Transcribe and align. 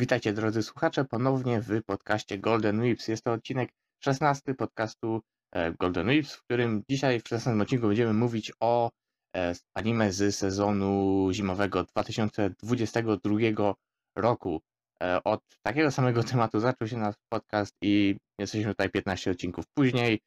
Witajcie 0.00 0.32
drodzy 0.32 0.62
słuchacze 0.62 1.04
ponownie 1.04 1.60
w 1.60 1.82
podcaście 1.82 2.38
Golden 2.38 2.80
Whips. 2.80 3.08
Jest 3.08 3.24
to 3.24 3.32
odcinek 3.32 3.70
16 4.04 4.54
podcastu 4.54 5.20
e, 5.52 5.72
Golden 5.72 6.08
Whips, 6.08 6.34
w 6.34 6.42
którym 6.42 6.82
dzisiaj 6.90 7.20
w 7.20 7.28
16 7.28 7.62
odcinku 7.62 7.86
będziemy 7.86 8.12
mówić 8.12 8.52
o 8.60 8.90
e, 9.36 9.54
anime 9.74 10.12
z 10.12 10.36
sezonu 10.36 11.28
zimowego 11.32 11.84
2022 11.84 13.74
roku. 14.16 14.60
E, 15.02 15.24
od 15.24 15.40
takiego 15.62 15.90
samego 15.90 16.24
tematu 16.32 16.60
zaczął 16.60 16.88
się 16.88 16.96
nasz 16.96 17.14
podcast 17.32 17.74
i 17.82 18.16
jesteśmy 18.38 18.70
tutaj 18.70 18.90
15 18.90 19.30
odcinków 19.30 19.64
później, 19.74 20.20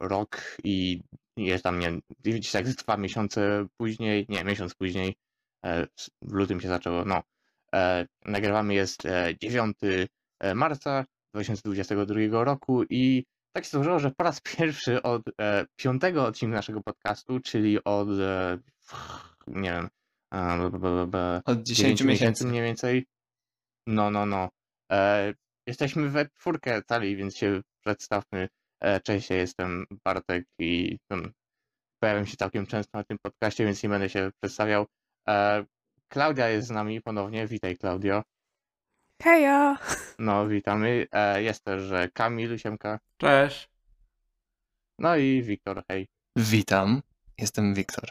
rok 0.00 0.56
i 0.64 1.02
jest 1.36 1.64
tam, 1.64 1.78
nie 1.78 2.00
tak 2.52 2.68
dwa 2.68 2.96
miesiące 2.96 3.66
później, 3.80 4.26
nie, 4.28 4.44
miesiąc 4.44 4.74
później, 4.74 5.14
w 6.22 6.32
lutym 6.32 6.60
się 6.60 6.68
zaczęło, 6.68 7.04
no, 7.04 7.22
nagrywamy 8.24 8.74
jest 8.74 9.02
9 9.42 9.76
e, 9.82 10.06
e, 10.40 10.54
marca 10.54 11.04
2022 11.34 12.44
roku 12.44 12.84
i 12.90 13.24
tak 13.52 13.64
się 13.64 13.70
złożyło, 13.70 13.98
że 13.98 14.10
po 14.10 14.24
raz 14.24 14.40
pierwszy 14.40 15.02
od 15.02 15.22
piątego 15.76 16.24
odcinka 16.24 16.56
naszego 16.56 16.82
podcastu, 16.82 17.40
czyli 17.40 17.84
od 17.84 18.08
nie 19.46 19.70
wiem, 19.70 19.88
od 21.44 21.62
10 21.62 22.02
miesięcy 22.02 22.46
mniej 22.46 22.62
więcej. 22.62 23.06
No, 23.86 24.10
no, 24.10 24.26
no. 24.26 24.48
Jesteśmy 25.66 26.08
we 26.08 26.28
czwórkę 26.28 26.82
cali, 26.82 27.16
więc 27.16 27.36
się 27.36 27.60
przedstawmy. 27.84 28.48
Cześć, 29.04 29.30
ja 29.30 29.36
jestem 29.36 29.86
Bartek 30.04 30.44
i 30.58 30.98
um, 31.10 31.32
pojawiam 32.02 32.26
się 32.26 32.36
całkiem 32.36 32.66
często 32.66 32.98
na 32.98 33.04
tym 33.04 33.18
podcaście, 33.22 33.64
więc 33.64 33.82
nie 33.82 33.88
będę 33.88 34.08
się 34.08 34.30
przedstawiał. 34.42 34.86
Klaudia 36.08 36.48
jest 36.48 36.68
z 36.68 36.70
nami 36.70 37.02
ponownie. 37.02 37.46
Witaj, 37.46 37.76
Klaudio. 37.76 38.22
Hejo! 39.22 39.76
No, 40.18 40.48
witamy. 40.48 41.06
E, 41.12 41.42
jest 41.42 41.64
też 41.64 41.92
e, 41.92 42.08
Kamil, 42.08 42.58
Siemka. 42.58 42.98
Cześć. 43.16 43.68
No 44.98 45.16
i 45.16 45.42
Wiktor, 45.42 45.84
hej. 45.88 46.08
Witam, 46.36 47.02
jestem 47.38 47.74
Wiktor. 47.74 48.10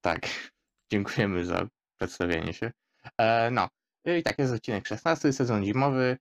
Tak, 0.00 0.20
dziękujemy 0.92 1.44
za 1.44 1.66
przedstawienie 1.96 2.52
się. 2.52 2.72
E, 3.18 3.50
no, 3.50 3.68
i 4.04 4.22
tak 4.22 4.38
jest 4.38 4.52
odcinek 4.52 4.86
16, 4.86 5.32
sezon 5.32 5.64
zimowy. 5.64 6.18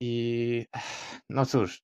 I 0.00 0.66
no 1.30 1.46
cóż, 1.46 1.82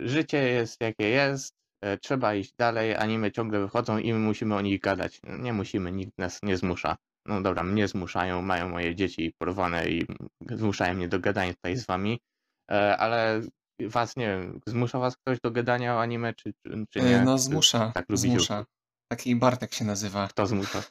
życie 0.00 0.38
jest 0.48 0.80
jakie 0.80 1.08
jest. 1.08 1.61
E, 1.82 1.98
trzeba 1.98 2.34
iść 2.34 2.52
dalej, 2.58 2.96
anime 2.96 3.32
ciągle 3.32 3.60
wychodzą 3.60 3.98
i 3.98 4.12
my 4.12 4.18
musimy 4.18 4.54
o 4.54 4.60
nich 4.60 4.80
gadać. 4.80 5.20
Nie 5.38 5.52
musimy, 5.52 5.92
nikt 5.92 6.18
nas 6.18 6.42
nie 6.42 6.56
zmusza. 6.56 6.96
No 7.26 7.40
dobra, 7.40 7.62
mnie 7.62 7.88
zmuszają, 7.88 8.42
mają 8.42 8.68
moje 8.68 8.94
dzieci 8.94 9.34
porwane 9.38 9.88
i 9.88 10.06
zmuszają 10.50 10.94
mnie 10.94 11.08
do 11.08 11.20
gadania 11.20 11.54
tutaj 11.54 11.76
z 11.76 11.86
wami, 11.86 12.20
e, 12.70 12.96
ale 12.96 13.40
was, 13.80 14.16
nie 14.16 14.26
wiem, 14.26 14.60
zmusza 14.66 14.98
was 14.98 15.16
ktoś 15.16 15.40
do 15.40 15.50
gadania 15.50 15.94
o 15.94 16.00
anime, 16.00 16.34
czy, 16.34 16.52
czy 16.90 17.00
nie? 17.00 17.20
No 17.20 17.38
zmusza, 17.38 17.92
tak 17.94 18.06
zmusza. 18.10 18.66
Taki 19.08 19.36
Bartek 19.36 19.74
się 19.74 19.84
nazywa. 19.84 20.28
Kto 20.28 20.46
zmusza? 20.46 20.82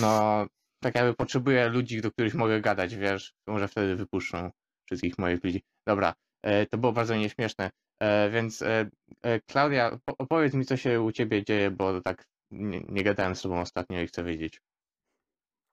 No, 0.00 0.46
tak 0.82 0.94
jakby 0.94 1.14
potrzebuję 1.14 1.68
ludzi, 1.68 2.00
do 2.00 2.10
których 2.10 2.34
mogę 2.34 2.60
gadać, 2.60 2.96
wiesz, 2.96 3.34
może 3.46 3.68
wtedy 3.68 3.96
wypuszczą 3.96 4.50
wszystkich 4.86 5.18
moich 5.18 5.44
ludzi. 5.44 5.62
Dobra, 5.86 6.14
e, 6.42 6.66
to 6.66 6.78
było 6.78 6.92
bardzo 6.92 7.16
nieśmieszne. 7.16 7.70
E, 8.00 8.30
więc 8.30 8.62
e, 8.62 8.90
e, 9.22 9.40
Klaudia, 9.40 9.98
opowiedz 10.18 10.54
mi, 10.54 10.64
co 10.64 10.76
się 10.76 11.00
u 11.02 11.12
ciebie 11.12 11.44
dzieje, 11.44 11.70
bo 11.70 12.00
tak 12.00 12.26
nie, 12.50 12.80
nie 12.88 13.02
gadałem 13.04 13.36
z 13.36 13.42
tobą 13.42 13.60
ostatnio 13.60 14.00
i 14.00 14.06
chcę 14.06 14.24
wiedzieć. 14.24 14.60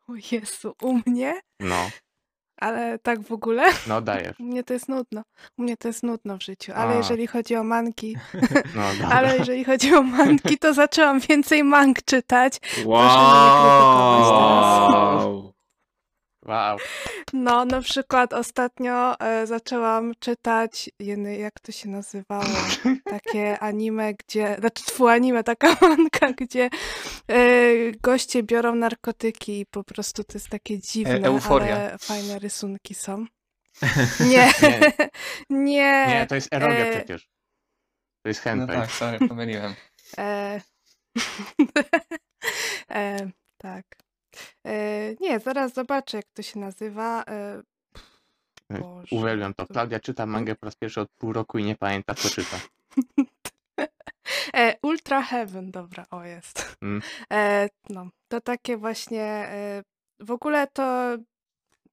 O 0.07 0.13
Jezu, 0.31 0.75
u 0.81 0.99
mnie? 1.05 1.41
No, 1.59 1.89
Ale 2.57 2.99
tak 2.99 3.21
w 3.21 3.31
ogóle? 3.31 3.63
no 3.87 4.01
dajesz. 4.01 4.39
U 4.39 4.43
mnie 4.43 4.63
to 4.63 4.73
jest 4.73 4.89
nudno. 4.89 5.23
U 5.57 5.63
mnie 5.63 5.77
to 5.77 5.87
jest 5.87 6.03
nudno 6.03 6.37
w 6.37 6.43
życiu. 6.43 6.71
Ale 6.75 6.93
A. 6.93 6.97
jeżeli 6.97 7.27
chodzi 7.27 7.55
o 7.55 7.63
manki, 7.63 8.17
No 8.75 8.83
ale 9.15 9.37
jeżeli 9.37 9.63
chodzi 9.63 9.95
o 9.95 10.01
manki, 10.01 10.57
to 10.57 10.73
zaczęłam 10.73 11.19
więcej 11.19 11.63
mank 11.63 12.03
czytać. 12.03 12.59
Wow. 12.85 13.91
Wow. 16.45 16.77
No, 17.33 17.65
na 17.65 17.81
przykład 17.81 18.33
ostatnio 18.33 19.19
e, 19.19 19.47
zaczęłam 19.47 20.13
czytać, 20.19 20.89
jeny, 20.99 21.37
jak 21.37 21.59
to 21.59 21.71
się 21.71 21.89
nazywało, 21.89 22.45
takie 23.05 23.59
anime, 23.59 24.13
gdzie, 24.13 24.55
znaczy 24.59 24.83
tfu 24.83 25.07
anime, 25.07 25.43
taka 25.43 25.75
manka, 25.81 26.33
gdzie 26.37 26.69
e, 27.27 27.39
goście 28.01 28.43
biorą 28.43 28.75
narkotyki 28.75 29.59
i 29.59 29.65
po 29.65 29.83
prostu 29.83 30.23
to 30.23 30.33
jest 30.33 30.49
takie 30.49 30.79
dziwne, 30.79 31.15
e, 31.15 31.23
euforia. 31.23 31.75
ale 31.75 31.97
fajne 31.97 32.39
rysunki 32.39 32.93
są. 32.93 33.25
Nie, 34.29 34.51
nie. 35.49 36.05
Nie, 36.07 36.25
to 36.29 36.35
jest 36.35 36.53
erogia 36.53 36.85
e... 36.85 36.91
przecież. 36.91 37.29
To 38.21 38.29
jest 38.29 38.41
hentai. 38.41 38.77
No 38.77 38.81
tak, 38.81 38.91
sorry, 38.91 39.27
pomyliłem. 39.27 39.75
E... 40.17 40.61
e... 42.91 43.31
Tak. 43.57 44.04
E, 44.65 45.15
nie, 45.19 45.39
zaraz 45.39 45.73
zobaczę, 45.73 46.17
jak 46.17 46.25
to 46.33 46.41
się 46.41 46.59
nazywa. 46.59 47.23
E, 47.23 47.63
Boże, 48.69 49.15
Uwielbiam 49.15 49.53
to. 49.53 49.67
Klaudia 49.67 49.99
czyta 49.99 50.25
mangę 50.35 50.55
po 50.55 50.65
raz 50.65 50.75
pierwszy 50.75 51.01
od 51.01 51.09
pół 51.11 51.33
roku 51.33 51.57
i 51.57 51.63
nie 51.63 51.75
pamięta, 51.75 52.15
co 52.15 52.29
czyta. 52.29 52.57
E, 54.53 54.75
Ultra 54.81 55.21
Heaven, 55.21 55.71
dobra, 55.71 56.05
o 56.11 56.23
jest. 56.23 56.77
Mm. 56.81 57.01
E, 57.33 57.69
no, 57.89 58.09
to 58.27 58.41
takie 58.41 58.77
właśnie. 58.77 59.21
E, 59.23 59.83
w 60.19 60.31
ogóle 60.31 60.67
to 60.67 61.17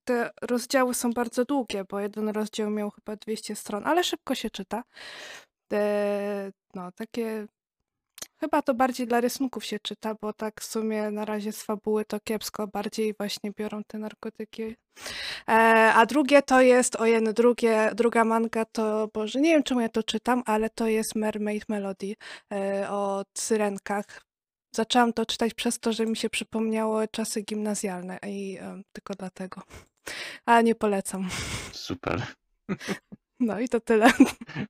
te 0.03 0.31
rozdziały 0.41 0.93
są 0.93 1.11
bardzo 1.11 1.45
długie, 1.45 1.83
bo 1.89 1.99
jeden 1.99 2.29
rozdział 2.29 2.69
miał 2.69 2.91
chyba 2.91 3.15
200 3.15 3.55
stron, 3.55 3.87
ale 3.87 4.03
szybko 4.03 4.35
się 4.35 4.49
czyta. 4.49 4.83
E, 5.73 6.51
no, 6.73 6.91
takie 6.91 7.47
Chyba 8.43 8.61
to 8.61 8.73
bardziej 8.73 9.07
dla 9.07 9.21
rysunków 9.21 9.65
się 9.65 9.79
czyta, 9.79 10.15
bo 10.21 10.33
tak 10.33 10.61
w 10.61 10.65
sumie 10.65 11.11
na 11.11 11.25
razie 11.25 11.51
z 11.51 11.63
fabuły 11.63 12.05
to 12.05 12.19
kiepsko, 12.19 12.67
bardziej 12.67 13.13
właśnie 13.13 13.51
biorą 13.51 13.83
te 13.83 13.97
narkotyki. 13.97 14.75
E, 15.47 15.53
a 15.95 16.05
drugie 16.05 16.41
to 16.41 16.61
jest, 16.61 16.95
ojej, 16.95 17.33
drugie, 17.33 17.91
druga 17.95 18.25
manga 18.25 18.65
to, 18.65 19.09
boże, 19.13 19.41
nie 19.41 19.53
wiem 19.53 19.63
czemu 19.63 19.81
ja 19.81 19.89
to 19.89 20.03
czytam, 20.03 20.43
ale 20.45 20.69
to 20.69 20.87
jest 20.87 21.15
Mermaid 21.15 21.69
Melody 21.69 22.15
e, 22.51 22.89
o 22.89 23.23
syrenkach. 23.37 24.05
Zaczęłam 24.75 25.13
to 25.13 25.25
czytać 25.25 25.53
przez 25.53 25.79
to, 25.79 25.93
że 25.93 26.05
mi 26.05 26.17
się 26.17 26.29
przypomniało 26.29 27.07
czasy 27.07 27.41
gimnazjalne 27.41 28.19
i 28.27 28.57
e, 28.61 28.81
tylko 28.93 29.13
dlatego. 29.13 29.61
A 30.45 30.61
nie 30.61 30.75
polecam. 30.75 31.29
Super. 31.71 32.21
No 33.39 33.59
i 33.59 33.69
to 33.69 33.79
tyle. 33.79 34.07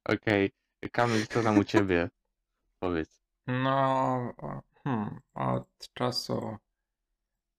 Okej. 0.06 0.52
Okay. 0.80 0.90
Kamil, 0.92 1.28
co 1.28 1.44
tam 1.44 1.58
u 1.58 1.64
ciebie? 1.64 2.10
Powiedz. 2.80 3.23
No, 3.48 4.34
hmm, 4.84 5.20
od 5.34 5.68
czasu 5.94 6.58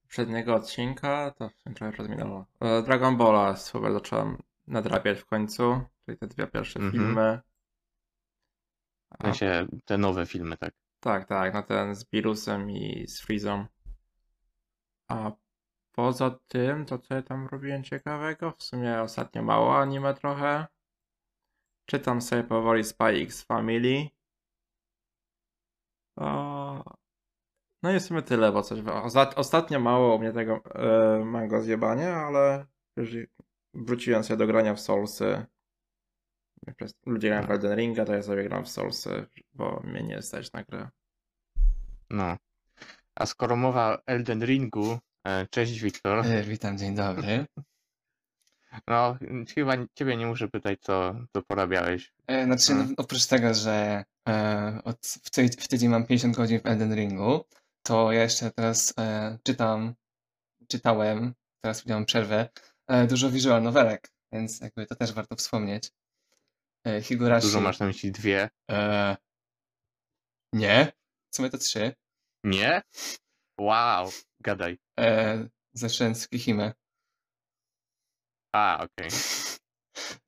poprzedniego 0.03 0.55
odcinka, 0.55 1.31
to 1.31 1.49
w 1.49 1.55
sumie 1.55 1.75
trochę 1.75 1.97
rozminęło. 1.97 2.47
E, 2.61 2.83
Dragon 2.83 3.17
Balla 3.17 3.57
super 3.57 3.93
zacząłem 3.93 4.43
nadrabiać 4.67 5.19
w 5.21 5.27
końcu, 5.27 5.81
czyli 6.05 6.19
te 6.19 6.27
dwie 6.27 6.47
pierwsze 6.47 6.81
Mhm. 6.81 6.93
filmy. 6.93 7.41
W 9.19 9.23
sensie 9.23 9.67
te 9.85 9.99
nowe 9.99 10.27
filmy, 10.27 10.57
tak? 10.57 10.75
tak, 11.01 11.29
tak, 11.29 11.55
no 11.55 11.63
ten 11.63 11.95
z 11.95 12.05
Birusem 12.05 12.71
i 12.71 13.07
z 13.09 13.21
Freezą. 13.21 13.67
A 15.09 15.33
poza 15.93 16.39
tym, 16.49 16.85
to 16.87 16.99
co 16.99 17.15
ja 17.15 17.23
tam 17.23 17.47
robiłem 17.47 17.85
ciekawego? 17.85 18.51
W 18.51 18.63
sumie 18.63 19.01
ostatnio 19.01 19.43
mało 19.43 19.79
anime 19.79 20.15
trochę. 20.15 20.67
Czytam 21.87 22.21
sobie 22.21 22.45
powoli 22.45 22.85
Spy 22.85 23.05
X 23.05 23.43
Family. 23.43 24.09
No 26.17 27.93
i 27.97 28.01
w 28.01 28.03
sumie 28.03 28.23
tyle, 28.23 28.53
bo 28.53 28.63
coś. 28.63 28.81
Ostatnio 29.37 29.81
mało 29.81 30.17
u 30.17 30.19
mnie 30.19 30.33
tego 30.33 30.61
e, 30.75 31.25
mango 31.25 31.63
zjebania, 31.63 32.17
ale 32.17 32.67
już 32.97 33.11
wróciłem 33.75 34.25
sobie 34.25 34.37
do 34.37 34.47
grania 34.47 34.75
w 34.75 34.81
Soulsy. 34.81 35.47
Ludzie 37.07 37.29
grają 37.29 37.47
w 37.47 37.51
Elden 37.51 37.77
Ringa, 37.79 38.05
to 38.05 38.15
ja 38.15 38.23
sobie 38.23 38.45
gram 38.45 38.65
w 38.65 38.69
Soulsy, 38.69 39.27
bo 39.53 39.81
mnie 39.85 40.03
nie 40.03 40.23
stać 40.23 40.53
na 40.53 40.63
grę. 40.63 40.89
No. 42.11 42.37
A 43.15 43.27
skoro 43.27 43.57
mowa 43.57 43.95
o 43.95 44.07
Elden 44.07 44.45
Ringu, 44.45 44.99
e, 45.27 45.47
cześć 45.47 45.81
Wiktor. 45.81 46.27
E, 46.27 46.43
witam, 46.43 46.79
dzień 46.79 46.95
dobry. 46.95 47.47
No, 48.89 49.19
chyba 49.55 49.73
ciebie 49.95 50.17
nie 50.17 50.27
muszę 50.27 50.49
pytać, 50.49 50.81
co, 50.81 51.15
co 51.33 51.43
porabiałeś. 51.43 52.13
E, 52.27 52.45
znaczy, 52.45 52.75
no, 52.75 52.95
oprócz 52.97 53.27
tego, 53.27 53.55
że 53.55 54.05
e, 54.29 54.81
od, 54.85 55.07
w, 55.07 55.31
ty, 55.31 55.49
w 55.49 55.69
tydzień 55.69 55.89
mam 55.91 56.07
50 56.07 56.37
godzin 56.37 56.61
w 56.61 56.67
Elden 56.67 56.95
Ringu, 56.95 57.45
to 57.83 58.13
ja 58.13 58.23
jeszcze 58.23 58.51
teraz 58.51 58.95
e, 58.99 59.39
czytam, 59.43 59.95
czytałem, 60.69 61.35
teraz 61.61 61.87
miałem 61.87 62.05
przerwę, 62.05 62.49
e, 62.89 63.07
dużo 63.07 63.31
visual 63.31 63.63
novelek, 63.63 64.11
więc 64.33 64.61
jakby 64.61 64.87
to 64.87 64.95
też 64.95 65.13
warto 65.13 65.37
wspomnieć. 65.37 65.91
E, 66.87 67.03
Higurashi. 67.03 67.47
Dużo 67.47 67.61
masz 67.61 67.79
na 67.79 67.87
myśli 67.87 68.13
dwie? 68.13 68.51
E, 68.71 69.17
nie, 70.53 70.93
w 71.31 71.37
sumie 71.37 71.51
to 71.51 71.59
trzy. 71.59 71.95
Nie? 72.45 72.83
Wow, 73.61 74.11
gadaj. 74.41 74.79
E, 75.01 75.49
Zacząłem 75.77 76.15
z 76.15 76.29
Kihime. 76.29 76.73
A, 78.55 78.85
okej. 78.85 79.11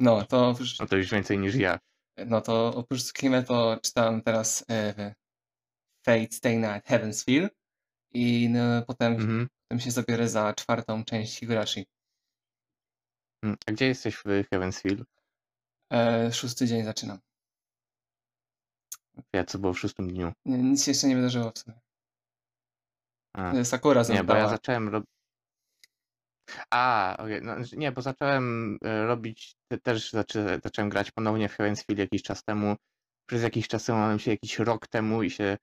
No, 0.00 0.24
to 0.24 0.48
oprócz, 0.48 0.78
No 0.78 0.86
to 0.86 0.96
już 0.96 1.10
więcej 1.10 1.38
niż 1.38 1.54
ja. 1.54 1.78
no 2.26 2.40
to 2.40 2.74
oprócz 2.74 3.02
Tsukime 3.02 3.42
to 3.42 3.78
czytałem 3.82 4.22
teraz 4.22 4.64
e, 4.70 5.14
Fate 6.06 6.32
Stay 6.32 6.56
Night 6.56 6.86
Heaven's 6.88 7.24
Feel 7.24 7.50
i 8.14 8.48
no, 8.50 8.82
potem, 8.86 9.12
Mhm. 9.12 9.48
potem 9.68 9.80
się 9.80 9.90
zabiorę 9.90 10.28
za 10.28 10.54
czwartą 10.54 11.04
część 11.04 11.38
Higurashi. 11.38 11.86
Mm, 13.44 13.56
A 13.66 13.72
gdzie 13.72 13.86
jesteś 13.86 14.16
w 14.16 14.24
Heavensfield? 14.50 15.08
E, 15.92 16.32
szósty 16.32 16.66
dzień 16.66 16.84
zaczynam. 16.84 17.18
Ja 19.32 19.44
co 19.44 19.58
było 19.58 19.72
w 19.72 19.78
szóstym 19.78 20.08
dniu. 20.08 20.32
Nic 20.44 20.84
się 20.84 20.90
jeszcze 20.90 21.06
nie 21.08 21.16
wydarzyło 21.16 21.50
w 21.50 21.58
sumie. 21.58 21.80
A. 23.36 23.52
E, 23.52 23.64
Sakura 23.64 24.02
Nie, 24.08 24.24
bo 24.24 24.34
ja 24.34 24.48
zacząłem 24.48 24.88
robić. 24.88 25.10
A, 26.70 27.16
okej, 27.18 27.42
no, 27.42 27.54
znaczy 27.54 27.76
nie, 27.76 27.92
bo 27.92 28.02
zacząłem 28.02 28.78
e, 28.84 29.06
robić, 29.06 29.54
te- 29.68 29.78
też 29.78 30.10
zaczę, 30.10 30.60
zacząłem 30.64 30.88
grać 30.88 31.10
ponownie 31.10 31.48
w 31.48 31.56
Heavensfield 31.56 31.98
jakiś 31.98 32.22
czas 32.22 32.44
temu. 32.44 32.76
Przez 33.28 33.42
jakiś 33.42 33.68
czas 33.68 33.84
temu, 33.84 33.98
mam 33.98 34.18
się 34.18 34.30
jakiś 34.30 34.58
rok 34.58 34.86
temu 34.86 35.22
i 35.22 35.30
się 35.30 35.56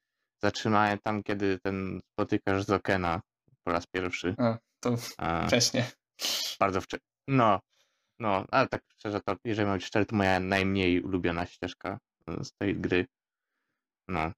zatrzymałem 0.43 0.99
tam, 1.03 1.23
kiedy 1.23 1.59
ten 1.59 2.01
spotykasz 2.11 2.63
Zokena 2.63 3.21
po 3.63 3.71
raz 3.71 3.87
pierwszy. 3.87 4.35
A, 4.37 4.57
to 4.79 4.95
A, 5.17 5.47
wcześnie. 5.47 5.91
bardzo 6.59 6.81
wcześnie. 6.81 7.07
No, 7.27 7.59
no, 8.19 8.45
ale 8.51 8.67
tak 8.67 8.81
szczerze, 8.97 9.21
to 9.21 9.35
jeżeli 9.45 9.67
mam 9.67 9.77
być 9.77 9.85
szczery, 9.85 10.05
to 10.05 10.15
moja 10.15 10.39
najmniej 10.39 11.01
ulubiona 11.01 11.45
ścieżka 11.45 11.99
e, 12.27 12.43
z 12.43 12.53
tej 12.53 12.75
gry. 12.75 13.05
No. 14.07 14.31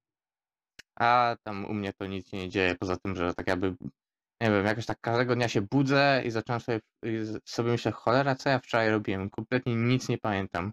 A 0.96 1.36
tam 1.42 1.64
u 1.64 1.74
mnie 1.74 1.92
to 1.92 2.06
nic 2.06 2.30
się 2.30 2.36
nie 2.36 2.48
dzieje, 2.48 2.74
poza 2.74 2.96
tym, 2.96 3.16
że 3.16 3.34
tak 3.34 3.46
jakby, 3.46 3.74
nie 4.40 4.50
wiem, 4.50 4.66
jakoś 4.66 4.86
tak 4.86 5.00
każdego 5.00 5.34
dnia 5.34 5.48
się 5.48 5.60
budzę 5.62 6.22
i 6.24 6.30
zacząłem 6.30 6.60
sobie, 6.60 6.80
sobie 7.44 7.70
myślę, 7.70 7.92
cholera, 7.92 8.34
co 8.34 8.48
ja 8.48 8.58
wczoraj 8.58 8.90
robiłem? 8.90 9.30
Kompletnie 9.30 9.76
nic 9.76 10.08
nie 10.08 10.18
pamiętam. 10.18 10.72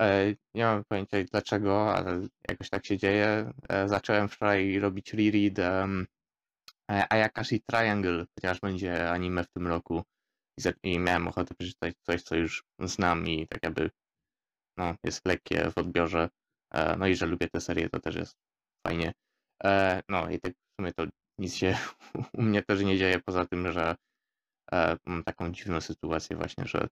E, 0.00 0.34
nie 0.54 0.64
mam 0.64 0.84
pojęcia 0.84 1.24
dlaczego, 1.24 1.94
ale 1.94 2.26
jakoś 2.48 2.70
tak 2.70 2.86
się 2.86 2.98
dzieje. 2.98 3.52
E, 3.68 3.88
zacząłem 3.88 4.28
wczoraj 4.28 4.78
robić 4.78 5.14
reread 5.14 5.58
um, 5.58 6.06
Ayakashi 6.88 7.62
Triangle, 7.62 8.26
chociaż 8.34 8.60
będzie 8.60 9.10
anime 9.10 9.44
w 9.44 9.50
tym 9.50 9.66
roku. 9.66 10.02
I, 10.82 10.98
miałem 10.98 11.28
ochotę 11.28 11.54
przeczytać 11.54 11.94
coś, 12.02 12.22
co 12.22 12.36
już 12.36 12.64
znam 12.78 13.26
i 13.28 13.48
tak 13.48 13.62
jakby 13.62 13.90
no, 14.76 14.94
jest 15.04 15.26
lekkie 15.26 15.70
w 15.70 15.78
odbiorze. 15.78 16.28
No 16.98 17.06
i 17.06 17.14
że 17.14 17.26
lubię 17.26 17.48
tę 17.48 17.60
serię, 17.60 17.88
to 17.88 18.00
też 18.00 18.14
jest 18.16 18.36
fajnie. 18.86 19.12
No 20.08 20.30
i 20.30 20.40
tak 20.40 20.52
w 20.52 20.80
sumie 20.80 20.92
to 20.92 21.06
nic 21.40 21.54
się 21.54 21.76
u 22.38 22.42
mnie 22.42 22.62
też 22.62 22.82
nie 22.82 22.98
dzieje, 22.98 23.20
poza 23.20 23.46
tym, 23.46 23.72
że 23.72 23.96
e, 24.72 24.96
mam 25.06 25.24
taką 25.24 25.52
dziwną 25.52 25.80
sytuację 25.80 26.36
właśnie, 26.36 26.64
że 26.66 26.88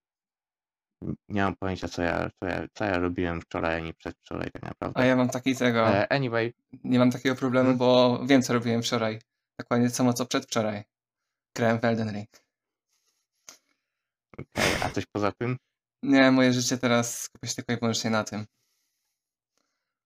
nie 1.29 1.43
mam 1.43 1.57
pojęcia, 1.57 1.89
co 1.89 2.03
ja, 2.03 2.31
co 2.41 2.47
ja, 2.47 2.67
co 2.75 2.85
ja 2.85 2.99
robiłem 2.99 3.41
wczoraj, 3.41 3.77
ani 3.77 3.95
przedwczoraj 3.95 4.51
tak 4.51 4.63
naprawdę. 4.63 5.01
A 5.01 5.05
ja 5.05 5.17
mam 5.17 5.29
taki 5.29 5.57
tego, 5.57 5.89
E, 5.89 6.13
anyway, 6.13 6.55
nie 6.85 6.99
mam 6.99 7.11
takiego 7.11 7.35
problemu, 7.37 7.67
Hmm? 7.67 7.79
bo 7.79 8.21
wiem 8.27 8.43
co 8.43 8.53
robiłem 8.53 8.83
wczoraj. 8.83 9.21
Dokładnie 9.59 9.91
samo 9.91 10.13
co 10.13 10.27
przedwczoraj. 10.27 10.85
Grałem 11.57 11.81
w 11.81 11.85
Elden 11.85 12.13
Ring. 12.13 12.29
okej, 14.39 14.73
a 14.83 14.91
coś 14.91 15.07
poza 15.07 15.33
tym? 15.33 15.57
Nie, 16.03 16.31
moje 16.31 16.53
życie 16.53 16.79
teraz 16.79 17.23
skupia 17.23 17.49
się 17.49 17.55
tylko 17.55 17.73
i 17.73 17.77
wyłącznie 17.77 18.11
na 18.11 18.25
tym. 18.25 18.47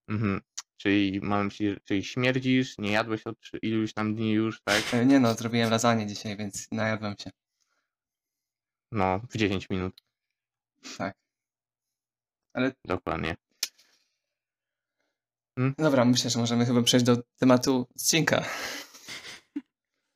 Mhm. 0.09 0.41
Czyli 0.83 1.21
mam 1.21 1.49
czyli 1.85 2.05
śmierdzisz, 2.05 2.79
nie 2.79 2.93
jadłeś 2.93 3.27
od 3.27 3.37
iluś 3.63 3.93
tam 3.93 4.15
dni 4.15 4.33
już, 4.33 4.61
tak? 4.65 4.83
E, 4.95 5.07
Nie 5.07 5.21
no, 5.21 5.35
zrobiłem 5.35 5.71
lasagne 5.71 6.07
dzisiaj, 6.07 6.37
więc 6.37 6.69
najadłem 6.73 7.15
się. 7.19 7.31
No, 8.93 9.21
w 9.31 9.37
10 9.37 9.71
minut, 9.71 10.03
Tak. 10.99 11.15
Ale 12.55 12.73
dokładnie. 12.85 13.37
dobra, 15.79 16.05
myślę, 16.05 16.31
że 16.31 16.39
możemy 16.39 16.67
chyba 16.67 16.83
przejść 16.83 17.07
do 17.07 17.17
tematu 17.39 17.87
odcinka. 17.97 18.45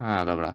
A, 0.01 0.25
dobra. 0.25 0.55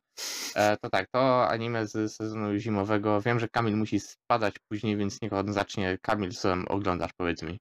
E, 0.56 0.78
to 0.78 0.90
tak, 0.90 1.08
to 1.12 1.48
anime 1.50 1.88
z 1.88 2.16
sezonu 2.16 2.58
zimowego. 2.58 3.22
Wiem, 3.22 3.40
że 3.40 3.48
Kamil 3.50 3.78
musi 3.78 4.00
spadać 4.00 4.56
później, 4.60 4.98
więc 4.98 5.22
niech 5.22 5.34
on 5.34 5.54
zacznie. 5.54 5.98
Kamil, 6.02 6.32
co 6.32 6.54
oglądasz, 6.68 7.14
powiedz 7.14 7.44
mi. 7.44 7.60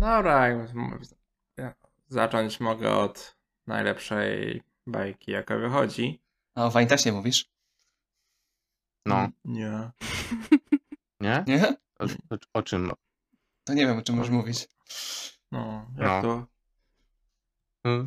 Dobra, 0.00 0.46
zacząć 2.08 2.60
mogę 2.60 2.90
od 2.96 3.36
najlepszej 3.66 4.62
bajki, 4.86 5.30
jaka 5.30 5.56
wychodzi. 5.58 6.22
A 6.54 6.64
o 6.66 6.70
Wine 6.70 6.86
też 6.86 7.04
nie 7.04 7.12
mówisz? 7.12 7.50
No, 9.06 9.28
Nie. 9.44 9.90
nie? 11.20 11.44
Nie? 11.46 11.76
O, 11.98 12.04
o, 12.04 12.38
o 12.54 12.62
czym? 12.62 12.92
To 13.64 13.74
nie 13.74 13.86
wiem, 13.86 13.98
o 13.98 14.02
czym 14.02 14.16
możesz 14.16 14.30
mówić. 14.30 14.68
No, 15.52 15.86
jak 15.98 16.08
No. 16.08 16.22
to? 16.22 16.46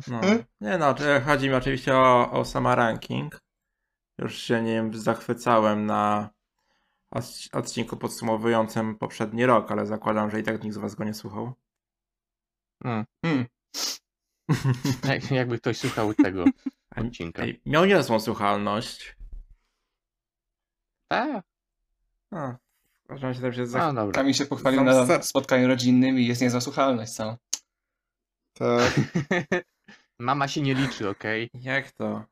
No. 0.08 0.20
Hmm? 0.20 0.44
Nie 0.60 0.78
no, 0.78 0.94
chodzi 1.24 1.48
mi 1.48 1.54
oczywiście 1.54 1.96
o, 1.96 2.30
o 2.30 2.44
sama 2.44 2.74
ranking. 2.74 3.40
Już 4.18 4.38
się 4.38 4.62
nim 4.62 4.94
zachwycałem 4.94 5.86
na 5.86 6.30
odc- 7.14 7.56
odcinku 7.58 7.96
podsumowującym 7.96 8.98
poprzedni 8.98 9.46
rok, 9.46 9.70
ale 9.72 9.86
zakładam, 9.86 10.30
że 10.30 10.40
i 10.40 10.42
tak 10.42 10.62
nikt 10.62 10.74
z 10.74 10.78
was 10.78 10.94
go 10.94 11.04
nie 11.04 11.14
słuchał. 11.14 11.52
Hmm. 12.82 13.04
Jak- 15.08 15.30
Jakby 15.30 15.58
ktoś 15.58 15.78
słuchał 15.78 16.14
tego 16.24 16.44
odcinka. 16.96 17.42
Ej, 17.42 17.60
miał 17.66 17.84
niezłą 17.84 18.20
słuchalność. 18.20 19.16
A, 21.12 21.42
No, 22.32 22.56
uważam 23.08 23.34
się 23.34 23.40
tam 23.40 23.52
się 23.52 23.60
no 23.60 23.66
zach... 23.66 23.94
dobra. 23.94 24.12
Kamil 24.14 24.34
się 24.34 24.46
pochwalił 24.46 24.78
Sam 24.78 24.86
na 24.86 25.06
ser- 25.06 25.22
spotkaniu 25.22 25.68
rodzinnym 25.68 26.18
i 26.18 26.26
jest 26.26 26.40
niezła 26.42 26.60
słuchalność 26.60 27.12
cała. 27.12 27.36
Tak. 28.52 28.92
Mama 30.18 30.48
się 30.48 30.62
nie 30.62 30.74
liczy, 30.74 31.08
okej? 31.08 31.50
Jak 31.54 31.92
to? 31.92 32.24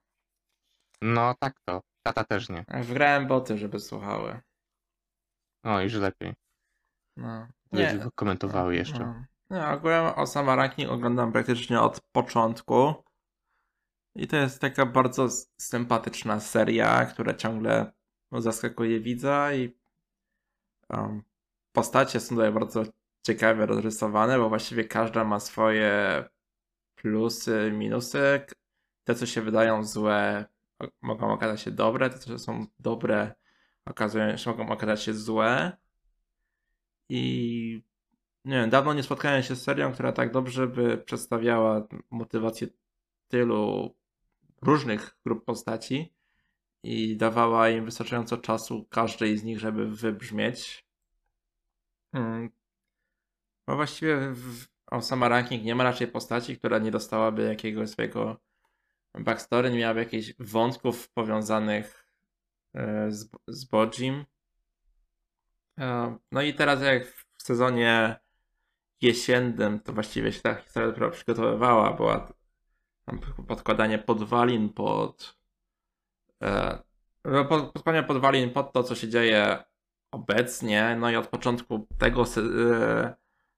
No, 1.03 1.35
tak 1.41 1.61
to. 1.65 1.83
Tata 2.03 2.25
też 2.25 2.49
nie. 2.49 2.65
Wgrałem 2.83 3.27
boty, 3.27 3.59
żeby 3.59 3.81
słuchały. 3.81 4.41
No, 5.65 5.81
już 5.81 5.95
lepiej. 5.95 6.35
No. 7.17 7.49
By 7.73 8.11
komentowały 8.15 8.77
jeszcze. 8.77 8.99
No. 8.99 9.25
No, 9.51 9.71
ogółem 9.71 10.07
Osama 10.07 10.57
Ranking 10.57 10.91
oglądam 10.91 11.33
praktycznie 11.33 11.81
od 11.81 12.01
początku. 12.01 12.95
I 14.15 14.27
to 14.27 14.37
jest 14.37 14.61
taka 14.61 14.87
bardzo 14.87 15.29
sympatyczna 15.61 16.41
seria, 16.41 17.07
która 17.07 17.35
ciągle 17.35 17.93
zaskakuje 18.33 19.01
widza 19.01 19.55
i 19.55 19.79
um, 20.89 21.23
postacie 21.73 22.21
są 22.21 22.29
tutaj 22.35 22.53
bardzo 22.53 22.83
ciekawie 23.23 23.67
rozrysowane, 23.67 24.39
bo 24.39 24.49
właściwie 24.49 24.85
każda 24.85 25.25
ma 25.25 25.41
swoje 25.41 26.25
plusy, 26.95 27.73
minusy. 27.75 28.47
Te, 29.05 29.15
co 29.15 29.27
się 29.27 29.43
wydają 29.43 29.85
złe, 29.85 30.45
mogą 31.03 31.33
okazać 31.33 31.61
się 31.61 31.71
dobre, 31.71 32.11
te, 32.11 32.19
co 32.19 32.39
są 32.39 32.67
dobre, 32.79 33.35
okazują 33.87 34.37
się, 34.37 34.51
mogą 34.51 34.69
okazać 34.69 35.03
się 35.03 35.15
złe. 35.15 35.77
I 37.09 37.83
nie 38.45 38.57
wiem, 38.57 38.71
dawno 38.71 38.95
nie 38.95 39.03
spotkałem 39.03 39.43
się 39.43 39.57
z 39.57 39.63
serią, 39.63 39.93
która 39.93 40.13
tak 40.13 40.33
dobrze 40.33 40.67
by 40.67 40.99
przedstawiała 40.99 41.87
motywację 42.11 42.69
tylu 43.29 43.95
różnych 44.63 45.17
grup 45.25 45.45
postaci 45.45 46.15
i 46.83 47.17
dawała 47.17 47.69
im 47.69 47.85
wystarczająco 47.85 48.37
czasu 48.37 48.87
każdej 48.91 49.39
z 49.39 49.45
nich, 49.45 49.59
żeby 49.59 49.87
wybrzmieć. 49.87 50.87
Hmm. 52.13 52.51
Bo 53.67 53.77
właściwie 53.77 54.17
w 54.35 54.67
Osama 54.87 55.29
Ranking 55.29 55.65
nie 55.65 55.75
ma 55.75 55.85
raczej 55.85 56.09
postaci, 56.09 56.59
która 56.59 56.79
nie 56.79 56.91
dostałaby 56.91 57.43
jakiegoś 57.43 57.91
swojego 57.91 58.41
backstory, 59.19 59.71
nie 59.71 59.79
miałaby 59.79 60.01
jakichś 60.01 60.33
wątków 60.39 61.11
powiązanych 61.13 62.09
e, 62.75 63.11
z, 63.11 63.29
z 63.49 63.65
Bojim. 63.65 64.25
E, 65.81 66.19
No 66.33 66.43
i 66.43 66.55
teraz 66.55 66.83
jak 66.83 67.07
w 67.07 67.43
sezonie 67.43 68.24
to 69.85 69.93
właściwie 69.93 70.33
się 70.33 70.41
ta 70.41 70.55
historia 70.55 70.89
dopiero 70.89 71.11
przygotowywała, 71.11 71.93
była 71.93 72.33
tam 73.05 73.19
podkładanie 73.49 73.99
podwalin 73.99 74.69
pod 74.69 75.37
e, 76.43 76.79
no, 77.25 77.45
pod- 77.45 77.73
podkładanie 77.73 78.07
podwalin 78.07 78.51
pod 78.51 78.73
to, 78.73 78.83
co 78.83 78.95
się 78.95 79.09
dzieje 79.09 79.65
obecnie, 80.11 80.97
no 81.01 81.11
i 81.11 81.17
od 81.17 81.27
początku 81.27 81.87
tego 81.99 82.27
se, 82.27 82.41
e, 82.41 83.15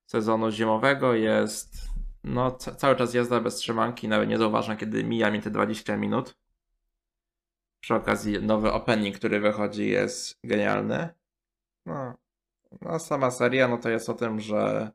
sezonu 0.06 0.50
zimowego 0.50 1.14
jest 1.14 1.96
no 2.24 2.50
ca- 2.50 2.74
cały 2.74 2.96
czas 2.96 3.14
jazda 3.14 3.40
bez 3.40 3.56
trzymanki, 3.56 4.08
nawet 4.08 4.28
nie 4.28 4.38
zauważam, 4.38 4.76
kiedy 4.76 5.04
mija 5.04 5.30
mi 5.30 5.40
te 5.42 5.50
20 5.50 5.96
minut. 5.96 6.36
Przy 7.80 7.94
okazji 7.94 8.42
nowy 8.42 8.72
opening, 8.72 9.16
który 9.16 9.40
wychodzi 9.40 9.88
jest 9.88 10.38
genialny. 10.44 11.08
No, 11.86 12.14
no 12.80 12.98
sama 12.98 13.30
seria, 13.30 13.68
no 13.68 13.78
to 13.78 13.88
jest 13.90 14.08
o 14.10 14.14
tym, 14.14 14.40
że 14.40 14.90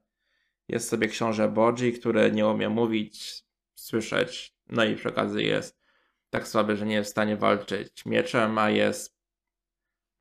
jest 0.71 0.89
sobie 0.89 1.07
książę 1.07 1.49
Bodzi, 1.49 1.93
który 1.93 2.31
nie 2.31 2.47
umie 2.47 2.69
mówić, 2.69 3.43
słyszeć, 3.75 4.55
no 4.69 4.83
i 4.83 4.95
przy 4.95 5.09
okazji 5.09 5.45
jest 5.45 5.81
tak 6.29 6.47
słaby, 6.47 6.77
że 6.77 6.85
nie 6.85 6.95
jest 6.95 7.09
w 7.09 7.11
stanie 7.11 7.37
walczyć 7.37 8.05
mieczem, 8.05 8.57
a 8.57 8.69
jest 8.69 9.17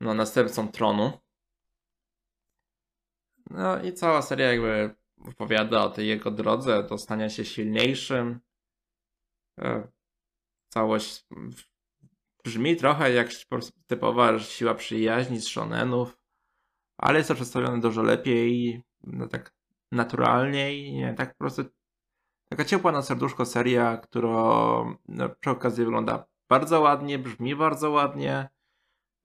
no, 0.00 0.14
następcą 0.14 0.68
tronu. 0.68 1.12
No 3.50 3.82
i 3.82 3.92
cała 3.92 4.22
seria 4.22 4.52
jakby 4.52 4.94
opowiada 5.28 5.84
o 5.84 5.90
tej 5.90 6.08
jego 6.08 6.30
drodze 6.30 6.82
do 6.82 6.98
stania 6.98 7.30
się 7.30 7.44
silniejszym. 7.44 8.40
E, 9.60 9.88
całość 10.68 11.24
brzmi 12.44 12.76
trochę 12.76 13.12
jak 13.12 13.28
typowa 13.86 14.38
siła 14.38 14.74
przyjaźni 14.74 15.40
z 15.40 15.48
shonenów, 15.48 16.18
ale 16.96 17.18
jest 17.18 17.28
to 17.28 17.34
przedstawione 17.34 17.80
dużo 17.80 18.02
lepiej, 18.02 18.82
no 19.02 19.28
tak 19.28 19.59
naturalniej, 19.92 20.92
nie, 20.92 21.14
tak 21.14 21.32
po 21.32 21.38
prostu 21.38 21.62
taka 22.48 22.64
ciepła 22.64 22.92
na 22.92 23.02
serduszko 23.02 23.46
seria, 23.46 23.96
która 23.96 24.30
no, 25.08 25.28
przy 25.40 25.50
okazji 25.50 25.84
wygląda 25.84 26.26
bardzo 26.48 26.80
ładnie, 26.80 27.18
brzmi 27.18 27.56
bardzo 27.56 27.90
ładnie. 27.90 28.48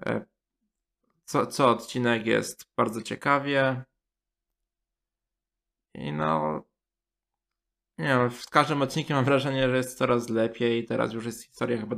E, 0.05 0.25
co, 1.25 1.48
co 1.48 1.69
odcinek 1.69 2.25
jest 2.25 2.72
bardzo 2.77 3.01
ciekawie. 3.01 3.84
I 5.93 6.12
no. 6.12 6.62
Nie 7.98 8.07
wiem, 8.07 8.31
z 8.31 8.45
każdym 8.45 8.81
odcinkiem 8.81 9.15
mam 9.15 9.25
wrażenie, 9.25 9.69
że 9.69 9.77
jest 9.77 9.98
coraz 9.98 10.29
lepiej. 10.29 10.86
Teraz 10.86 11.13
już 11.13 11.25
jest 11.25 11.43
historia 11.43 11.77
chyba 11.77 11.95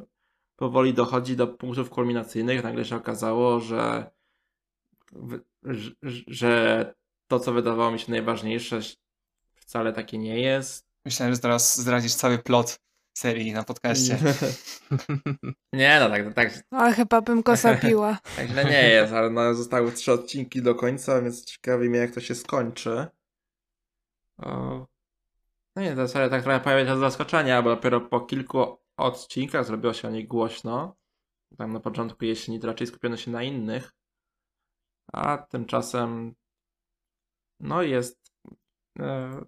powoli 0.55 0.93
dochodzi 0.93 1.35
do 1.35 1.47
punktów 1.47 1.89
kulminacyjnych. 1.89 2.63
Nagle 2.63 2.85
się 2.85 2.95
okazało, 2.95 3.59
że, 3.59 4.11
że 6.27 6.95
to, 7.27 7.39
co 7.39 7.53
wydawało 7.53 7.91
mi 7.91 7.99
się 7.99 8.11
najważniejsze, 8.11 8.79
wcale 9.55 9.93
takie 9.93 10.17
nie 10.17 10.39
jest. 10.39 10.87
Myślałem, 11.05 11.35
że 11.35 11.41
teraz 11.41 11.79
zdradzisz 11.79 12.13
cały 12.13 12.37
plot 12.37 12.79
serii 13.17 13.51
na 13.51 13.63
podcaście. 13.63 14.17
nie, 15.73 15.99
no 15.99 16.09
tak, 16.09 16.33
tak. 16.33 16.63
No, 16.71 16.91
chyba 16.91 17.21
bym 17.21 17.41
go 17.41 17.55
zabiła. 17.55 18.17
tak 18.35 18.47
źle 18.47 18.65
nie 18.65 18.89
jest, 18.89 19.13
ale 19.13 19.29
no, 19.29 19.53
zostały 19.53 19.91
trzy 19.91 20.11
odcinki 20.11 20.61
do 20.61 20.75
końca, 20.75 21.21
więc 21.21 21.45
ciekawi 21.45 21.89
mnie, 21.89 21.99
jak 21.99 22.11
to 22.11 22.21
się 22.21 22.35
skończy. 22.35 23.07
O... 24.37 24.85
No 25.75 25.81
nie, 25.81 25.95
ta 25.95 26.07
seria 26.07 26.29
tak 26.29 26.43
trochę 26.43 26.59
pojawia 26.59 26.85
się 26.85 26.99
zaskoczenia, 26.99 27.61
bo 27.61 27.69
dopiero 27.69 28.01
po 28.01 28.21
kilku 28.21 28.77
odcinkach 28.97 29.65
zrobiło 29.65 29.93
się 29.93 30.07
o 30.07 30.11
niej 30.11 30.27
głośno. 30.27 30.95
Tam 31.57 31.73
na 31.73 31.79
początku 31.79 32.25
jesieni 32.25 32.59
raczej 32.59 32.87
skupiono 32.87 33.17
się 33.17 33.31
na 33.31 33.43
innych. 33.43 33.93
A 35.13 35.37
tymczasem 35.37 36.35
no 37.59 37.81
jest 37.81 38.31
e, 38.99 39.41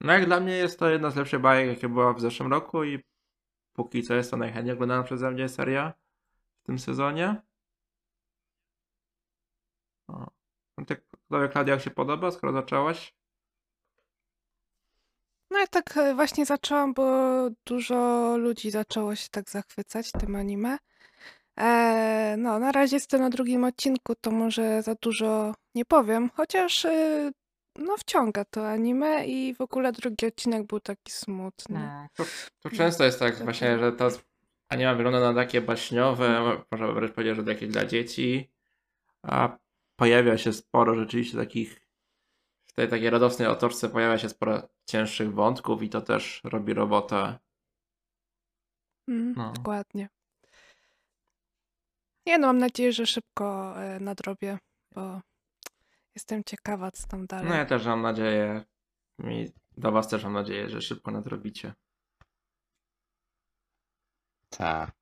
no 0.00 0.12
jak 0.12 0.26
dla 0.26 0.40
mnie 0.40 0.56
jest 0.56 0.78
to 0.78 0.88
jedna 0.88 1.10
z 1.10 1.16
lepszych 1.16 1.40
bajek, 1.40 1.68
jakie 1.68 1.88
była 1.88 2.12
w 2.12 2.20
zeszłym 2.20 2.50
roku 2.52 2.84
i 2.84 3.04
póki 3.72 4.02
co 4.02 4.14
jest 4.14 4.30
to 4.30 4.36
najchętniej 4.36 4.74
oglądana 4.74 5.02
przeze 5.02 5.30
mnie 5.30 5.48
seria 5.48 5.92
w 6.62 6.66
tym 6.66 6.78
sezonie. 6.78 7.42
O. 10.08 10.26
Tak, 10.86 11.02
Klaudia, 11.28 11.74
jak 11.74 11.82
się 11.82 11.90
podoba, 11.90 12.30
skoro 12.30 12.52
zaczęłaś? 12.52 13.14
No 15.50 15.58
ja 15.58 15.66
tak 15.66 15.96
e, 15.96 16.14
właśnie 16.14 16.46
zaczęłam, 16.46 16.94
bo 16.94 17.04
dużo 17.66 18.36
ludzi 18.36 18.70
zaczęło 18.70 19.14
się 19.14 19.28
tak 19.30 19.50
zachwycać 19.50 20.12
tym 20.12 20.36
anime. 20.36 20.78
Eee, 21.56 22.38
no, 22.38 22.58
na 22.58 22.72
razie 22.72 22.96
jestem 22.96 23.20
na 23.20 23.30
drugim 23.30 23.64
odcinku, 23.64 24.14
to 24.20 24.30
może 24.30 24.82
za 24.82 24.94
dużo 24.94 25.54
nie 25.78 25.84
powiem, 25.84 26.30
chociaż 26.34 26.84
e, 26.84 27.30
no 27.76 27.96
wciąga 27.96 28.44
to 28.44 28.68
anime 28.68 29.26
i 29.26 29.54
w 29.54 29.60
ogóle 29.60 29.92
drugi 29.92 30.26
odcinek 30.26 30.66
był 30.66 30.80
taki 30.80 31.12
smutny. 31.12 31.80
No, 31.80 32.06
to, 32.14 32.24
to 32.60 32.70
często 32.70 33.04
jest 33.04 33.18
tak 33.18 33.44
właśnie, 33.44 33.78
że 33.78 33.92
to 33.92 34.08
anime 34.68 34.96
wygląda 34.96 35.20
na 35.20 35.34
takie 35.34 35.60
baśniowe, 35.60 36.58
można 36.70 36.92
wręcz 36.92 37.12
powiedzieć, 37.12 37.36
że 37.36 37.52
jakieś 37.52 37.68
dla 37.68 37.84
dzieci, 37.84 38.50
a 39.22 39.58
pojawia 39.96 40.38
się 40.38 40.52
sporo 40.52 40.94
rzeczywiście 40.94 41.38
takich 41.38 41.80
w 42.66 42.72
tej 42.72 42.88
takiej 42.88 43.10
radosnej 43.10 43.48
otoczce 43.48 43.88
pojawia 43.88 44.18
się 44.18 44.28
sporo 44.28 44.68
cięższych 44.86 45.34
wątków 45.34 45.82
i 45.82 45.88
to 45.88 46.00
też 46.00 46.40
robi 46.44 46.74
robotę. 46.74 47.38
Mm, 49.08 49.34
no. 49.36 49.52
Dokładnie. 49.52 50.08
Nie 52.26 52.38
no, 52.38 52.46
mam 52.46 52.58
nadzieję, 52.58 52.92
że 52.92 53.06
szybko 53.06 53.74
y, 53.96 54.00
nadrobię, 54.00 54.58
bo 54.94 55.20
Jestem 56.18 56.44
ciekawa, 56.44 56.90
co 56.90 57.06
tam 57.06 57.26
dalej. 57.26 57.48
No 57.48 57.54
ja 57.54 57.66
też 57.66 57.86
mam 57.86 58.02
nadzieję. 58.02 58.64
I 59.24 59.52
do 59.76 59.92
was 59.92 60.08
też 60.08 60.24
mam 60.24 60.32
nadzieję, 60.32 60.70
że 60.70 60.82
szybko 60.82 61.10
nadrobicie. 61.10 61.74
Tak. 64.48 64.92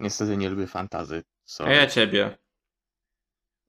Niestety 0.00 0.36
nie 0.36 0.48
lubię 0.48 0.66
fantazy. 0.66 1.24
A 1.58 1.70
ja 1.70 1.86
ciebie. 1.86 2.38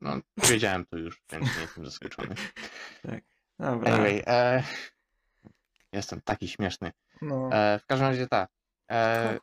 No, 0.02 0.20
wiedziałem 0.50 0.86
to 0.86 0.98
już, 0.98 1.24
więc 1.32 1.56
nie 1.56 1.62
jestem 1.62 1.86
zaskoczony. 1.86 2.36
tak. 3.10 3.24
Dobra. 3.60 3.94
Anyway, 3.94 4.24
e... 4.28 4.64
jestem 5.92 6.22
taki 6.22 6.48
śmieszny. 6.48 6.92
No. 7.22 7.50
E, 7.54 7.80
w 7.80 7.86
każdym 7.86 8.08
razie 8.08 8.28
tak. 8.28 8.52
E... 8.92 9.40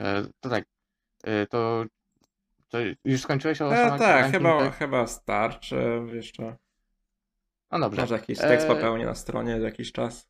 E, 0.00 0.24
to 0.40 0.48
tak. 0.48 0.64
E, 1.24 1.46
to 1.46 1.84
to 2.70 2.78
już 3.04 3.20
skończyłeś 3.20 3.62
o 3.62 3.74
e, 3.74 3.98
Tak, 3.98 4.32
chyba, 4.32 4.58
tak? 4.58 4.76
chyba 4.76 5.06
starczy 5.06 6.02
jeszcze. 6.12 6.56
No 7.70 7.78
dobrze. 7.78 8.00
Może 8.00 8.14
jakiś 8.14 8.38
tekst 8.38 8.66
e... 8.66 8.68
popełnię 8.68 9.06
na 9.06 9.14
stronie 9.14 9.60
za 9.60 9.66
jakiś 9.66 9.92
czas. 9.92 10.28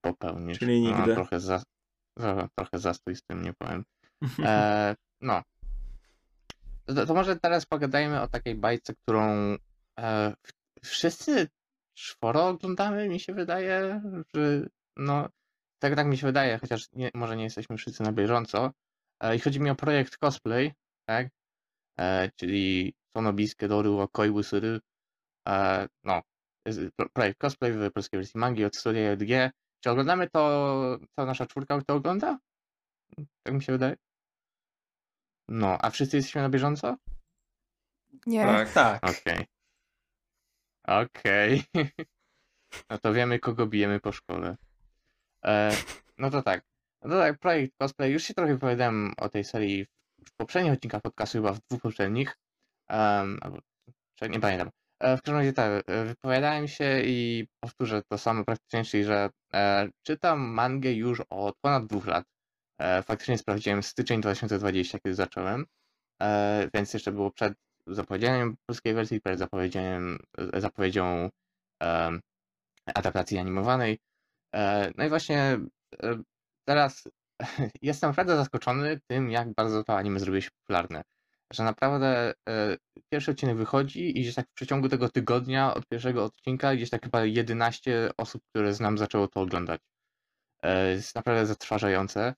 Popełnisz. 0.00 0.58
Czyli 0.58 0.80
nigdy. 0.80 1.06
No, 1.06 1.14
trochę, 1.14 1.40
za... 1.40 1.62
trochę 2.54 2.78
zastój 2.78 3.16
z 3.16 3.22
tym, 3.22 3.42
nie 3.42 3.52
powiem. 3.52 3.84
E, 4.44 4.96
no. 5.20 5.42
To, 6.84 7.06
to, 7.06 7.14
może 7.14 7.36
teraz 7.36 7.66
pogadajmy 7.66 8.20
o 8.20 8.28
takiej 8.28 8.54
bajce, 8.54 8.94
którą 8.94 9.56
e, 10.00 10.34
wszyscy 10.82 11.48
czworo 11.94 12.48
oglądamy, 12.48 13.08
mi 13.08 13.20
się 13.20 13.34
wydaje, 13.34 14.02
że 14.34 14.66
no, 14.96 15.28
tak, 15.78 15.96
tak 15.96 16.06
mi 16.06 16.18
się 16.18 16.26
wydaje, 16.26 16.58
chociaż 16.58 16.88
nie, 16.92 17.10
może 17.14 17.36
nie 17.36 17.44
jesteśmy 17.44 17.76
wszyscy 17.76 18.02
na 18.02 18.12
bieżąco. 18.12 18.72
E, 19.20 19.36
I 19.36 19.40
chodzi 19.40 19.60
mi 19.60 19.70
o 19.70 19.74
projekt 19.74 20.16
cosplay, 20.16 20.72
tak? 21.06 21.28
E, 21.98 22.30
czyli 22.36 22.94
Sonobiskie 23.16 23.68
Doru 23.68 23.96
wa 23.96 24.08
Koi 24.08 24.44
Suru. 24.44 24.78
E, 25.48 25.88
no, 26.04 26.22
projekt 27.12 27.38
cosplay 27.38 27.72
w 27.72 27.92
polskiej 27.92 28.20
wersji 28.20 28.40
mangi 28.40 28.64
od 28.64 28.76
studia 28.76 29.12
JG. 29.12 29.50
Czy 29.80 29.90
oglądamy 29.90 30.30
to, 30.30 30.98
co 31.16 31.26
nasza 31.26 31.46
czwórka 31.46 31.82
to 31.82 31.94
ogląda? 31.94 32.38
Tak 33.42 33.54
mi 33.54 33.62
się 33.62 33.72
wydaje. 33.72 33.96
No, 35.48 35.78
a 35.80 35.90
wszyscy 35.90 36.16
jesteśmy 36.16 36.42
na 36.42 36.48
bieżąco? 36.48 36.96
Nie. 38.26 38.44
Tak, 38.44 38.72
tak. 38.72 39.00
Okej. 39.04 39.46
Okej. 40.84 41.62
No 42.90 42.98
to 42.98 43.12
wiemy, 43.12 43.38
kogo 43.38 43.66
bijemy 43.66 44.00
po 44.00 44.12
szkole. 44.12 44.56
E, 45.44 45.76
no 46.18 46.30
to 46.30 46.42
tak. 46.42 46.64
No 47.02 47.10
to 47.10 47.18
tak, 47.18 47.38
projekt 47.38 47.76
cosplay. 47.78 48.12
Już 48.12 48.22
się 48.22 48.34
trochę 48.34 48.54
wypowiadałem 48.54 49.14
o 49.16 49.28
tej 49.28 49.44
serii 49.44 49.84
w 49.84 49.88
poprzednich 50.30 50.72
odcinkach 50.72 51.02
podcastu, 51.02 51.38
chyba 51.38 51.52
w 51.52 51.60
dwóch 51.70 51.82
poprzednich, 51.82 52.36
um, 52.90 53.38
albo 53.40 53.58
nie 54.30 54.40
pamiętam. 54.40 54.70
E, 55.00 55.16
w 55.16 55.22
każdym 55.22 55.34
razie 55.34 55.52
tak, 55.52 55.84
e, 55.86 56.04
wypowiadałem 56.04 56.68
się 56.68 57.02
i 57.04 57.46
powtórzę 57.60 58.02
to 58.08 58.18
samo 58.18 58.44
praktycznie, 58.44 58.84
czyli 58.84 59.04
że 59.04 59.30
e, 59.54 59.88
czytam 60.06 60.40
mangę 60.40 60.92
już 60.92 61.22
od 61.30 61.54
ponad 61.60 61.86
dwóch 61.86 62.06
lat. 62.06 62.24
E, 62.82 63.02
faktycznie 63.02 63.38
sprawdziłem 63.38 63.82
styczeń 63.82 64.20
2020, 64.20 64.98
kiedy 64.98 65.14
zacząłem, 65.14 65.66
e, 66.22 66.68
więc 66.74 66.94
jeszcze 66.94 67.12
było 67.12 67.30
przed 67.30 67.54
zapowiedzianiem 67.86 68.56
polskiej 68.66 68.94
wersji, 68.94 69.20
przed 69.20 69.38
zapowiedzianiem, 69.38 70.18
e, 70.38 70.60
zapowiedzią 70.60 71.30
adaptacji 72.94 73.38
animowanej. 73.38 73.98
no 74.96 75.04
i 75.04 75.08
właśnie 75.08 75.58
teraz 76.64 77.08
jestem 77.82 78.10
naprawdę 78.10 78.36
zaskoczony 78.36 79.00
tym, 79.06 79.30
jak 79.30 79.54
bardzo 79.54 79.84
to 79.84 79.96
anime 79.96 80.20
zrobiło 80.20 80.40
się 80.40 80.50
popularne. 80.50 81.02
Że 81.52 81.64
naprawdę 81.64 82.34
e, 82.48 82.76
pierwszy 83.12 83.30
odcinek 83.30 83.56
wychodzi 83.56 84.18
i 84.18 84.22
gdzieś 84.22 84.34
tak 84.34 84.48
w 84.48 84.54
przeciągu 84.54 84.88
tego 84.88 85.08
tygodnia 85.08 85.74
od 85.74 85.86
pierwszego 85.86 86.24
odcinka 86.24 86.74
gdzieś 86.74 86.90
tak 86.90 87.02
chyba 87.02 87.24
11 87.24 88.10
osób, 88.16 88.42
które 88.48 88.74
znam, 88.74 88.98
zaczęło 88.98 89.28
to 89.28 89.40
oglądać. 89.40 89.80
E, 90.62 90.90
jest 90.90 91.14
naprawdę 91.14 91.46
zatrważające. 91.46 92.34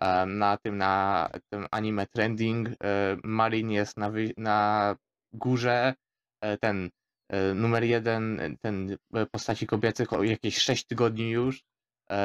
E, 0.00 0.26
na 0.26 0.56
tym, 0.56 0.78
na 0.78 1.30
tym 1.50 1.66
anime 1.70 2.06
trending 2.06 2.68
e, 2.68 3.16
Marin 3.24 3.70
jest 3.70 3.96
na, 3.96 4.10
wy, 4.10 4.32
na 4.36 4.96
górze, 5.32 5.94
e, 6.40 6.58
ten 6.58 6.90
e, 7.28 7.54
numer 7.54 7.84
jeden, 7.84 8.56
ten 8.60 8.96
postaci 9.30 9.66
kobiecych 9.66 10.12
o 10.12 10.22
jakieś 10.22 10.58
6 10.58 10.86
tygodni 10.86 11.30
już, 11.30 11.64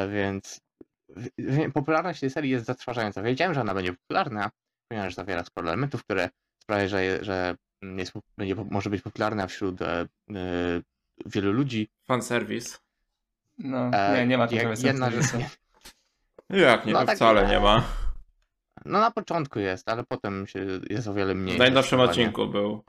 więc 0.10 0.60
popularność 1.74 2.20
tej 2.20 2.30
serii 2.30 2.52
jest 2.52 2.66
zatrważająca. 2.66 3.22
Wiedziałem, 3.24 3.54
że 3.54 3.62
ona 3.62 3.74
będzie 3.74 3.94
popularna, 3.94 4.50
ponieważ 4.88 5.16
zawiera 5.16 5.44
sporo 5.44 5.68
elementów, 5.68 6.04
które 6.04 6.30
sprawiają, 6.64 6.90
że, 6.90 7.24
że 7.24 7.56
jest, 7.82 8.14
będzie, 8.38 8.56
może 8.56 8.90
być 8.90 9.02
popularna 9.02 9.48
wśród 9.48 9.82
e, 9.82 10.02
e, 10.02 10.08
wielu 11.26 11.52
ludzi. 11.52 11.90
Fanservice. 12.06 12.78
No, 13.58 13.90
e, 13.94 14.18
nie, 14.18 14.28
nie 14.28 14.38
ma 14.38 14.48
tu 14.48 14.56
jedna 14.84 15.12
rzecz, 15.12 15.26
Jak 16.50 16.86
nie, 16.86 16.94
No, 16.94 17.06
tak- 17.06 17.16
wcale 17.16 17.48
nie 17.48 17.60
ma. 17.60 17.84
No 18.86 19.00
na 19.00 19.12
początku 19.12 19.60
jest, 19.60 19.90
ale 19.90 20.04
potem 20.04 20.48
się 20.48 20.66
jest 20.90 21.08
o 21.08 21.14
wiele 21.14 21.36
mniej. 21.36 21.56
W 21.56 21.60
najnowszym 21.60 22.00
odcinku 22.00 22.48
był. 22.48 22.84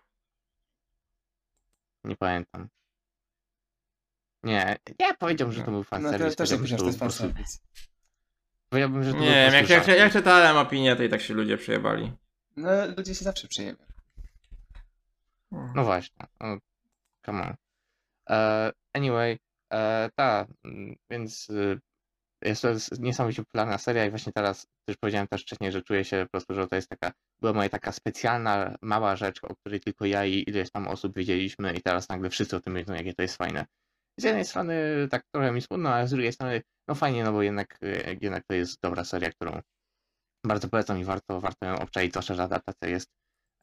Nie 2.05 2.17
pamiętam. 2.17 2.69
Nie, 4.43 4.77
ja 4.99 5.15
powiedziałbym, 5.15 5.57
że 5.57 5.63
to 5.63 5.71
był 5.71 5.81
No 5.81 5.85
fanserwis. 5.85 6.37
to 6.37 6.45
też 6.47 6.61
piszę, 6.61 6.67
że 6.67 6.77
to 6.77 6.87
jest 6.87 6.99
po 6.99 7.09
że 8.73 9.13
to 9.13 9.19
Nie 9.19 9.51
wiem, 9.51 9.55
jak, 9.55 9.69
jak, 9.69 9.89
jak 9.89 10.13
czytałem 10.13 10.57
opinię, 10.57 10.97
to 10.97 11.03
i 11.03 11.09
tak 11.09 11.21
się 11.21 11.35
ludzie 11.35 11.59
przyjebali. 11.59 12.13
No 12.57 12.71
ludzie 12.97 13.15
się 13.15 13.25
zawsze 13.25 13.49
przyjemnie. 13.49 13.87
No 15.53 15.85
właśnie. 15.85 16.27
No, 16.41 16.59
come 17.27 17.43
on. 17.43 17.55
E, 18.31 18.73
anyway, 18.93 19.39
e, 19.73 20.11
ta, 20.15 20.47
mm, 20.65 20.97
więc 21.11 21.51
y, 21.51 21.81
jest 22.43 22.63
to 22.63 22.69
niesamowicie 22.99 23.43
popularna 23.43 23.79
seria 23.79 24.07
i 24.07 24.11
właśnie 24.11 24.33
teraz 24.33 24.67
też 24.85 24.97
powiedziałem 24.97 25.29
też 25.29 25.43
wcześniej, 25.43 25.73
że 25.73 25.83
czuję 25.83 26.05
się 26.05 26.23
po 26.25 26.31
prostu, 26.31 26.55
że 26.55 26.67
to 26.69 26.77
jest 26.77 26.89
taka, 26.89 27.13
była 27.41 27.53
moja 27.53 27.69
taka 27.69 27.93
specjalna, 27.93 28.77
mała 28.83 29.17
rzecz, 29.17 29.45
o 29.45 29.55
której 29.57 29.81
tylko 29.81 30.07
ja 30.07 30.25
i 30.25 30.45
ileś 30.47 30.71
tam 30.71 30.89
osób 30.89 31.17
wiedzieliśmy 31.17 31.73
i 31.75 31.83
teraz 31.83 32.09
nagle 32.09 32.31
wszyscy 32.31 32.57
o 32.57 32.61
tym 32.61 32.75
wiedzą, 32.75 32.95
jakie 32.95 33.15
to 33.15 33.23
jest 33.23 33.37
fajne. 33.37 33.67
Z 34.19 34.25
jednej 34.25 34.45
strony 34.45 34.75
tak 35.11 35.23
trochę 35.35 35.53
mi 35.53 35.63
smutno, 35.63 35.91
ale 35.91 36.09
z 36.09 36.11
drugiej 36.11 36.33
strony 36.33 36.63
no 36.89 36.95
fajnie, 36.95 37.25
no 37.25 37.33
bo 37.33 37.43
jednak, 37.43 37.79
y, 37.83 38.19
jednak 38.21 38.45
to 38.47 38.55
jest 38.55 38.81
dobra 38.81 39.05
seria, 39.05 39.31
którą 39.31 39.61
bardzo 40.47 40.69
polecam 40.69 40.99
i 40.99 41.05
warto, 41.05 41.41
warto 41.41 41.67
ją 41.67 41.79
obczaić, 41.79 42.13
zwłaszcza, 42.13 42.35
że 42.35 42.43
adaptacja 42.43 42.89
jest 42.89 43.11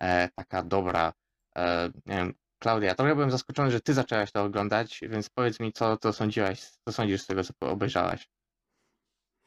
e, 0.04 0.30
taka 0.36 0.64
dobra. 0.64 1.14
E, 1.58 1.90
nie 2.06 2.16
wiem, 2.16 2.34
Klaudia, 2.60 2.96
trochę 2.96 3.16
byłem 3.16 3.32
zaskoczony, 3.32 3.72
że 3.72 3.82
ty 3.82 3.94
zaczęłaś 3.94 4.32
to 4.32 4.44
oglądać, 4.44 5.00
więc 5.10 5.30
powiedz 5.30 5.60
mi, 5.60 5.74
co, 5.74 5.98
co 5.98 6.14
sądziłaś, 6.14 6.62
co 6.62 6.94
sądzisz 6.94 7.22
z 7.22 7.28
tego, 7.28 7.44
co 7.44 7.54
obejrzałaś. 7.60 8.30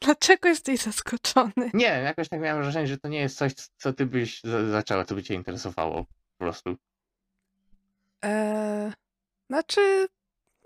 Dlaczego 0.01 0.49
jesteś 0.49 0.79
zaskoczony? 0.81 1.71
Nie, 1.73 1.85
jakoś 1.85 2.29
tak 2.29 2.39
miałem 2.41 2.63
wrażenie, 2.63 2.87
że 2.87 2.97
to 2.97 3.07
nie 3.07 3.19
jest 3.19 3.37
coś, 3.37 3.53
co 3.53 3.93
ty 3.93 4.05
byś 4.05 4.41
za- 4.43 4.69
zaczęła, 4.69 5.05
co 5.05 5.15
by 5.15 5.23
cię 5.23 5.33
interesowało 5.33 6.05
po 6.05 6.37
prostu. 6.37 6.75
E, 8.25 8.93
znaczy, 9.49 10.07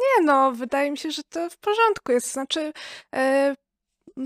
nie 0.04 0.26
no, 0.26 0.52
wydaje 0.52 0.92
mi 0.92 0.98
się, 0.98 1.12
że 1.12 1.24
to 1.24 1.50
w 1.50 1.58
porządku 1.58 2.12
jest. 2.12 2.32
Znaczy, 2.32 2.74
e, 3.16 3.56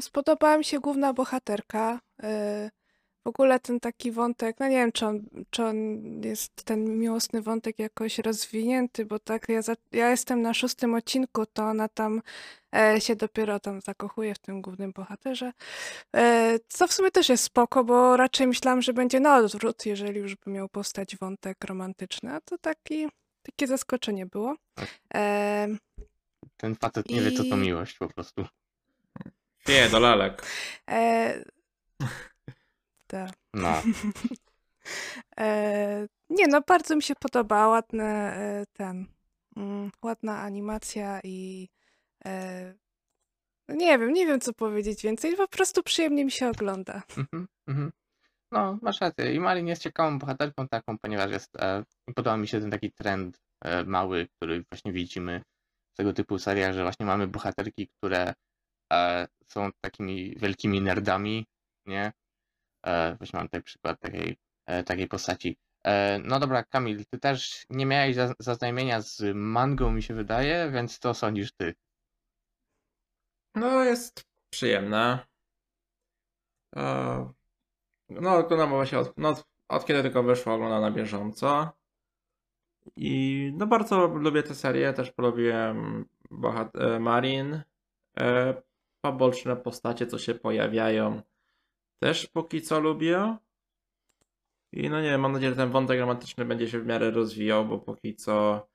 spodobała 0.01 0.57
mi 0.57 0.65
się 0.65 0.79
główna 0.79 1.13
bohaterka. 1.13 1.99
E, 2.23 2.69
w 3.27 3.29
ogóle 3.29 3.59
ten 3.59 3.79
taki 3.79 4.11
wątek, 4.11 4.55
no 4.59 4.67
nie 4.67 4.75
wiem, 4.75 4.91
czy 4.91 5.05
on, 5.05 5.25
czy 5.49 5.65
on 5.65 5.75
jest 6.23 6.63
ten 6.63 6.99
miłosny 6.99 7.41
wątek 7.41 7.79
jakoś 7.79 8.19
rozwinięty, 8.19 9.05
bo 9.05 9.19
tak 9.19 9.49
ja, 9.49 9.61
za, 9.61 9.73
ja 9.91 10.09
jestem 10.09 10.41
na 10.41 10.53
szóstym 10.53 10.93
odcinku, 10.93 11.45
to 11.45 11.63
ona 11.63 11.87
tam 11.87 12.21
e, 12.75 13.01
się 13.01 13.15
dopiero 13.15 13.59
tam 13.59 13.81
zakochuje 13.81 14.35
w 14.35 14.39
tym 14.39 14.61
głównym 14.61 14.91
bohaterze. 14.91 15.53
E, 16.15 16.59
co 16.67 16.87
w 16.87 16.93
sumie 16.93 17.11
też 17.11 17.29
jest 17.29 17.43
spoko, 17.43 17.83
bo 17.83 18.17
raczej 18.17 18.47
myślałam, 18.47 18.81
że 18.81 18.93
będzie 18.93 19.19
na 19.19 19.37
odwrót, 19.37 19.85
jeżeli 19.85 20.19
już 20.19 20.35
by 20.35 20.51
miał 20.51 20.69
powstać 20.69 21.17
wątek 21.17 21.63
romantyczny, 21.63 22.33
a 22.33 22.41
to 22.41 22.57
taki, 22.57 23.07
takie 23.51 23.67
zaskoczenie 23.67 24.25
było. 24.25 24.55
E, 25.13 25.67
Ten 26.57 26.75
facet 26.75 27.09
nie 27.09 27.21
wie, 27.21 27.31
co 27.31 27.43
to 27.43 27.55
I- 27.55 27.59
miłość 27.59 27.97
po 27.97 28.07
prostu. 28.07 28.45
Nie, 29.67 29.89
do 29.89 29.99
lalek. 29.99 30.45
e, 30.89 31.43
tak. 33.07 33.29
No, 33.53 33.81
E, 35.39 36.07
nie 36.29 36.47
no, 36.47 36.61
bardzo 36.61 36.95
mi 36.95 37.03
się 37.03 37.15
podoba, 37.15 37.67
ładny 37.67 38.03
e, 38.03 38.65
ten, 38.73 39.05
mm, 39.57 39.91
ładna 40.03 40.41
animacja 40.41 41.19
i 41.23 41.69
e, 42.25 42.73
nie 43.69 43.99
wiem, 43.99 44.13
nie 44.13 44.25
wiem 44.27 44.39
co 44.39 44.53
powiedzieć 44.53 45.03
więcej, 45.03 45.35
po 45.35 45.47
prostu 45.47 45.83
przyjemnie 45.83 46.25
mi 46.25 46.31
się 46.31 46.49
ogląda. 46.49 47.01
mhm, 47.17 47.47
mhm. 47.67 47.91
No 48.51 48.79
masz 48.81 49.01
rację. 49.01 49.33
I 49.35 49.39
Malin 49.39 49.67
jest 49.67 49.81
ciekawą 49.81 50.19
bohaterką 50.19 50.67
taką, 50.67 50.97
ponieważ 50.97 51.31
jest, 51.31 51.55
e, 51.55 51.83
podoba 52.15 52.37
mi 52.37 52.47
się 52.47 52.61
ten 52.61 52.71
taki 52.71 52.91
trend 52.91 53.39
e, 53.61 53.83
mały, 53.83 54.27
który 54.35 54.63
właśnie 54.71 54.91
widzimy 54.91 55.41
w 55.93 55.97
tego 55.97 56.13
typu 56.13 56.39
seriach, 56.39 56.73
że 56.73 56.83
właśnie 56.83 57.05
mamy 57.05 57.27
bohaterki, 57.27 57.87
które 57.87 58.33
e, 58.93 59.27
są 59.47 59.69
takimi 59.81 60.35
wielkimi 60.37 60.81
nerdami, 60.81 61.45
nie? 61.85 62.11
E, 62.85 63.15
właśnie 63.15 63.37
mam 63.37 63.47
tutaj 63.47 63.63
przykład 63.63 63.99
takiej, 63.99 64.37
e, 64.65 64.83
takiej 64.83 65.07
postaci. 65.07 65.57
E, 65.85 66.19
no 66.23 66.39
dobra, 66.39 66.63
Kamil, 66.63 67.05
ty 67.05 67.19
też 67.19 67.65
nie 67.69 67.85
miałeś 67.85 68.15
za- 68.15 68.33
zaznajomienia 68.39 69.01
z 69.01 69.21
mangą, 69.35 69.91
mi 69.91 70.03
się 70.03 70.13
wydaje, 70.13 70.71
więc 70.71 70.99
co 70.99 71.13
sądzisz 71.13 71.51
ty? 71.51 71.73
No, 73.55 73.83
jest 73.83 74.25
przyjemne. 74.49 75.19
E, 76.75 77.33
No, 78.09 78.37
oglądam 78.37 78.69
właśnie 78.69 78.99
od, 78.99 79.17
no, 79.17 79.35
od- 79.69 79.85
kiedy 79.85 80.01
tylko 80.01 80.23
wyszło, 80.23 80.53
oglądam 80.53 80.81
na 80.81 80.91
bieżąco. 80.91 81.71
I 82.95 83.51
no 83.57 83.67
bardzo 83.67 84.07
lubię 84.07 84.43
tę 84.43 84.55
serię, 84.55 84.93
też 84.93 85.11
polubiłem 85.11 86.05
bohat- 86.31 86.81
e, 86.95 86.99
Marin. 86.99 87.61
E, 88.19 88.53
Poboczne 89.01 89.55
postacie, 89.55 90.07
co 90.07 90.19
się 90.19 90.35
pojawiają, 90.35 91.21
też 91.99 92.27
póki 92.27 92.61
co 92.61 92.79
lubię. 92.79 93.37
I 94.73 94.89
no 94.89 95.01
nie 95.01 95.09
wiem, 95.09 95.21
mam 95.21 95.31
nadzieję, 95.31 95.49
że 95.51 95.55
ten 95.57 95.71
wątek 95.71 95.99
romantyczny 95.99 96.45
będzie 96.45 96.69
się 96.69 96.79
w 96.79 96.85
miarę 96.85 97.11
rozwijał, 97.11 97.65
bo 97.65 97.79
póki 97.79 98.15
co 98.15 98.67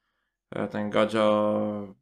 e, 0.50 0.68
ten 0.68 0.90
Gojo 0.90 1.94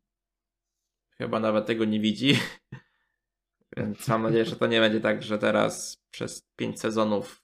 chyba 1.19 1.41
nawet 1.41 1.67
tego 1.67 1.85
nie 1.85 2.01
widzi. 2.01 2.35
Więc 3.77 4.09
mam 4.09 4.23
nadzieję, 4.23 4.45
że 4.45 4.57
to 4.57 4.67
nie 4.67 4.81
będzie 4.81 5.01
tak, 5.01 5.23
że 5.23 5.39
teraz 5.39 6.00
przez 6.11 6.43
pięć 6.57 6.81
sezonów 6.81 7.43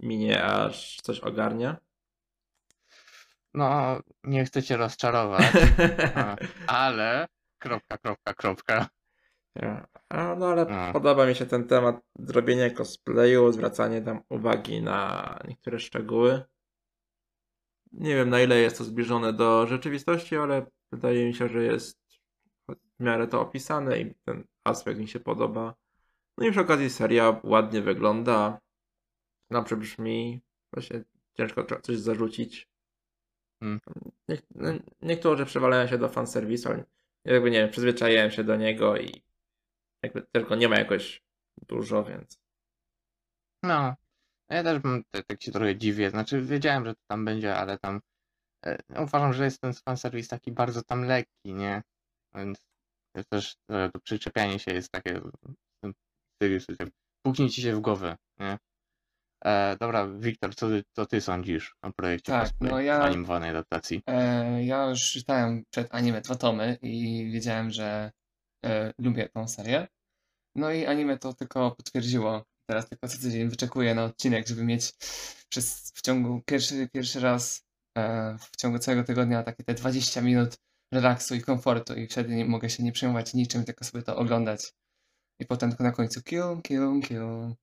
minie, 0.00 0.44
aż 0.44 0.96
coś 1.02 1.20
ogarnie. 1.20 1.76
No, 3.54 4.00
nie 4.24 4.44
chcę 4.44 4.62
cię 4.62 4.76
rozczarować, 4.76 5.52
ale 6.66 7.26
kropka, 7.58 7.98
kropka, 7.98 8.34
kropka. 8.34 8.88
A, 10.08 10.34
no 10.34 10.46
ale 10.46 10.92
podoba 10.92 11.26
mi 11.26 11.34
się 11.34 11.46
ten 11.46 11.66
temat 11.66 12.00
zrobienia 12.18 12.70
cosplayu, 12.70 13.52
zwracanie 13.52 14.02
tam 14.02 14.22
uwagi 14.28 14.82
na 14.82 15.38
niektóre 15.48 15.78
szczegóły. 15.78 16.42
Nie 17.92 18.14
wiem 18.14 18.30
na 18.30 18.40
ile 18.40 18.58
jest 18.58 18.78
to 18.78 18.84
zbliżone 18.84 19.32
do 19.32 19.66
rzeczywistości, 19.66 20.36
ale 20.36 20.66
wydaje 20.92 21.26
mi 21.26 21.34
się, 21.34 21.48
że 21.48 21.62
jest 21.62 21.98
w 22.68 23.02
miarę 23.04 23.26
to 23.26 23.40
opisane 23.40 24.00
i 24.00 24.14
ten 24.24 24.44
aspekt 24.64 25.00
mi 25.00 25.08
się 25.08 25.20
podoba. 25.20 25.74
No 26.40 26.46
i 26.46 26.50
przy 26.50 26.60
okazji 26.60 26.90
seria 26.90 27.40
ładnie 27.44 27.82
wygląda. 27.82 28.60
Dobrze 29.50 29.76
brzmi. 29.76 30.40
Właśnie 30.72 31.04
ciężko 31.36 31.80
coś 31.82 31.96
zarzucić. 31.96 32.68
Hmm. 33.62 33.80
Niek- 34.28 34.46
no, 34.54 34.70
niektórzy 35.02 35.46
przewalają 35.46 35.86
się 35.86 35.98
do 35.98 36.08
fanserwisu, 36.08 36.68
ale 36.68 36.84
jakby 37.24 37.50
nie 37.50 37.58
wiem, 37.58 37.70
przyzwyczaiłem 37.70 38.30
się 38.30 38.44
do 38.44 38.56
niego 38.56 38.96
i 38.96 39.22
jakby 40.02 40.22
tylko 40.22 40.54
nie 40.54 40.68
ma 40.68 40.78
jakoś 40.78 41.22
dużo, 41.68 42.04
więc. 42.04 42.40
No, 43.62 43.94
ja 44.50 44.62
też 44.62 44.78
bym 44.78 45.04
tak, 45.10 45.26
tak 45.26 45.42
się 45.42 45.52
trochę 45.52 45.76
dziwię. 45.76 46.10
Znaczy, 46.10 46.42
wiedziałem, 46.42 46.84
że 46.84 46.94
to 46.94 47.00
tam 47.06 47.24
będzie, 47.24 47.56
ale 47.56 47.78
tam 47.78 48.00
e, 48.66 48.78
no, 48.88 49.02
uważam, 49.02 49.32
że 49.32 49.44
jest 49.44 49.60
ten 49.60 49.74
fanserwis 49.74 50.28
taki 50.28 50.52
bardzo 50.52 50.82
tam 50.82 51.04
lekki, 51.04 51.54
nie? 51.54 51.82
Więc 52.34 52.66
też 53.28 53.56
e, 53.70 53.90
to 53.90 54.00
przyczepianie 54.00 54.58
się 54.58 54.72
jest 54.72 54.92
takie 54.92 55.20
tak 56.78 56.88
puknie 57.26 57.50
ci 57.50 57.62
się 57.62 57.76
w 57.76 57.80
głowę, 57.80 58.16
nie? 58.38 58.58
E, 59.44 59.76
dobra, 59.80 60.08
Wiktor, 60.08 60.54
co 60.54 60.68
ty, 60.68 60.82
co 60.96 61.06
ty 61.06 61.20
sądzisz 61.20 61.74
o 61.82 61.92
projekcie 61.92 62.32
Tak, 62.32 62.42
cosplay 62.42 62.70
no 62.70 62.80
ja- 62.80 63.02
animowanej 63.02 63.50
adaptacji? 63.50 64.02
E, 64.06 64.64
ja 64.64 64.86
już 64.86 65.02
czytałem 65.02 65.64
przed 65.70 65.94
anime 65.94 66.20
dwa 66.20 66.34
tomy 66.34 66.78
i 66.82 67.30
wiedziałem, 67.32 67.70
że 67.70 68.12
e, 68.64 68.92
lubię 68.98 69.28
tą 69.28 69.48
serię. 69.48 69.88
No 70.56 70.72
i 70.72 70.86
anime 70.86 71.18
to 71.18 71.34
tylko 71.34 71.70
potwierdziło. 71.70 72.44
Teraz 72.68 72.88
tylko 72.88 73.08
co 73.08 73.18
tydzień 73.18 73.48
wyczekuję 73.48 73.94
na 73.94 74.04
odcinek, 74.04 74.48
żeby 74.48 74.64
mieć 74.64 74.92
przez 75.48 75.92
w 75.94 76.02
ciągu 76.02 76.42
pierwszy, 76.46 76.88
pierwszy 76.92 77.20
raz 77.20 77.64
e, 77.98 78.36
w 78.38 78.56
ciągu 78.56 78.78
całego 78.78 79.04
tygodnia 79.04 79.42
takie 79.42 79.64
te 79.64 79.74
20 79.74 80.20
minut 80.20 80.56
relaksu 80.92 81.34
i 81.34 81.40
komfortu 81.40 81.94
i 81.94 82.06
wtedy 82.06 82.34
nie 82.34 82.44
mogę 82.44 82.70
się 82.70 82.82
nie 82.82 82.92
przejmować 82.92 83.34
niczym, 83.34 83.64
tylko 83.64 83.84
sobie 83.84 84.02
to 84.02 84.16
oglądać. 84.16 84.72
I 85.40 85.46
potem 85.46 85.70
tylko 85.70 85.84
na 85.84 85.92
końcu 85.92 86.22
kill, 86.22 86.60
kill, 86.62 87.00
kill. 87.04 87.54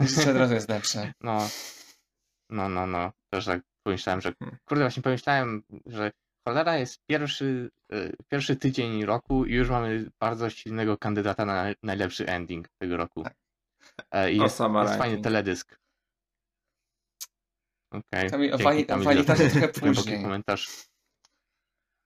Życie 0.00 0.30
od 0.30 0.36
razu 0.36 0.54
jest 0.54 0.68
lepsze. 0.68 1.12
No, 1.20 1.48
no, 2.50 2.68
no, 2.68 2.86
no. 2.86 3.12
Też 3.32 3.44
tak 3.44 3.60
pomyślałem, 3.86 4.20
że 4.20 4.32
Hmm. 4.38 4.58
kurde, 4.68 4.84
właśnie 4.84 5.02
pomyślałem, 5.02 5.62
że 5.86 6.12
cholera 6.48 6.76
jest 6.76 6.98
pierwszy, 7.10 7.70
e, 7.92 8.10
pierwszy 8.28 8.56
tydzień 8.56 9.04
roku 9.04 9.44
i 9.44 9.52
już 9.54 9.70
mamy 9.70 10.10
bardzo 10.20 10.50
silnego 10.50 10.98
kandydata 10.98 11.44
na 11.44 11.64
najlepszy 11.82 12.26
ending 12.26 12.68
tego 12.78 12.96
roku. 12.96 13.22
Tak. 13.22 13.34
E, 14.10 14.32
I 14.32 14.40
O, 14.40 14.42
jest, 14.42 14.56
sama 14.56 14.82
jest 14.82 14.94
fajny 14.94 15.20
teledysk. 15.22 15.78
Okej. 17.92 18.30
Kamil, 18.30 18.54
o 18.54 18.58
dzięki, 18.58 18.64
wani- 18.64 18.84
o 18.84 18.86
Kamil, 18.86 19.24
trochę 19.24 19.68
później. 19.68 20.22
komentarz. 20.22 20.68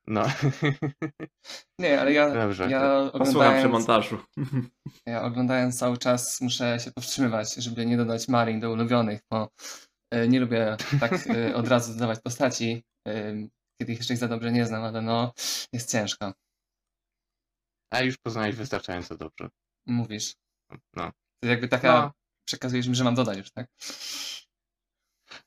No. 0.08 0.22
Nie, 1.80 2.00
ale 2.00 2.12
ja, 2.12 2.34
Dobrze. 2.34 2.70
ja 2.70 3.10
Posłucham 3.12 3.30
przy 3.30 3.30
oglądając, 3.30 3.72
montażu. 3.72 4.18
ja 5.06 5.22
oglądając 5.22 5.78
cały 5.78 5.98
czas 5.98 6.40
muszę 6.40 6.80
się 6.80 6.92
powstrzymywać, 6.92 7.54
żeby 7.54 7.86
nie 7.86 7.96
dodać 7.96 8.28
Marin 8.28 8.60
do 8.60 8.70
ulubionych, 8.70 9.20
bo 9.30 9.48
e, 10.10 10.28
nie 10.28 10.40
lubię 10.40 10.76
tak 11.00 11.12
e, 11.12 11.54
od 11.60 11.68
razu 11.68 11.92
dodawać 11.92 12.20
postaci, 12.20 12.82
e, 13.08 13.34
kiedy 13.80 13.92
ich 13.92 13.98
jeszcze 13.98 14.14
ich 14.14 14.20
za 14.20 14.28
dobrze 14.28 14.52
nie 14.52 14.66
znam, 14.66 14.84
ale 14.84 15.02
no, 15.02 15.32
jest 15.72 15.90
ciężko. 15.90 16.32
A 17.92 18.00
już 18.00 18.16
poznałeś 18.18 18.56
wystarczająco 18.56 19.16
dobrze. 19.16 19.48
Mówisz. 19.86 20.34
No. 20.96 21.12
To 21.42 21.48
jakby 21.48 21.68
taka, 21.68 21.92
No. 21.92 22.12
przekazujesz 22.48 22.88
mi, 22.88 22.94
że 22.94 23.04
mam 23.04 23.14
dodać 23.14 23.38
już, 23.38 23.50
tak? 23.50 23.66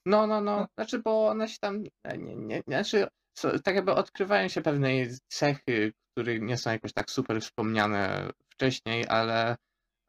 No, 0.05 0.27
no, 0.27 0.41
no. 0.41 0.67
Znaczy, 0.77 0.99
bo 0.99 1.27
one 1.27 1.47
się 1.47 1.57
tam. 1.61 1.83
Nie, 2.17 2.35
nie, 2.35 2.61
znaczy, 2.67 3.07
so- 3.37 3.59
tak 3.59 3.75
jakby 3.75 3.91
odkrywają 3.91 4.47
się 4.47 4.61
pewne 4.61 4.89
cechy, 5.27 5.93
które 6.11 6.39
nie 6.39 6.57
są 6.57 6.71
jakoś 6.71 6.93
tak 6.93 7.11
super 7.11 7.41
wspomniane 7.41 8.29
wcześniej, 8.49 9.05
ale 9.07 9.55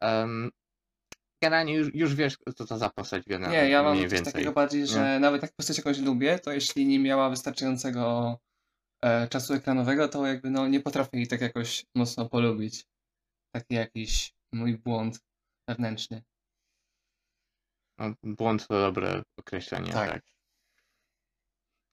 um, 0.01 0.51
generalnie 1.43 1.73
już, 1.73 1.95
już 1.95 2.15
wiesz, 2.15 2.37
co 2.55 2.65
to 2.65 2.77
za 2.77 2.89
postać 2.89 3.23
generalnie. 3.25 3.61
Nie, 3.63 3.69
ja 3.69 3.83
mam 3.83 4.09
coś 4.09 4.21
takiego 4.21 4.51
bardziej, 4.51 4.87
że 4.87 5.19
nawet 5.19 5.41
jak 5.41 5.51
postać 5.55 5.77
jakąś 5.77 5.99
lubię, 5.99 6.39
to 6.39 6.51
jeśli 6.51 6.85
nie 6.85 6.99
miała 6.99 7.29
wystarczającego 7.29 8.37
e, 9.03 9.27
czasu 9.27 9.53
ekranowego, 9.53 10.07
to 10.07 10.27
jakby 10.27 10.49
no 10.49 10.67
nie 10.67 10.79
potrafię 10.79 11.17
jej 11.17 11.27
tak 11.27 11.41
jakoś 11.41 11.85
mocno 11.95 12.29
polubić. 12.29 12.85
Taki 13.55 13.75
jakiś 13.75 14.33
mój 14.53 14.77
błąd 14.77 15.19
wewnętrzny. 15.69 16.23
No, 17.97 18.13
błąd 18.23 18.67
to 18.67 18.81
dobre 18.81 19.23
określenie, 19.39 19.93
Tak. 19.93 20.11
tak. 20.11 20.32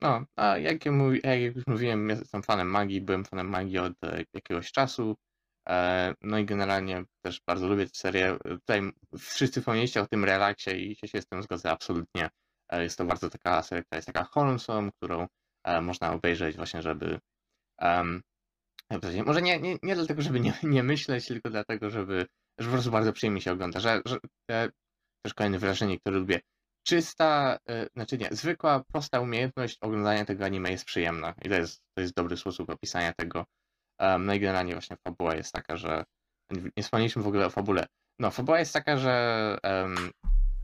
No, 0.03 0.25
a 0.37 0.59
jak, 0.59 0.87
ja 0.87 0.93
mówi, 0.93 1.21
jak 1.25 1.57
już 1.57 1.67
mówiłem, 1.67 2.09
jestem 2.09 2.43
fanem 2.43 2.69
magii, 2.71 3.01
byłem 3.01 3.25
fanem 3.25 3.49
magii 3.49 3.79
od 3.79 4.05
e, 4.05 4.25
jakiegoś 4.35 4.73
czasu. 4.73 5.17
E, 5.69 6.15
no 6.21 6.39
i 6.39 6.45
generalnie 6.45 7.05
też 7.25 7.41
bardzo 7.47 7.69
lubię 7.69 7.85
tę 7.87 7.91
serię. 7.95 8.39
Tutaj 8.45 8.83
wszyscy 9.19 9.61
wspomnieliście 9.61 10.01
o 10.01 10.07
tym 10.07 10.25
relaksie 10.25 10.71
i 10.71 11.09
się, 11.09 11.23
z 11.23 11.27
tym 11.27 11.43
zgodzę 11.43 11.71
absolutnie. 11.71 12.31
E, 12.69 12.83
jest 12.83 12.99
to 12.99 13.05
bardzo 13.05 13.31
taka 13.31 13.63
seria, 13.63 13.83
która 13.83 13.97
jest 13.97 14.07
taka 14.07 14.29
wholesome, 14.35 14.91
którą 14.93 15.27
można 15.83 16.13
obejrzeć 16.13 16.57
właśnie, 16.57 16.83
żeby 16.83 17.19
powiedzieć, 18.89 19.27
może 19.27 19.43
nie, 19.43 19.61
nie, 19.61 19.77
nie 19.83 19.95
dlatego, 19.95 20.23
żeby 20.23 20.41
nie, 20.41 20.55
nie 20.63 20.83
myśleć, 20.83 21.27
tylko 21.27 21.51
dlatego, 21.51 21.91
żeby, 21.91 22.27
że 22.59 22.67
po 22.67 22.73
prostu 22.73 22.91
bardzo 22.91 23.13
przyjemnie 23.13 23.41
się 23.41 23.53
ogląda, 23.53 23.81
że, 23.81 24.03
że 24.05 24.19
też 25.23 25.35
kolejne 25.35 25.59
wyrażenie, 25.59 25.99
które 26.01 26.19
lubię. 26.19 26.41
Czysta, 26.83 27.59
e, 27.69 27.87
znaczy 27.95 28.19
nie, 28.19 28.29
zwykła, 28.31 28.85
prosta 28.93 29.21
umiejętność 29.21 29.79
oglądania 29.81 30.25
tego 30.25 30.45
anime 30.45 30.71
jest 30.71 30.85
przyjemna 30.85 31.35
i 31.43 31.49
to 31.49 31.55
jest, 31.55 31.83
to 31.95 32.01
jest 32.01 32.15
dobry 32.15 32.37
sposób 32.37 32.71
opisania 32.71 33.13
tego. 33.13 33.45
No 34.19 34.35
i 34.35 34.41
generalnie 34.41 34.73
właśnie 34.73 34.97
fabuła 35.05 35.35
jest 35.35 35.53
taka, 35.53 35.77
że 35.77 36.05
nie 36.77 36.83
wspomnieliśmy 36.83 37.23
w 37.23 37.27
ogóle 37.27 37.47
o 37.47 37.51
fabule. 37.51 37.87
No, 38.19 38.31
fabuła 38.31 38.59
jest 38.59 38.73
taka, 38.73 38.97
że 38.97 39.57
um, 39.63 40.11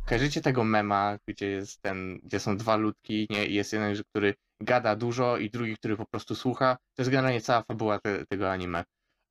kojarzycie 0.07 0.40
tego 0.40 0.64
mema, 0.64 1.18
gdzie 1.29 1.50
jest 1.50 1.83
ten, 1.83 2.18
gdzie 2.22 2.40
są 2.40 2.57
dwa 2.57 2.76
ludki, 2.76 3.26
nie, 3.31 3.46
i 3.46 3.55
jest 3.55 3.72
jeden, 3.72 3.96
który 4.11 4.35
gada 4.61 4.96
dużo 4.96 5.37
i 5.37 5.50
drugi, 5.50 5.76
który 5.76 5.96
po 5.96 6.07
prostu 6.07 6.35
słucha. 6.35 6.76
To 6.94 7.02
jest 7.02 7.11
generalnie 7.11 7.40
cała 7.40 7.62
fabuła 7.62 7.98
te, 7.98 8.26
tego 8.26 8.50
anime. 8.50 8.85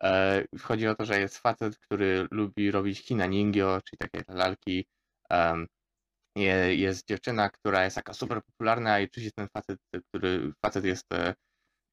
E, 0.04 0.44
chodzi 0.62 0.88
o 0.88 0.96
to, 0.96 1.06
że 1.06 1.20
jest 1.20 1.38
facet, 1.38 1.78
który 1.78 2.28
lubi 2.32 2.72
robić 2.72 3.04
kina 3.04 3.26
ningyo, 3.26 3.82
czyli 3.86 3.98
takie 3.98 4.34
lalki. 4.34 4.86
Um, 5.30 5.68
jest 6.36 7.08
dziewczyna, 7.08 7.50
która 7.50 7.84
jest 7.84 7.96
taka 7.96 8.14
super 8.14 8.44
popularna 8.44 9.00
i 9.00 9.04
oczywiście 9.04 9.32
ten 9.36 9.48
facet, 9.54 9.80
który 10.10 10.54
facet 10.66 10.86
jest 10.86 11.14
e, 11.14 11.34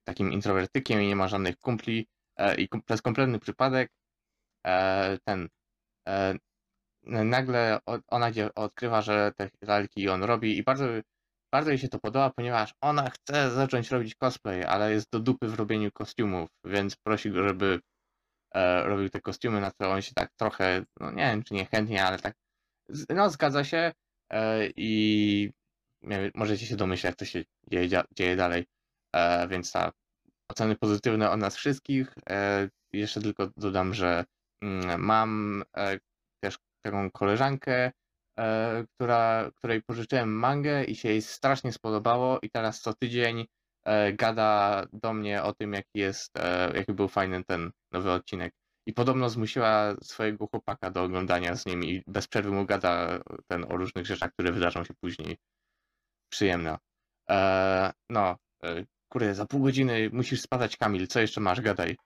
takim 0.04 0.32
introwertykiem 0.32 1.02
i 1.02 1.06
nie 1.06 1.16
ma 1.16 1.28
żadnych 1.28 1.58
kumpli 1.58 2.06
e, 2.36 2.54
i 2.54 2.68
przez 2.86 3.02
kompletny 3.02 3.38
przypadek 3.38 3.90
e, 4.66 5.18
ten 5.24 5.48
nagle 7.06 7.78
ona 8.08 8.30
odkrywa, 8.54 9.02
że 9.02 9.32
te 9.36 9.50
lalki 9.62 10.08
on 10.08 10.22
robi 10.22 10.58
i 10.58 10.62
bardzo, 10.62 10.84
bardzo 11.52 11.70
jej 11.70 11.78
się 11.78 11.88
to 11.88 11.98
podoba, 11.98 12.30
ponieważ 12.30 12.74
ona 12.80 13.10
chce 13.10 13.50
zacząć 13.50 13.90
robić 13.90 14.14
cosplay, 14.14 14.64
ale 14.64 14.92
jest 14.92 15.10
do 15.12 15.20
dupy 15.20 15.48
w 15.48 15.54
robieniu 15.54 15.90
kostiumów, 15.92 16.50
więc 16.64 16.96
prosi 16.96 17.30
go, 17.30 17.48
żeby 17.48 17.80
robił 18.84 19.08
te 19.08 19.20
kostiumy, 19.20 19.60
na 19.60 19.70
co 19.70 19.90
on 19.90 20.02
się 20.02 20.12
tak 20.14 20.30
trochę, 20.36 20.84
no 21.00 21.10
nie 21.10 21.24
wiem 21.24 21.42
czy 21.42 21.54
nie 21.54 21.66
chętnie, 21.66 22.04
ale 22.04 22.18
tak, 22.18 22.34
no 23.08 23.30
zgadza 23.30 23.64
się 23.64 23.92
i 24.76 25.50
nie 26.02 26.20
wiem, 26.20 26.30
możecie 26.34 26.66
się 26.66 26.76
domyśleć, 26.76 27.04
jak 27.04 27.16
to 27.16 27.24
się 27.24 27.44
dzieje, 27.70 28.02
dzieje 28.16 28.36
dalej, 28.36 28.66
e, 29.12 29.48
więc 29.48 29.72
ta 29.72 29.92
oceny 30.48 30.76
pozytywne 30.76 31.30
od 31.30 31.40
nas 31.40 31.56
wszystkich. 31.56 32.14
E, 32.30 32.68
jeszcze 32.92 33.20
tylko 33.20 33.50
dodam, 33.56 33.94
że 33.94 34.24
mm, 34.62 35.02
mam 35.02 35.62
e, 35.76 35.98
też 36.40 36.58
taką 36.84 37.10
koleżankę, 37.10 37.92
e, 38.38 38.84
która, 38.94 39.50
której 39.56 39.82
pożyczyłem 39.82 40.38
mangę 40.38 40.84
i 40.84 40.96
się 40.96 41.08
jej 41.08 41.22
strasznie 41.22 41.72
spodobało 41.72 42.38
i 42.42 42.50
teraz 42.50 42.80
co 42.80 42.94
tydzień 42.94 43.46
e, 43.84 44.12
gada 44.12 44.82
do 44.92 45.12
mnie 45.12 45.42
o 45.42 45.54
tym, 45.54 45.72
jaki 45.72 45.98
jest, 45.98 46.36
e, 46.38 46.72
jaki 46.74 46.92
był 46.92 47.08
fajny 47.08 47.44
ten 47.44 47.70
nowy 47.92 48.10
odcinek. 48.10 48.54
I 48.86 48.92
podobno 48.92 49.28
zmusiła 49.30 49.94
swojego 50.02 50.46
chłopaka 50.46 50.90
do 50.90 51.02
oglądania 51.02 51.56
z 51.56 51.66
nim 51.66 51.84
i 51.84 52.02
bez 52.06 52.26
przerwy 52.28 52.50
mu 52.50 52.66
gada 52.66 53.18
ten 53.46 53.64
o 53.64 53.76
różnych 53.76 54.06
rzeczach, 54.06 54.32
które 54.32 54.52
wydarzą 54.52 54.84
się 54.84 54.94
później. 55.00 55.36
Przyjemna. 56.28 56.78
E, 57.30 57.92
no, 58.10 58.36
e, 58.64 58.84
kurde, 59.08 59.34
za 59.34 59.46
pół 59.46 59.60
godziny 59.62 60.10
musisz 60.12 60.40
spadać, 60.40 60.76
Kamil. 60.76 61.06
Co 61.06 61.20
jeszcze 61.20 61.40
masz? 61.40 61.60
Gadaj. 61.60 61.96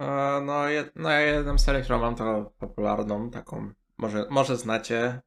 E, 0.00 0.40
No, 0.42 0.68
jed, 0.68 0.92
no 0.96 1.10
ja 1.10 1.20
jedną 1.20 1.58
serię, 1.58 1.82
którą 1.82 1.98
mam, 2.00 2.14
to 2.14 2.52
popularną, 2.58 3.30
taką, 3.30 3.70
może, 3.98 4.26
może 4.30 4.56
znacie. 4.56 5.20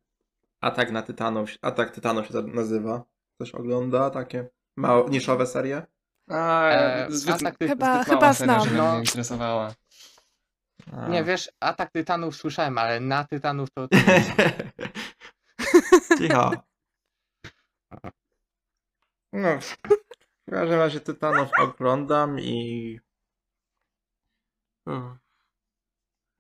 Atak 0.61 0.91
na 0.91 1.01
Tytanów, 1.01 1.49
Atak 1.61 1.91
Tytanów 1.91 2.27
się 2.27 2.33
to 2.33 2.41
nazywa. 2.41 3.03
Ktoś 3.35 3.51
ogląda 3.55 4.09
takie 4.09 4.47
mało, 4.77 5.09
niszowe 5.09 5.45
serie? 5.47 5.87
A, 6.29 6.69
E, 6.69 7.05
zbyt, 7.11 7.35
atak 7.35 7.57
ty- 7.57 7.67
Chyba- 7.67 7.95
zbyt 8.03 8.13
chyba 8.13 8.33
znam, 8.33 8.75
no. 8.77 8.91
mnie 8.91 8.99
interesowała. 8.99 9.73
A. 10.91 11.08
Nie, 11.08 11.24
wiesz, 11.24 11.52
atak 11.60 11.91
Tytanów 11.91 12.36
słyszałem, 12.36 12.78
ale 12.78 13.00
na 13.00 13.24
Tytanów 13.24 13.69
to... 13.71 13.88
Cicho. 16.17 16.52
No, 19.34 19.60
w 20.48 20.52
każdym 20.52 20.80
razie 20.80 21.00
Tytanów 21.00 21.50
oglądam 21.60 22.39
i... 22.39 23.00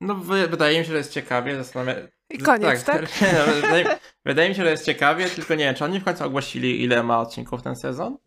No, 0.01 0.15
wy- 0.15 0.47
wydaje 0.47 0.79
mi 0.79 0.85
się, 0.85 0.91
że 0.91 0.97
jest 0.97 1.13
ciekawie. 1.13 1.55
Zastanawiam... 1.55 2.07
I 2.29 2.37
koniec, 2.37 2.83
tak? 2.83 3.01
Nie, 3.21 3.33
no, 3.33 3.53
wydaje, 3.53 3.99
wydaje 4.25 4.49
mi 4.49 4.55
się, 4.55 4.63
że 4.63 4.71
jest 4.71 4.85
ciekawie, 4.85 5.29
tylko 5.29 5.55
nie 5.55 5.65
wiem, 5.65 5.75
czy 5.75 5.85
oni 5.85 5.99
w 5.99 6.03
końcu 6.03 6.23
ogłosili, 6.23 6.83
ile 6.83 7.03
ma 7.03 7.19
odcinków 7.19 7.61
ten 7.61 7.75
sezon? 7.75 8.17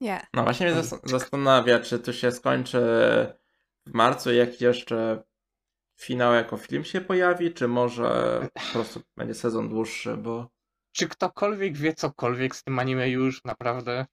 Nie. 0.00 0.26
No 0.34 0.42
właśnie 0.44 0.66
mnie 0.66 0.82
zas- 0.82 1.00
zastanawia, 1.04 1.80
czy 1.80 1.98
to 1.98 2.12
się 2.12 2.32
skończy 2.32 2.82
w 3.86 3.94
marcu, 3.94 4.32
jak 4.32 4.60
jeszcze 4.60 5.22
finał 6.00 6.34
jako 6.34 6.56
film 6.56 6.84
się 6.84 7.00
pojawi, 7.00 7.54
czy 7.54 7.68
może 7.68 8.40
po 8.54 8.60
prostu 8.72 9.02
będzie 9.16 9.34
sezon 9.34 9.68
dłuższy, 9.68 10.16
bo 10.16 10.48
Czy 10.92 11.08
ktokolwiek 11.08 11.76
wie 11.76 11.94
cokolwiek 11.94 12.56
z 12.56 12.64
tym 12.64 12.78
anime 12.78 13.10
już? 13.10 13.44
Naprawdę? 13.44 14.06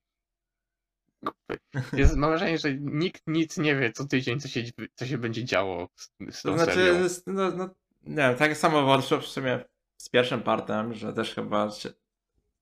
Jest, 1.93 2.15
mam 2.15 2.29
wrażenie, 2.29 2.57
że 2.57 2.73
nikt 2.79 3.21
nic 3.27 3.57
nie 3.57 3.75
wie 3.75 3.91
co 3.91 4.05
tydzień, 4.05 4.39
co 4.39 4.47
się, 4.47 4.63
co 4.95 5.05
się 5.05 5.17
będzie 5.17 5.45
działo 5.45 5.87
z, 5.95 6.11
z 6.31 6.41
tą 6.41 6.51
to 6.51 6.57
znaczy, 6.57 6.73
serią. 6.73 7.07
no, 7.27 7.51
no, 7.51 7.69
nie 8.03 8.15
wiem, 8.15 8.35
tak 8.35 8.57
samo 8.57 8.81
było 8.81 9.21
w 9.21 9.25
sumie 9.27 9.65
z 9.97 10.09
pierwszym 10.09 10.41
partem, 10.43 10.93
że 10.93 11.13
też 11.13 11.35
chyba 11.35 11.71
się, 11.71 11.89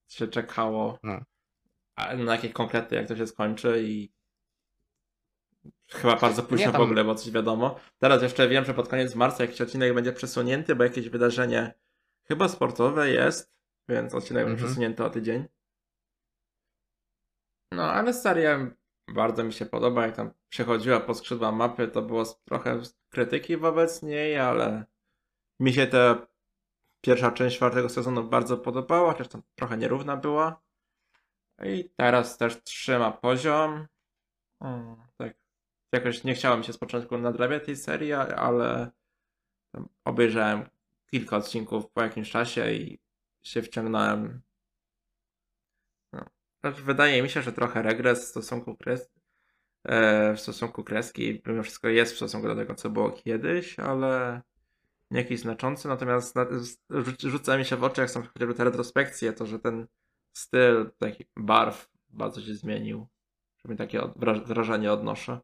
się 0.08 0.28
czekało 0.28 1.00
No. 1.04 1.20
na 2.18 2.36
jakieś 2.36 2.54
konkrety, 2.54 2.96
jak 2.96 3.08
to 3.08 3.16
się 3.16 3.28
skończy 3.28 3.84
i 3.84 4.12
chyba 5.92 6.16
bardzo 6.16 6.44
późno 6.44 6.66
Nie, 6.66 6.72
tam- 6.72 6.82
w 6.82 6.84
ogóle, 6.84 7.04
bo 7.04 7.16
coś 7.16 7.32
wiadomo. 7.32 7.80
Teraz 8.00 8.22
jeszcze 8.22 8.48
wiem, 8.48 8.66
że 8.66 8.74
pod 8.74 8.88
koniec 8.90 9.16
marca 9.16 9.44
jakiś 9.44 9.62
odcinek 9.62 9.94
będzie 9.94 10.14
przesunięty, 10.14 10.76
bo 10.76 10.84
jakieś 10.84 11.10
wydarzenie 11.10 11.74
chyba 12.28 12.48
sportowe 12.48 13.10
jest, 13.10 13.54
więc 13.90 14.16
odcinek 14.16 14.44
będzie 14.44 14.54
Mhm. 14.54 14.68
przesunięty 14.68 15.04
o 15.06 15.10
tydzień. 15.10 15.46
No, 17.74 17.84
ale 17.84 18.14
seria 18.14 18.68
bardzo 19.08 19.44
mi 19.44 19.54
się 19.54 19.66
podoba, 19.66 20.06
jak 20.06 20.16
tam 20.16 20.32
przechodziła 20.50 21.00
po 21.00 21.14
skrzydła 21.14 21.52
mapy, 21.52 21.88
to 21.88 22.02
było 22.02 22.24
trochę 22.26 22.82
krytyki 23.10 23.58
wobec 23.58 24.04
niej, 24.04 24.38
ale 24.40 24.86
mi 25.60 25.74
się 25.74 25.88
ta 25.88 26.28
pierwsza 27.06 27.32
część 27.32 27.56
czwartego 27.56 27.90
sezonu 27.90 28.24
bardzo 28.24 28.58
podobała, 28.58 29.12
chociaż 29.12 29.28
tam 29.28 29.42
trochę 29.56 29.78
nierówna 29.78 30.18
była. 30.18 30.62
I 31.64 31.90
teraz 31.96 32.38
też 32.38 32.64
trzyma 32.64 33.12
poziom. 33.12 33.88
Mm, 34.62 34.96
tak. 35.18 35.34
Jakoś 35.92 36.24
nie 36.24 36.34
chciałem 36.34 36.64
się 36.64 36.74
z 36.74 36.78
początku 36.78 37.18
nadrabiać 37.18 37.66
tej 37.66 37.76
serii, 37.76 38.14
ale 38.14 38.92
obejrzałem 40.06 40.70
kilka 41.12 41.38
odcinków 41.38 41.92
po 41.92 42.02
jakimś 42.02 42.32
czasie 42.32 42.72
i 42.72 43.00
się 43.42 43.62
wciągnąłem. 43.62 44.42
No. 46.14 46.26
Znaczy, 46.62 46.82
wydaje 46.84 47.24
mi 47.24 47.30
się, 47.30 47.42
że 47.42 47.54
trochę 47.54 47.82
regres 47.82 48.26
w 48.26 48.28
stosunku 48.28 48.76
kres 48.76 49.10
e, 49.84 50.34
w 50.34 50.40
stosunku 50.40 50.84
kreski. 50.84 51.42
Mimo 51.46 51.64
wszystko 51.64 51.88
jest 51.88 52.14
w 52.14 52.16
stosunku 52.16 52.48
do 52.48 52.56
tego, 52.56 52.76
co 52.76 52.90
było 52.90 53.12
kiedyś, 53.12 53.80
ale 53.80 54.42
nie 55.12 55.20
jakiś 55.20 55.40
znaczący. 55.40 55.88
Natomiast 55.88 56.36
na, 56.36 56.46
rzuca 57.20 57.58
mi 57.58 57.66
się 57.66 57.76
w 57.76 57.84
oczy, 57.84 58.02
jak 58.02 58.10
są 58.12 58.24
chociażby 58.24 58.54
te 58.54 58.64
retrospekcje, 58.64 59.34
to 59.34 59.46
że 59.46 59.60
ten 59.60 59.88
styl 60.34 60.92
taki 61.00 61.26
barw 61.36 61.90
bardzo 62.10 62.42
się 62.42 62.56
zmienił. 62.56 63.08
Że 63.58 63.70
mi 63.70 63.78
takie 63.78 64.02
wrażenie 64.46 64.92
odnoszę. 64.92 65.40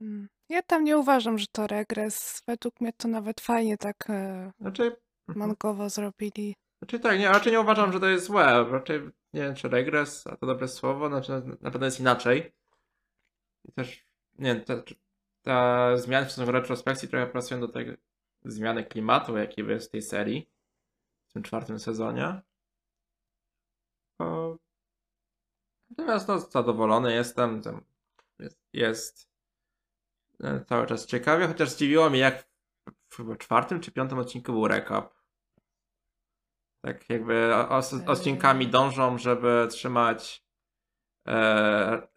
Mm. 0.00 0.28
Ja 0.48 0.62
tam 0.62 0.84
nie 0.84 0.98
uważam, 0.98 1.38
że 1.38 1.46
to 1.52 1.66
regres. 1.66 2.42
Według 2.46 2.80
mnie 2.80 2.92
to 2.92 3.08
nawet 3.08 3.40
fajnie 3.40 3.76
tak 3.78 4.10
e, 4.10 4.52
znaczy, 4.60 4.82
mhm. 4.82 5.48
mankowo 5.48 5.90
zrobili. 5.90 6.56
Znaczy 6.78 7.00
tak, 7.00 7.18
nie, 7.18 7.28
raczej 7.28 7.52
nie 7.52 7.60
uważam, 7.60 7.92
że 7.92 8.00
to 8.00 8.08
jest 8.08 8.26
złe. 8.26 8.64
Raczej 8.70 9.00
nie 9.32 9.42
wiem, 9.42 9.54
czy 9.54 9.68
regres, 9.68 10.26
a 10.26 10.36
to 10.36 10.46
dobre 10.46 10.68
słowo, 10.68 11.08
znaczy 11.08 11.32
na 11.60 11.70
pewno 11.70 11.84
jest 11.84 12.00
inaczej. 12.00 12.52
I 13.64 13.72
też, 13.72 14.06
nie 14.38 14.54
wiem, 14.54 14.64
ta, 14.64 14.74
ta 15.42 15.96
zmiana 15.96 16.26
w 16.26 16.32
stosunku 16.32 16.52
retrospekcji 16.52 17.08
trochę 17.08 17.26
pracują 17.26 17.60
do 17.60 17.68
tej 17.68 17.96
zmiany 18.44 18.84
klimatu, 18.84 19.36
jaki 19.36 19.60
jest 19.60 19.88
w 19.88 19.90
tej 19.90 20.02
serii, 20.02 20.50
w 21.28 21.32
tym 21.32 21.42
czwartym 21.42 21.78
sezonie. 21.78 22.42
Natomiast 25.90 26.28
no, 26.28 26.38
zadowolony 26.38 27.14
jestem. 27.14 27.62
Jest, 28.38 28.58
jest 28.72 29.29
cały 30.66 30.86
czas 30.86 31.06
ciekawie, 31.06 31.46
chociaż 31.46 31.70
zdziwiło 31.70 32.10
mnie, 32.10 32.18
jak 32.18 32.50
w 33.10 33.36
czwartym 33.38 33.80
czy 33.80 33.92
piątym 33.92 34.18
odcinku 34.18 34.52
był 34.52 34.68
recap. 34.68 35.14
Tak 36.80 37.10
jakby 37.10 37.54
os 37.54 37.94
odcinkami 38.06 38.68
dążą, 38.68 39.18
żeby 39.18 39.66
trzymać 39.70 40.44
e, 41.28 42.08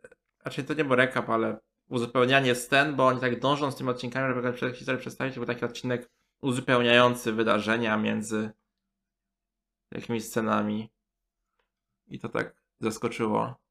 raczej 0.45 0.65
to 0.65 0.73
nie 0.73 0.85
był 0.85 0.95
recap, 0.95 1.29
ale 1.29 1.59
uzupełnianie 1.89 2.55
scen, 2.55 2.95
bo 2.95 3.07
oni 3.07 3.19
tak 3.19 3.39
dążą 3.39 3.71
z 3.71 3.75
tymi 3.75 3.89
odcinkami, 3.89 4.33
żeby 4.33 4.73
historię 4.73 5.01
przedstawić, 5.01 5.35
był 5.35 5.45
taki 5.45 5.65
odcinek 5.65 6.09
uzupełniający 6.41 7.31
wydarzenia 7.33 7.97
między 7.97 8.51
jakimiś 9.91 10.25
scenami. 10.25 10.89
I 12.07 12.19
to 12.19 12.29
tak 12.29 12.63
zaskoczyło. 12.79 13.62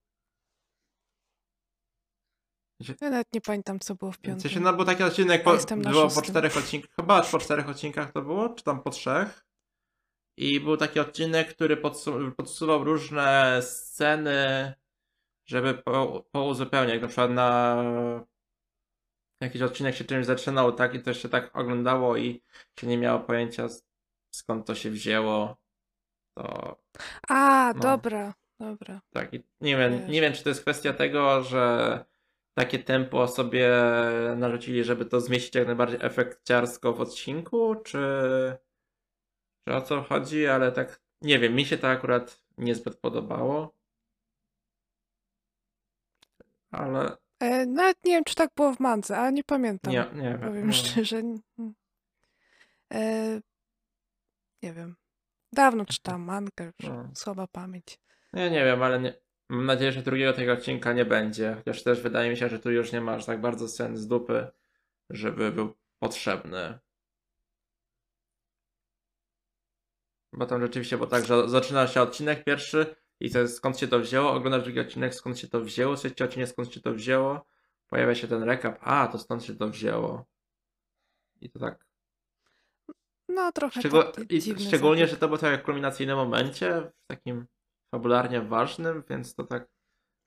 Ja 3.01 3.11
nawet 3.11 3.33
nie 3.35 3.41
pamiętam, 3.41 3.79
co 3.81 3.95
było 3.95 4.13
w 4.13 4.19
piątym. 4.19 4.39
W 4.39 4.43
sensie, 4.43 4.61
no 4.61 4.73
bo 4.73 4.85
taki 4.85 5.03
odcinek 5.03 5.43
po, 5.43 5.57
było 5.77 6.09
po 6.11 6.23
czterech 6.23 6.57
odcinkach, 6.57 6.91
chyba 6.97 7.23
po 7.23 7.39
czterech 7.39 7.69
odcinkach 7.69 8.13
to 8.13 8.23
było, 8.23 8.49
czy 8.49 8.65
tam 8.65 8.83
po 8.83 8.91
trzech. 8.91 9.47
I 10.37 10.61
był 10.61 10.77
taki 10.77 11.01
odcinek, 11.01 11.55
który 11.55 11.77
podsu 11.77 12.33
podsuwał 12.37 12.85
różne 12.85 13.59
sceny, 13.63 14.73
żeby 15.47 15.75
po, 15.75 16.25
pouzupełniać. 16.31 17.03
Na 17.03 17.09
przykład 17.09 17.31
na 17.31 17.85
jakiś 19.41 19.63
odcinek 19.63 19.95
się 19.95 20.05
czymś 20.05 20.27
zaczynał, 20.27 20.73
tak, 20.73 20.95
i 20.95 21.03
to 21.03 21.15
się 21.15 21.29
tak 21.29 21.57
oglądało 21.57 22.17
i 22.17 22.43
się 22.81 22.87
nie 22.87 22.99
miało 22.99 23.21
pojęcia 23.21 23.69
skąd 24.35 24.67
to 24.67 24.75
się 24.75 24.91
wzięło. 24.91 25.57
To. 26.37 26.77
A, 27.29 27.73
no. 27.75 27.81
dobra, 27.81 28.35
dobra. 28.61 29.01
Tak, 29.11 29.35
i 29.35 29.43
nie 29.61 29.77
wiem, 29.77 30.09
nie 30.09 30.21
wiem, 30.21 30.33
czy 30.33 30.43
to 30.43 30.49
jest 30.49 30.61
kwestia 30.61 30.93
tego, 30.93 31.43
że 31.43 32.05
takie 32.55 32.79
tempo 32.79 33.29
sobie 33.29 33.71
narzucili, 34.37 34.85
żeby 34.85 35.05
to 35.05 35.21
zmieścić 35.21 35.55
jak 35.55 35.67
najbardziej 35.67 35.99
efekciarsko 36.03 36.93
w 36.93 37.01
odcinku, 37.01 37.75
czy, 37.75 37.99
czy 39.69 39.75
o 39.75 39.81
co 39.81 40.03
chodzi, 40.03 40.47
ale 40.47 40.73
tak 40.73 41.01
nie 41.23 41.39
wiem, 41.39 41.55
mi 41.55 41.65
się 41.65 41.79
to 41.79 41.89
akurat 41.89 42.43
niezbyt 42.59 42.97
podobało. 42.97 43.75
Ale. 46.71 47.17
E, 47.41 47.67
nawet 47.67 48.05
nie 48.05 48.13
wiem, 48.13 48.25
czy 48.25 48.35
tak 48.35 48.51
było 48.57 48.73
w 48.75 48.81
Mandze, 48.81 49.19
ale 49.19 49.33
nie 49.33 49.45
pamiętam. 49.45 49.93
Nie, 49.93 50.07
nie 50.15 50.23
wiem. 50.23 50.41
Powiem 50.41 50.67
no. 50.67 50.73
szczerze. 50.73 51.23
E, 52.95 53.41
nie 54.63 54.73
wiem. 54.73 54.97
Dawno 55.53 55.85
czytałam 55.95 56.23
mangę, 56.23 56.73
no. 56.83 57.11
słaba 57.15 57.47
pamięć. 57.47 57.99
Nie, 58.33 58.51
nie 58.51 58.65
wiem, 58.65 58.83
ale 58.83 59.01
nie, 59.01 59.15
Mam 59.53 59.67
nadzieję, 59.67 59.93
że 59.93 60.03
drugiego 60.03 60.33
tego 60.33 60.53
odcinka 60.53 60.93
nie 60.93 61.05
będzie, 61.05 61.55
chociaż 61.55 61.83
też 61.83 62.01
wydaje 62.01 62.31
mi 62.31 62.37
się, 62.37 62.49
że 62.49 62.59
tu 62.59 62.71
już 62.71 62.93
nie 62.93 63.01
masz 63.01 63.25
tak 63.27 63.41
bardzo 63.41 63.69
scen 63.69 63.97
z 63.97 64.07
dupy, 64.07 64.47
żeby 65.11 65.53
był 65.53 65.75
potrzebny. 65.99 66.79
Bo 70.33 70.47
tam 70.47 70.61
rzeczywiście, 70.61 70.99
bo 70.99 71.07
tak, 71.07 71.27
że 71.27 71.49
zaczyna 71.49 71.87
się 71.87 72.03
odcinek 72.03 72.45
pierwszy 72.45 72.97
i 73.21 73.31
to 73.31 73.39
jest 73.39 73.57
skąd 73.57 73.79
się 73.79 73.89
to 73.89 74.01
wzięło, 74.01 74.33
oglądasz 74.33 74.63
drugi 74.63 74.81
odcinek, 74.81 75.15
skąd 75.15 75.39
się 75.39 75.49
to 75.49 75.61
wzięło, 75.61 75.97
trzeci 75.97 76.25
odcinek, 76.25 76.49
skąd 76.49 76.73
się 76.73 76.81
to 76.81 76.95
wzięło, 76.95 77.47
pojawia 77.89 78.15
się 78.15 78.29
ten 78.29 78.43
recap, 78.43 78.79
a, 78.81 79.09
to 79.09 79.19
stąd 79.19 79.45
się 79.45 79.55
to 79.55 79.69
wzięło. 79.69 80.25
I 81.41 81.51
to 81.51 81.59
tak... 81.59 81.87
No, 83.29 83.53
trochę 83.53 83.81
Szczegól... 83.81 84.05
I 84.29 84.41
Szczególnie, 84.69 85.07
że 85.07 85.17
to 85.17 85.29
było 85.29 85.39
tak 85.39 85.61
w 85.61 85.65
kulminacyjnym 85.65 86.17
momencie, 86.17 86.91
w 87.05 87.07
takim 87.07 87.47
fabularnie 87.95 88.41
ważnym, 88.41 89.03
więc 89.11 89.35
to 89.35 89.45
tak 89.45 89.69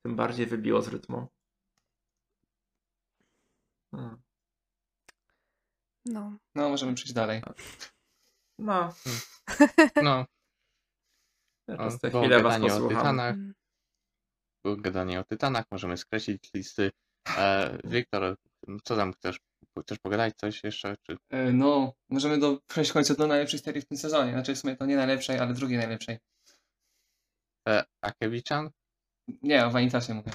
tym 0.06 0.16
bardziej 0.16 0.46
wybiło 0.46 0.82
z 0.82 0.88
rytmu. 0.88 1.28
Hmm. 3.96 4.22
No. 6.06 6.38
No, 6.56 6.70
możemy 6.70 6.94
przejść 6.94 7.14
dalej. 7.14 7.42
No. 8.60 8.94
No. 10.04 10.26
Teraz 11.68 12.00
te 12.00 12.10
chwilę 12.10 12.44
was 12.44 12.62
posłucham. 12.62 12.86
o 12.86 12.90
Tytanach. 12.90 13.34
Mm. 13.34 13.54
Było 14.64 14.78
gadanie 14.78 15.20
o 15.20 15.24
Tytanach, 15.24 15.66
możemy 15.72 15.98
skreślić 15.98 16.54
listy. 16.54 16.92
E, 17.38 17.78
Wiktor, 17.84 18.36
co 18.84 18.96
tam 18.96 19.14
chcesz? 19.14 19.40
Chcesz 19.82 20.00
pogadać 20.00 20.36
coś 20.38 20.64
jeszcze? 20.64 20.96
Czy... 21.04 21.18
E, 21.30 21.52
no, 21.52 21.94
możemy 22.10 22.38
do, 22.38 22.60
przejść 22.68 22.92
w 22.92 22.94
końcu 22.94 23.16
do 23.16 23.28
najlepszej 23.28 23.60
serii 23.60 23.82
w 23.82 23.88
tym 23.88 23.98
sezonie. 23.98 24.32
Znaczy 24.32 24.56
w 24.56 24.60
sumie 24.60 24.76
to 24.76 24.86
nie 24.86 24.96
najlepszej, 24.96 25.40
ale 25.40 25.54
drugiej 25.54 25.78
najlepszej. 25.78 26.20
E, 27.68 27.84
Akewiczan? 28.02 28.70
Nie, 29.42 29.66
o 29.66 29.70
Vanitasie 29.70 30.14
mówię. 30.14 30.32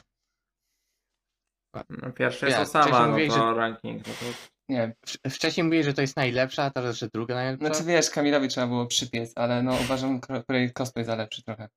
No, 1.88 2.12
pierwszy 2.12 2.46
jest 2.46 2.56
ja, 2.56 2.62
Osama, 2.62 3.06
no 3.06 3.16
to 3.16 3.34
że... 3.34 3.54
ranking. 3.54 4.06
No 4.06 4.14
to... 4.14 4.26
Nie. 4.68 4.94
Wcześniej 5.30 5.64
mówili, 5.64 5.84
że 5.84 5.94
to 5.94 6.00
jest 6.00 6.16
najlepsza, 6.16 6.64
a 6.64 6.70
teraz, 6.70 6.96
że 6.96 7.08
druga 7.08 7.34
najlepsza? 7.34 7.66
Znaczy 7.66 7.84
wiesz, 7.84 8.10
Kamilowi 8.10 8.48
trzeba 8.48 8.66
było 8.66 8.86
przypiec, 8.86 9.32
ale 9.36 9.62
no 9.62 9.74
uważam, 9.74 10.20
że 10.28 10.70
cosplay 10.70 11.04
za 11.04 11.16
lepszy 11.16 11.42
trochę. 11.42 11.68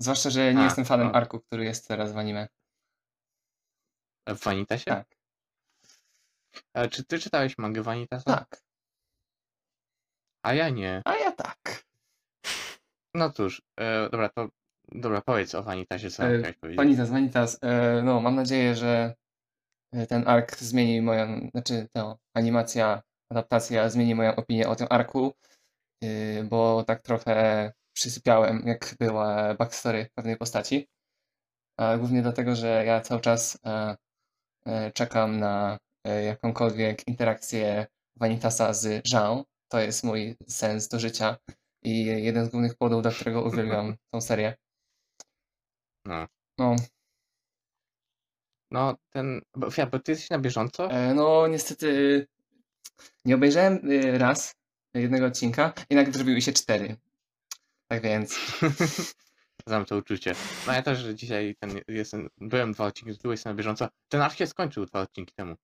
Zwłaszcza, 0.00 0.30
że 0.30 0.54
nie 0.54 0.60
a, 0.60 0.64
jestem 0.64 0.84
fanem 0.84 1.14
Arku, 1.14 1.40
który 1.40 1.64
jest 1.64 1.88
teraz 1.88 2.12
w 2.12 2.18
anime. 2.18 2.48
W 4.28 4.44
Vanitasie? 4.44 4.84
Tak. 4.84 5.16
A 6.74 6.88
czy 6.88 7.04
ty 7.04 7.18
czytałeś 7.18 7.58
mangę 7.58 7.82
Vanitasa? 7.82 8.36
Tak. 8.36 8.60
A 10.42 10.54
ja 10.54 10.68
nie. 10.68 11.02
A. 11.04 11.15
No 13.16 13.30
cóż, 13.30 13.62
e, 13.80 14.10
dobra, 14.10 14.28
to 14.28 14.48
dobra, 14.92 15.20
powiedz 15.20 15.54
o 15.54 15.62
Vanitasie, 15.62 16.10
co 16.10 16.22
E, 16.22 16.38
chciałeś 16.38 16.56
powiedzieć. 16.56 16.76
Vanitas, 16.78 17.10
Vanitas, 17.10 17.58
e, 17.62 18.02
no 18.02 18.20
mam 18.20 18.34
nadzieję, 18.34 18.74
że 18.74 19.14
e, 19.92 20.06
ten 20.06 20.28
ark 20.28 20.56
zmieni 20.56 21.02
moją, 21.02 21.48
znaczy 21.50 21.88
ta 21.92 22.16
animacja, 22.34 23.02
adaptacja 23.30 23.90
zmieni 23.90 24.14
moją 24.14 24.36
opinię 24.36 24.68
o 24.68 24.76
tym 24.76 24.86
arku, 24.90 25.32
e, 26.02 26.44
bo 26.44 26.84
tak 26.84 27.02
trochę 27.02 27.72
przysypiałem, 27.92 28.62
jak 28.66 28.94
była 29.00 29.54
backstory 29.54 30.06
pewnej 30.14 30.36
postaci. 30.36 30.88
A 31.80 31.96
głównie 31.96 32.22
dlatego, 32.22 32.54
że 32.56 32.84
ja 32.86 33.00
cały 33.00 33.20
czas 33.20 33.58
e, 33.66 33.96
e, 34.66 34.92
czekam 34.92 35.38
na 35.38 35.78
jakąkolwiek 36.24 37.08
interakcję 37.08 37.86
Vanitasa 38.16 38.72
z 38.72 39.12
Jean. 39.12 39.42
To 39.68 39.78
jest 39.78 40.04
mój 40.04 40.36
sens 40.48 40.88
do 40.88 40.98
życia 40.98 41.36
i 41.86 42.04
jeden 42.04 42.46
z 42.46 42.48
głównych 42.48 42.76
powodów, 42.76 43.02
dla 43.02 43.10
którego 43.10 43.42
uwielbiam 43.42 43.96
tą 44.10 44.20
serię. 44.20 44.54
No. 46.04 46.26
No, 46.58 46.76
No, 48.70 48.96
ten. 49.10 49.40
Bo, 49.56 49.68
ja, 49.78 49.86
bo 49.86 49.98
ty 49.98 50.12
jesteś 50.12 50.30
na 50.30 50.38
bieżąco? 50.38 50.90
e, 50.90 51.14
no 51.14 51.46
niestety 51.46 52.26
nie 53.24 53.34
obejrzałem 53.34 53.90
y, 53.90 54.18
raz 54.18 54.54
jednego 54.94 55.26
odcinka, 55.26 55.72
jednak 55.90 56.14
zrobiły 56.14 56.40
się 56.42 56.52
cztery. 56.52 56.96
Tak 57.88 58.02
więc, 58.02 58.38
Znam 59.68 59.84
to 59.84 59.96
uczucie. 59.96 60.34
No 60.66 60.72
ja 60.72 60.82
też 60.82 60.98
że 60.98 61.14
dzisiaj 61.14 61.56
ten 61.60 61.70
jestem. 61.88 62.28
Byłem 62.38 62.72
dwa 62.72 62.84
odcinki 62.84 63.12
z 63.12 63.24
jestem 63.24 63.52
na 63.52 63.56
bieżąco. 63.56 63.88
Ten 64.08 64.20
arch 64.22 64.36
się 64.36 64.46
skończył 64.46 64.86
dwa 64.86 65.00
odcinki 65.00 65.34
temu. 65.34 65.56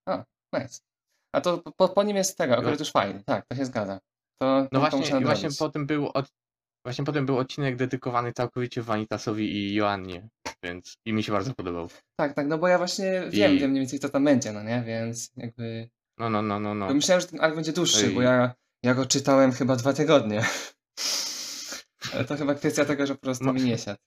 nice. 0.52 0.80
A 1.32 1.40
to 1.40 1.58
po, 1.58 1.88
po 1.88 2.02
nim 2.02 2.16
jest 2.16 2.38
tego, 2.38 2.56
akurat 2.56 2.80
już 2.80 2.90
fajny. 2.90 3.24
Tak, 3.24 3.46
to 3.46 3.56
się 3.56 3.64
zgadza. 3.64 4.00
To, 4.42 4.68
No 4.72 4.90
to 4.90 4.96
właśnie, 4.98 5.20
właśnie 5.20 5.48
potem 5.58 5.86
był 5.86 6.08
od, 6.08 6.32
właśnie 6.84 7.04
potem 7.04 7.26
był 7.26 7.38
odcinek 7.38 7.76
dedykowany 7.76 8.32
całkowicie 8.32 8.82
Vanitasowi 8.82 9.56
i 9.56 9.74
Joannie, 9.74 10.28
więc 10.62 10.96
i 11.04 11.12
mi 11.12 11.22
się 11.22 11.32
bardzo 11.32 11.54
podobał. 11.54 11.88
Tak, 12.16 12.34
tak, 12.34 12.46
no 12.46 12.58
bo 12.58 12.68
ja 12.68 12.78
właśnie 12.78 13.22
wiem, 13.30 13.52
I... 13.52 13.58
wiem 13.58 13.70
mniej 13.70 13.80
więcej 13.80 13.98
co 13.98 14.08
tam 14.08 14.24
będzie, 14.24 14.52
no 14.52 14.62
nie, 14.62 14.82
więc 14.86 15.32
jakby... 15.36 15.90
No, 16.18 16.30
no, 16.30 16.42
no, 16.42 16.60
no, 16.60 16.74
no. 16.74 16.94
Myślałem, 16.94 17.20
że 17.20 17.26
ten 17.26 17.40
ark 17.40 17.54
będzie 17.54 17.72
dłuższy, 17.72 18.10
I... 18.10 18.14
bo 18.14 18.22
ja, 18.22 18.54
ja 18.82 18.94
go 18.94 19.06
czytałem 19.06 19.52
chyba 19.52 19.76
dwa 19.76 19.92
tygodnie. 19.92 20.44
Ale 22.14 22.24
to 22.24 22.36
chyba 22.36 22.54
kwestia 22.54 22.84
tego, 22.84 23.06
że 23.06 23.14
po 23.14 23.20
prostu 23.20 23.44
no. 23.44 23.52
mi 23.52 23.62
nie 23.62 23.78
siadł. 23.78 24.00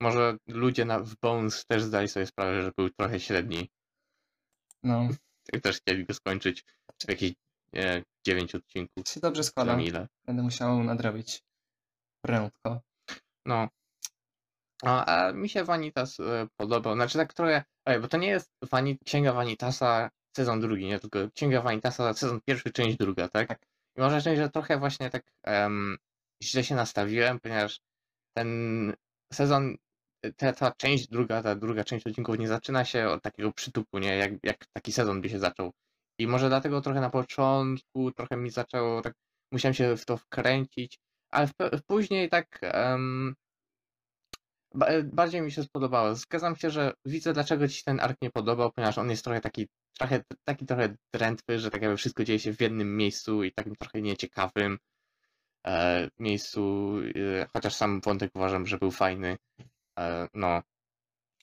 może 0.00 0.36
ludzie 0.48 0.84
na, 0.84 1.00
w 1.00 1.16
Bones 1.22 1.66
też 1.66 1.82
zdali 1.82 2.08
sobie 2.08 2.26
sprawę, 2.26 2.62
że 2.62 2.72
był 2.76 2.90
trochę 2.90 3.20
średni 3.20 3.70
No, 4.82 5.08
i 5.52 5.60
też 5.60 5.76
chcieli 5.76 6.04
go 6.04 6.14
skończyć 6.14 6.64
w 7.06 7.08
jakieś 7.08 7.34
nie, 7.74 8.02
9 8.26 8.54
odcinków. 8.54 9.08
się 9.08 9.20
dobrze 9.20 9.42
Tam 9.42 9.48
składa. 9.48 9.80
ile. 9.80 10.08
Będę 10.26 10.42
musiał 10.42 10.84
nadrobić 10.84 11.42
prędko. 12.24 12.80
No. 13.46 13.68
A, 14.82 15.04
a 15.04 15.32
mi 15.32 15.48
się 15.48 15.64
Vanitas 15.64 16.20
e, 16.20 16.46
podobał. 16.56 16.94
Znaczy 16.94 17.18
tak 17.18 17.34
trochę. 17.34 17.64
Ej, 17.86 18.00
bo 18.00 18.08
to 18.08 18.16
nie 18.16 18.28
jest 18.28 18.50
Vani 18.70 18.98
Księga 18.98 19.32
Vanitasa 19.32 20.10
sezon 20.36 20.60
drugi, 20.60 20.86
nie? 20.86 21.00
Tylko 21.00 21.18
Księga 21.34 21.62
Vanitasa 21.62 22.14
sezon 22.14 22.40
pierwszy, 22.46 22.70
część 22.72 22.96
druga, 22.96 23.28
tak? 23.28 23.48
Tak. 23.48 23.62
I 23.96 24.00
może 24.00 24.16
powiedzieć, 24.16 24.38
że 24.38 24.50
trochę 24.50 24.78
właśnie 24.78 25.10
tak 25.10 25.32
em, 25.42 25.96
źle 26.42 26.64
się 26.64 26.74
nastawiłem, 26.74 27.40
ponieważ 27.40 27.80
ten 28.36 28.48
sezon, 29.32 29.76
ta, 30.36 30.52
ta 30.52 30.72
część 30.72 31.08
druga, 31.08 31.42
ta 31.42 31.54
druga 31.54 31.84
część 31.84 32.06
odcinków 32.06 32.38
nie 32.38 32.48
zaczyna 32.48 32.84
się 32.84 33.08
od 33.08 33.22
takiego 33.22 33.52
przytupu, 33.52 33.98
nie? 33.98 34.16
Jak, 34.16 34.32
jak 34.42 34.66
taki 34.72 34.92
sezon 34.92 35.20
by 35.20 35.28
się 35.28 35.38
zaczął. 35.38 35.72
I 36.18 36.26
może 36.26 36.48
dlatego 36.48 36.80
trochę 36.80 37.00
na 37.00 37.10
początku 37.10 38.12
trochę 38.12 38.36
mi 38.36 38.50
zaczęło 38.50 39.02
tak, 39.02 39.14
musiałem 39.52 39.74
się 39.74 39.96
w 39.96 40.04
to 40.04 40.16
wkręcić, 40.16 40.98
ale 41.30 41.46
w, 41.46 41.52
w, 41.72 41.82
później 41.86 42.28
tak 42.28 42.60
ba, 44.74 44.86
bardziej 45.04 45.42
mi 45.42 45.52
się 45.52 45.62
spodobało. 45.62 46.14
Zgadzam 46.14 46.56
się, 46.56 46.70
że 46.70 46.92
widzę 47.04 47.32
dlaczego 47.32 47.68
ci 47.68 47.84
ten 47.84 48.00
ark 48.00 48.16
nie 48.22 48.30
podobał, 48.30 48.72
ponieważ 48.72 48.98
on 48.98 49.10
jest 49.10 49.24
trochę 49.24 49.40
taki, 49.40 49.68
trochę, 49.98 50.22
taki 50.44 50.66
trochę 50.66 50.96
drętwy, 51.14 51.58
że 51.58 51.70
tak 51.70 51.82
jakby 51.82 51.96
wszystko 51.96 52.24
dzieje 52.24 52.38
się 52.38 52.52
w 52.52 52.60
jednym 52.60 52.96
miejscu 52.96 53.44
i 53.44 53.52
takim 53.52 53.76
trochę 53.76 54.02
nieciekawym 54.02 54.78
e, 55.66 56.08
miejscu, 56.18 56.94
e, 57.40 57.46
chociaż 57.52 57.74
sam 57.74 58.00
wątek 58.00 58.30
uważam, 58.34 58.66
że 58.66 58.78
był 58.78 58.90
fajny. 58.90 59.36
E, 59.98 60.28
no. 60.34 60.62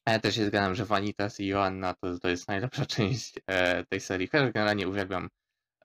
Ja 0.08 0.20
też 0.20 0.36
się 0.36 0.46
zgadzam, 0.46 0.76
że 0.76 0.86
Vanitas 0.86 1.40
i 1.40 1.48
Joanna 1.48 1.94
to, 1.94 2.20
to 2.20 2.30
jest 2.30 2.48
najlepsza 2.48 2.86
część 2.96 3.40
e, 3.48 3.86
tej 3.86 4.00
serii. 4.00 4.28
Chociaż 4.28 4.52
generalnie 4.52 4.88
uwielbiam 4.88 5.30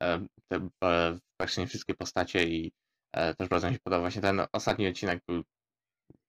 e, 0.03 0.27
te 0.49 0.69
e, 0.85 1.19
praktycznie 1.41 1.67
wszystkie 1.67 1.95
postacie 1.95 2.45
i 2.45 2.73
e, 3.13 3.35
też 3.35 3.49
bardzo 3.49 3.69
mi 3.69 3.75
się 3.75 3.81
podoba. 3.85 4.01
Właśnie 4.01 4.23
ten 4.23 4.43
ostatni 4.53 4.89
odcinek 4.89 5.23
był 5.29 5.43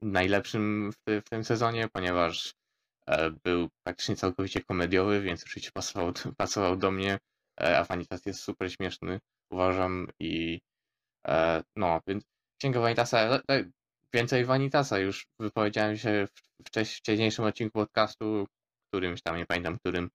najlepszym 0.01 0.91
w, 0.91 1.21
w 1.25 1.29
tym 1.29 1.43
sezonie, 1.43 1.87
ponieważ 1.93 2.53
e, 3.07 3.31
był 3.31 3.69
praktycznie 3.83 4.15
całkowicie 4.15 4.63
komediowy, 4.63 5.21
więc 5.21 5.43
oczywiście 5.43 5.71
pasował, 5.73 6.13
pasował 6.37 6.77
do 6.77 6.91
mnie, 6.91 7.17
e, 7.61 7.77
a 7.79 7.83
Vanitas 7.83 8.25
jest 8.25 8.39
super 8.39 8.71
śmieszny, 8.73 9.19
uważam 9.51 10.07
i 10.19 10.59
e, 11.27 11.63
no, 11.75 12.01
więc 12.07 12.23
Księga 12.59 12.79
Vanitasa, 12.79 13.41
więcej 14.13 14.45
Vanitasa 14.45 14.99
już 14.99 15.27
wypowiedziałem 15.39 15.97
się 15.97 16.27
w, 16.27 16.65
wcześ, 16.67 16.95
wcześniejszym 16.97 17.45
odcinku 17.45 17.73
podcastu, 17.79 18.45
którymś 18.91 19.21
tam, 19.21 19.37
nie 19.37 19.45
pamiętam 19.45 19.77
którym, 19.79 20.09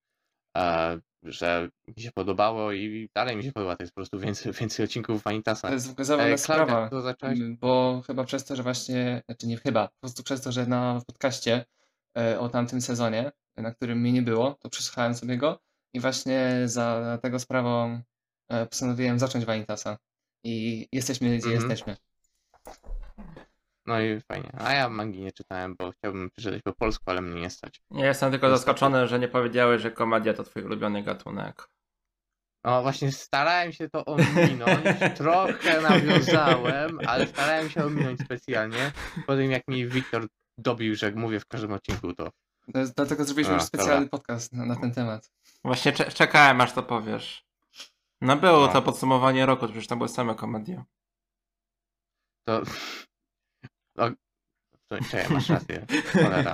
e, 0.56 1.00
że 1.22 1.68
mi 1.96 2.02
się 2.02 2.10
podobało 2.12 2.72
i 2.72 3.08
dalej 3.16 3.36
mi 3.36 3.42
się 3.44 3.52
podoba, 3.52 3.76
to 3.76 3.82
jest 3.82 3.92
po 3.94 3.98
prostu 4.00 4.18
więcej, 4.18 4.52
więcej 4.60 4.84
odcinków 4.84 5.22
Vanitasa. 5.22 5.68
To 5.68 5.74
jest 5.74 5.98
zabawna 5.98 6.34
E, 6.34 6.38
sprawa, 6.38 6.90
zacząłeś? 7.02 7.40
m, 7.40 7.56
bo 7.60 8.02
chyba 8.06 8.24
przez 8.24 8.44
to, 8.44 8.56
że 8.56 8.62
właśnie, 8.62 9.22
znaczy 9.26 9.46
nie 9.46 9.56
chyba, 9.56 9.88
po 9.88 9.94
prostu 10.00 10.22
przez 10.22 10.40
to, 10.42 10.52
że 10.52 10.66
na 10.66 11.02
podcaście 11.06 11.64
e, 12.18 12.40
o 12.40 12.48
tamtym 12.48 12.80
sezonie, 12.80 13.32
na 13.56 13.74
którym 13.74 14.00
mnie 14.00 14.12
nie 14.12 14.22
było, 14.22 14.54
to 14.60 14.68
przesłuchałem 14.70 15.14
sobie 15.14 15.36
go 15.36 15.60
i 15.94 16.00
właśnie 16.00 16.62
za 16.64 17.18
tego 17.22 17.38
sprawą 17.38 18.02
e, 18.48 18.66
postanowiłem 18.66 19.18
zacząć 19.18 19.44
Vanitasa. 19.44 19.98
I 20.44 20.88
jesteśmy 20.92 21.38
gdzie 21.38 21.48
Mhm. 21.48 21.54
jesteśmy. 21.70 21.96
No 23.92 24.00
i 24.00 24.20
fajnie. 24.20 24.50
A 24.58 24.72
ja 24.72 24.88
mangi 24.88 25.20
nie 25.20 25.32
czytałem, 25.32 25.76
bo 25.78 25.92
chciałbym 25.92 26.30
przeczytać 26.30 26.62
po 26.62 26.72
polsku, 26.72 27.04
ale 27.06 27.22
mnie 27.22 27.40
nie 27.40 27.50
stać. 27.50 27.80
Ja 27.90 28.06
jestem 28.06 28.30
tylko 28.30 28.46
Niestety. 28.48 28.66
zaskoczony, 28.66 29.08
że 29.08 29.18
nie 29.18 29.28
powiedziałeś, 29.28 29.82
że 29.82 29.90
komedia 29.90 30.34
to 30.34 30.44
twój 30.44 30.62
ulubiony 30.64 31.02
gatunek. 31.02 31.68
No 32.64 32.82
właśnie 32.82 33.12
starałem 33.12 33.72
się 33.72 33.88
to 33.88 34.04
ominąć, 34.04 34.80
trochę 35.18 35.80
nawiązałem, 35.80 36.98
ale 37.06 37.26
starałem 37.26 37.70
się 37.70 37.84
ominąć 37.84 38.20
specjalnie. 38.20 38.92
Po 39.26 39.36
tym 39.36 39.50
jak 39.50 39.68
mi 39.68 39.86
Wiktor 39.88 40.26
dobił, 40.58 40.94
że 40.94 41.06
jak 41.06 41.16
mówię 41.16 41.40
w 41.40 41.46
każdym 41.46 41.72
odcinku, 41.72 42.12
to 42.14 42.30
To 42.72 42.78
jest- 42.78 42.96
Dlatego 42.96 43.24
zrobiliśmy 43.24 43.54
A, 43.54 43.56
już 43.56 43.64
specjalny 43.66 44.08
podcast 44.08 44.52
na, 44.52 44.66
na 44.66 44.76
ten 44.76 44.92
temat. 44.92 45.30
Właśnie 45.64 45.92
cze- 45.92 46.10
czekałem, 46.10 46.60
aż 46.60 46.72
to 46.72 46.82
powiesz. 46.82 47.44
No 48.20 48.36
było 48.36 48.66
No. 48.66 48.68
to 48.72 48.82
podsumowanie 48.82 49.46
roku, 49.46 49.66
przecież 49.66 49.86
to 49.86 49.96
były 49.96 50.08
same 50.08 50.34
komedie. 50.34 50.84
to... 52.48 52.62
No, 53.96 54.10
czekaj, 54.88 55.26
masz 55.30 55.48
rację. 55.48 55.86
Cholera. 56.12 56.52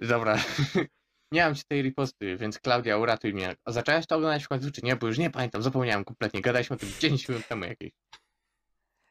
Dobra. 0.00 0.38
Nie 1.32 1.44
mam 1.44 1.54
ci 1.54 1.62
tej 1.68 1.82
riposty, 1.82 2.36
więc 2.36 2.58
Klaudia, 2.58 2.98
uratuj 2.98 3.34
mnie. 3.34 3.56
A 3.64 3.72
zaczęłaś 3.72 4.06
to 4.06 4.16
oglądać 4.16 4.44
w 4.44 4.48
końcu, 4.48 4.70
czy 4.70 4.80
nie? 4.84 4.96
Bo 4.96 5.06
już 5.06 5.18
nie 5.18 5.30
pamiętam, 5.30 5.62
zapomniałem 5.62 6.04
kompletnie. 6.04 6.40
Gadaliśmy 6.40 6.76
o 6.76 6.78
tym 6.78 6.88
10 7.00 7.28
minut 7.28 7.48
temu 7.48 7.64
jakieś. 7.64 7.90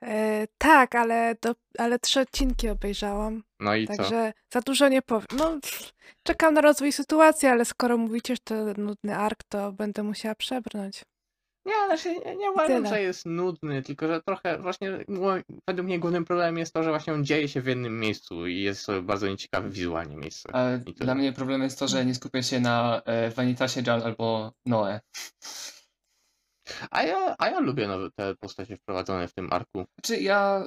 E, 0.04 0.48
tak, 0.58 0.96
ale, 0.96 1.36
do, 1.42 1.56
ale 1.78 2.00
trzy 2.00 2.20
odcinki 2.20 2.70
obejrzałam, 2.70 3.44
No 3.60 3.76
i 3.76 3.88
co? 3.88 3.96
także 3.98 4.34
za 4.54 4.62
dużo 4.62 4.88
nie 4.90 5.02
powiem. 5.02 5.28
No, 5.38 5.60
czekam 6.24 6.54
na 6.54 6.62
rozwój 6.62 6.92
sytuacji, 6.92 7.48
ale 7.48 7.66
skoro 7.66 7.98
mówicie, 7.98 8.36
że 8.36 8.42
to 8.44 8.56
nudny 8.78 9.16
ark, 9.18 9.44
to 9.50 9.72
będę 9.72 10.04
musiała 10.04 10.36
przebrnąć. 10.36 11.04
Nie, 11.66 11.74
znaczy 11.86 12.16
nie, 12.26 12.36
nie 12.36 12.52
uważam, 12.52 12.84
Tyle. 12.84 12.90
że 12.90 13.02
jest 13.02 13.26
nudny, 13.26 13.82
tylko 13.82 14.08
że 14.08 14.22
trochę 14.22 14.58
właśnie 14.58 15.06
mo- 15.08 15.60
według 15.70 15.86
mnie 15.88 16.00
głównym 16.00 16.26
problemem 16.26 16.58
jest 16.58 16.74
to, 16.74 16.84
że 16.84 16.90
właśnie 16.90 17.14
on 17.14 17.26
dzieje 17.26 17.48
się 17.48 17.62
w 17.62 17.68
jednym 17.68 18.00
miejscu 18.00 18.48
i 18.48 18.62
jest 18.62 18.86
to 18.86 19.02
bardzo 19.02 19.28
nieciekawe 19.28 19.70
wizualnie 19.70 20.18
miejsce. 20.18 20.50
Ale 20.56 20.78
I 20.86 20.94
tyle. 20.94 21.06
dla 21.06 21.16
mnie 21.16 21.34
problemem 21.34 21.64
jest 21.64 21.80
to, 21.80 21.88
że 21.88 22.06
nie 22.06 22.16
skupię 22.16 22.44
się 22.44 22.60
na 22.60 23.02
e, 23.06 23.30
Vanitasie, 23.30 23.84
Jan 23.88 24.02
albo 24.02 24.54
Noe. 24.66 25.00
A 26.92 27.04
ja, 27.04 27.36
a 27.40 27.50
ja 27.50 27.60
lubię 27.60 27.88
nowe, 27.88 28.10
te 28.16 28.36
postacie 28.36 28.78
wprowadzone 28.78 29.28
w 29.28 29.34
tym 29.34 29.54
arku. 29.54 29.86
Znaczy 29.96 30.22
ja 30.22 30.64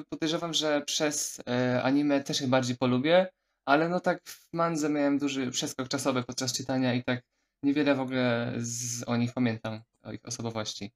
y, 0.00 0.04
podejrzewam, 0.08 0.54
że 0.54 0.82
przez 0.86 1.40
e, 1.48 1.82
anime 1.82 2.20
też 2.20 2.40
je 2.40 2.48
bardziej 2.48 2.76
polubię, 2.76 3.26
ale 3.68 3.88
no 3.88 4.00
tak 4.00 4.22
w 4.24 4.46
mandze 4.52 4.88
miałem 4.88 5.18
duży 5.18 5.50
przeskok 5.50 5.88
czasowy 5.88 6.22
podczas 6.22 6.52
czytania 6.52 6.94
i 6.94 7.04
tak 7.04 7.22
niewiele 7.64 7.94
w 7.94 8.00
ogóle 8.00 8.52
z, 8.56 9.04
o 9.08 9.16
nich 9.16 9.32
pamiętam, 9.34 9.80
o 10.02 10.12
ich 10.12 10.24
osobowości. 10.24 10.92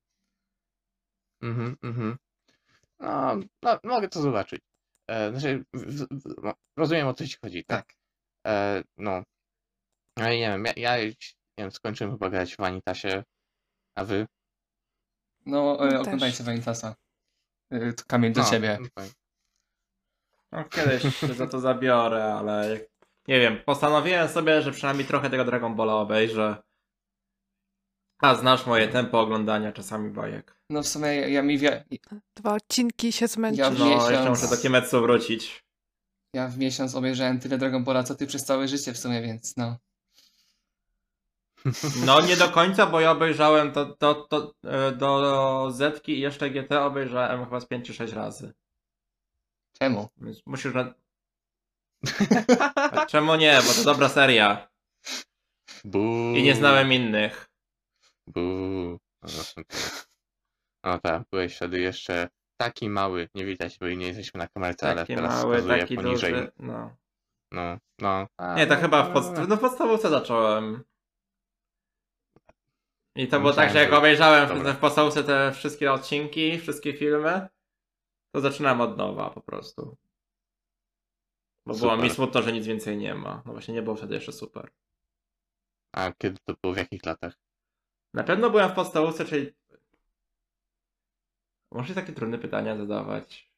Mhm, 1.42 1.76
mhm. 1.82 2.16
No, 3.00 3.36
no, 3.62 3.78
mogę 3.84 4.08
to 4.08 4.22
zobaczyć. 4.22 4.60
E, 5.08 5.30
znaczy, 5.30 5.64
w, 5.72 6.06
w, 6.10 6.42
no, 6.42 6.54
rozumiem 6.76 7.08
o 7.08 7.14
co 7.14 7.26
ci 7.26 7.36
chodzi, 7.44 7.64
tak? 7.64 7.86
Tak. 7.86 7.96
E, 8.46 8.82
no. 8.96 9.22
Ale 10.16 10.36
nie 10.36 10.48
wiem, 10.48 10.64
ja, 10.64 10.72
ja 10.76 10.98
już, 10.98 11.14
nie 11.58 11.64
wiem, 11.64 11.72
skończyłem 11.72 12.12
chyba 12.12 12.30
grać 12.30 12.54
w 12.54 12.58
Vanitasie, 12.58 13.24
a 13.94 14.04
wy? 14.04 14.26
No, 15.46 15.88
e, 15.90 16.00
oglądajcie 16.00 16.44
Vanitasa. 16.44 16.94
To 17.70 18.04
kamień 18.06 18.32
do 18.32 18.40
no, 18.40 18.50
ciebie. 18.50 18.78
no 18.80 18.88
fajnie. 18.94 19.12
No, 20.52 20.64
kiedyś 20.64 21.16
się 21.16 21.34
za 21.34 21.46
to 21.46 21.60
zabiorę, 21.60 22.24
ale 22.24 22.70
jak- 22.70 22.97
nie 23.28 23.40
wiem, 23.40 23.58
postanowiłem 23.66 24.28
sobie, 24.28 24.62
że 24.62 24.72
przynajmniej 24.72 25.06
trochę 25.06 25.30
tego 25.30 25.44
Dragon 25.44 25.76
Balla 25.76 25.94
obejrzę. 25.94 26.62
A 28.22 28.34
znasz 28.34 28.66
moje 28.66 28.88
tempo 28.88 29.20
oglądania 29.20 29.72
czasami 29.72 30.10
bajek. 30.10 30.58
No 30.70 30.82
w 30.82 30.88
sumie 30.88 31.08
ja, 31.08 31.28
ja 31.28 31.42
mi 31.42 31.58
wie, 31.58 31.84
Dwa 32.36 32.54
odcinki 32.54 33.12
się 33.12 33.28
zmęczysz. 33.28 33.58
Ja 33.58 33.70
w 33.70 33.78
No, 33.78 34.10
jeszcze 34.10 34.30
muszę 34.30 34.48
do 34.48 34.56
Kimetsu 34.56 35.00
wrócić. 35.00 35.64
ja 36.34 36.48
w 36.48 36.58
miesiąc 36.58 36.94
obejrzałem 36.94 37.40
tyle 37.40 37.58
Dragon 37.58 37.84
Balla, 37.84 38.02
co 38.02 38.14
ty 38.14 38.26
przez 38.26 38.44
całe 38.44 38.68
życie 38.68 38.92
w 38.92 38.98
sumie, 38.98 39.22
więc 39.22 39.56
no. 39.56 39.76
No 42.06 42.20
nie 42.20 42.36
do 42.36 42.48
końca, 42.48 42.86
bo 42.86 43.00
ja 43.00 43.10
obejrzałem 43.10 43.72
to, 43.72 43.86
to, 43.86 44.14
to 44.14 44.54
e, 44.64 44.92
do 44.92 45.70
Zetki 45.70 46.12
i 46.12 46.20
jeszcze 46.20 46.50
GT 46.50 46.72
obejrzałem 46.72 47.44
chyba 47.44 47.60
z 47.60 47.66
5 47.66 47.86
czy 47.86 47.94
6 47.94 48.12
razy. 48.12 48.52
Czemu? 49.78 50.08
Więc 50.16 50.46
musisz... 50.46 50.72
A 52.92 53.06
Czemu 53.06 53.34
nie? 53.36 53.58
Bo 53.66 53.72
to 53.74 53.84
dobra 53.84 54.08
seria. 54.08 54.68
Bu. 55.84 55.98
I 56.36 56.42
nie 56.42 56.54
znałem 56.54 56.92
innych. 56.92 57.50
Bu. 58.26 58.40
No, 59.22 59.28
no 60.84 60.98
tak, 60.98 61.22
byłeś 61.30 61.56
wtedy 61.56 61.80
jeszcze 61.80 62.28
taki 62.56 62.88
mały, 62.90 63.28
nie 63.34 63.44
widać, 63.44 63.78
bo 63.78 63.88
nie 63.88 64.06
jesteśmy 64.06 64.38
na 64.38 64.48
kamerce, 64.48 64.86
ale 64.86 65.00
Taki 65.00 65.14
teraz 65.14 65.42
mały, 65.42 65.62
taki 65.62 65.96
poniżej. 65.96 66.32
duży. 66.32 66.52
No. 66.58 66.96
No, 67.52 67.78
no. 67.98 68.26
A, 68.36 68.54
Nie, 68.54 68.66
to 68.66 68.74
no, 68.74 68.80
chyba 68.80 69.02
w, 69.02 69.08
no, 69.08 69.20
podst- 69.20 69.48
no, 69.48 69.56
w 69.56 69.60
podstawówce 69.60 70.08
zacząłem. 70.08 70.84
I 73.16 73.28
to 73.28 73.36
Ja 73.36 73.40
było 73.40 73.52
tak, 73.52 73.70
że 73.72 73.78
jak 73.78 73.92
obejrzałem 73.92 74.48
Dobra. 74.48 74.72
w, 74.72 74.78
podstawówce 74.78 75.24
te 75.24 75.52
wszystkie 75.52 75.92
odcinki, 75.92 76.58
wszystkie 76.58 76.92
filmy, 76.94 77.48
to 78.34 78.40
zaczynałem 78.40 78.80
od 78.80 78.96
nowa 78.98 79.30
po 79.30 79.40
prostu. 79.40 79.96
Bo 81.68 81.74
było 81.74 81.92
Super. 81.92 82.04
mi 82.04 82.10
smutno, 82.10 82.42
że 82.42 82.52
nic 82.52 82.66
więcej 82.66 82.96
nie 82.96 83.14
ma. 83.14 83.42
No 83.46 83.52
właśnie 83.52 83.74
nie 83.74 83.82
było 83.82 83.96
wtedy 83.96 84.14
jeszcze 84.14 84.32
super. 84.32 84.70
A 85.96 86.12
kiedy 86.18 86.38
to 86.44 86.54
było, 86.62 86.74
w 86.74 86.76
jakich 86.76 87.06
latach? 87.06 87.34
Na 88.14 88.24
pewno 88.24 88.50
byłem 88.50 88.70
w 88.70 88.74
podstawówce, 88.74 89.24
czyli... 89.24 89.52
Muszę 91.72 91.94
takie 91.94 92.12
trudne 92.12 92.38
pytania 92.38 92.76
zadawać. 92.76 93.52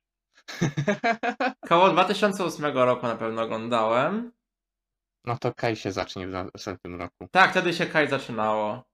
Koło 1.69 1.91
2008 1.91 2.65
roku 2.65 3.07
na 3.07 3.17
pewno 3.17 3.43
oglądałem. 3.43 4.33
No 5.25 5.39
to 5.39 5.55
Kai 5.55 5.77
się 5.77 5.93
zacznie 5.93 6.29
w 6.29 6.31
następnym 6.31 6.95
roku. 7.01 7.29
Tak, 7.31 7.51
wtedy 7.51 7.75
się 7.75 7.87
Kai 7.87 8.09
zaczynało. 8.09 8.85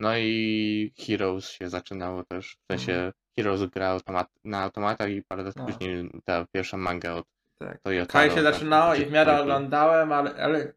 No 0.00 0.16
i 0.18 0.92
Heroes 1.06 1.50
się 1.50 1.68
zaczynało 1.68 2.24
też. 2.24 2.56
W 2.56 2.72
sensie 2.72 2.92
Mhm. 2.92 3.12
Heroes 3.38 3.64
gra 3.70 3.88
automat 3.88 4.28
na 4.44 4.62
automatach 4.62 5.10
i 5.10 5.22
parę 5.22 5.42
lat 5.42 5.56
No. 5.56 5.66
później 5.66 6.10
ta 6.24 6.46
pierwsza 6.52 6.76
manga 6.76 7.14
od 7.14 7.26
Tak. 7.64 7.80
Toyota. 7.82 8.12
Kai 8.12 8.30
się 8.30 8.42
zaczynało 8.42 8.94
i 8.94 9.06
w 9.06 9.12
miarę 9.12 9.32
oglądał. 9.32 9.56
oglądałem, 9.56 10.12
ale, 10.12 10.34
ale 10.34 10.72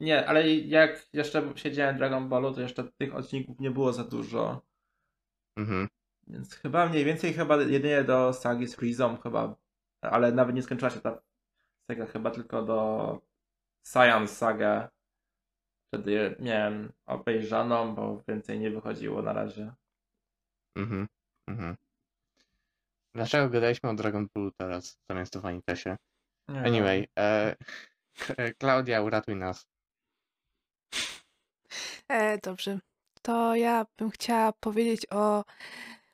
nie, 0.00 0.26
ale 0.26 0.54
jak 0.54 1.08
jeszcze 1.12 1.52
siedziałem 1.56 1.94
w 1.94 1.98
Dragon 1.98 2.28
Ballu, 2.28 2.54
to 2.54 2.60
jeszcze 2.60 2.84
tych 2.84 3.14
odcinków 3.14 3.60
nie 3.60 3.70
było 3.70 3.92
za 3.92 4.04
dużo. 4.04 4.62
Mhm. 5.56 5.88
Więc 6.26 6.54
chyba 6.54 6.86
mniej 6.86 7.04
więcej 7.04 7.32
chyba 7.32 7.56
jedynie 7.56 8.04
do 8.04 8.32
sagi 8.32 8.66
z 8.66 8.74
Freezą 8.74 9.16
chyba, 9.16 9.56
ale 10.00 10.32
nawet 10.32 10.56
nie 10.56 10.62
skończyła 10.62 10.90
się 10.90 11.00
ta 11.00 11.22
saga 11.90 12.06
chyba 12.06 12.30
tylko 12.30 12.62
do 12.62 13.20
Science 13.86 14.34
Saga. 14.34 14.90
Wtedy 15.88 16.36
miałem 16.38 16.92
obejrzaną, 17.06 17.94
bo 17.94 18.22
więcej 18.28 18.58
nie 18.58 18.70
wychodziło 18.70 19.22
na 19.22 19.32
razie. 19.32 19.72
Mhm. 20.76 21.08
Mhm. 21.48 21.76
Dlaczego 23.14 23.50
gadaliśmy 23.50 23.90
o 23.90 23.94
Dragon 23.94 24.28
Ballu 24.34 24.50
teraz, 24.50 24.98
zamiast 25.08 25.36
o 25.36 25.40
Vanitesie? 25.40 25.96
Nie 26.48 26.60
Anyway, 26.60 27.08
e, 27.18 27.56
Klaudia, 28.58 29.02
uratuj 29.02 29.36
nas. 29.36 29.66
E, 32.08 32.38
dobrze. 32.38 32.78
To 33.22 33.54
ja 33.56 33.86
bym 33.98 34.10
chciała 34.10 34.52
powiedzieć 34.52 35.06
o 35.10 35.44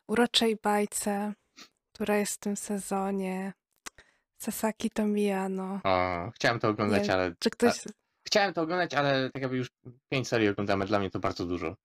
uroczej 0.08 0.56
bajce, 0.62 1.32
która 1.92 2.16
jest 2.16 2.34
w 2.34 2.38
tym 2.38 2.56
sezonie. 2.56 3.52
Sasaki 4.38 4.90
Tomiyano. 4.90 5.80
O, 5.84 6.30
chciałem 6.34 6.60
to 6.60 6.68
oglądać, 6.68 7.08
Nie, 7.08 7.14
ale... 7.14 7.34
Czy 7.38 7.50
ktoś... 7.50 7.84
Chciałem 8.26 8.54
to 8.54 8.62
oglądać, 8.62 8.94
ale 8.94 9.30
tak 9.30 9.42
jakby 9.42 9.56
już 9.56 9.70
pięć 10.08 10.28
serii 10.28 10.48
oglądamy, 10.48 10.86
dla 10.86 10.98
mnie 10.98 11.10
to 11.10 11.20
bardzo 11.20 11.46
dużo. 11.46 11.76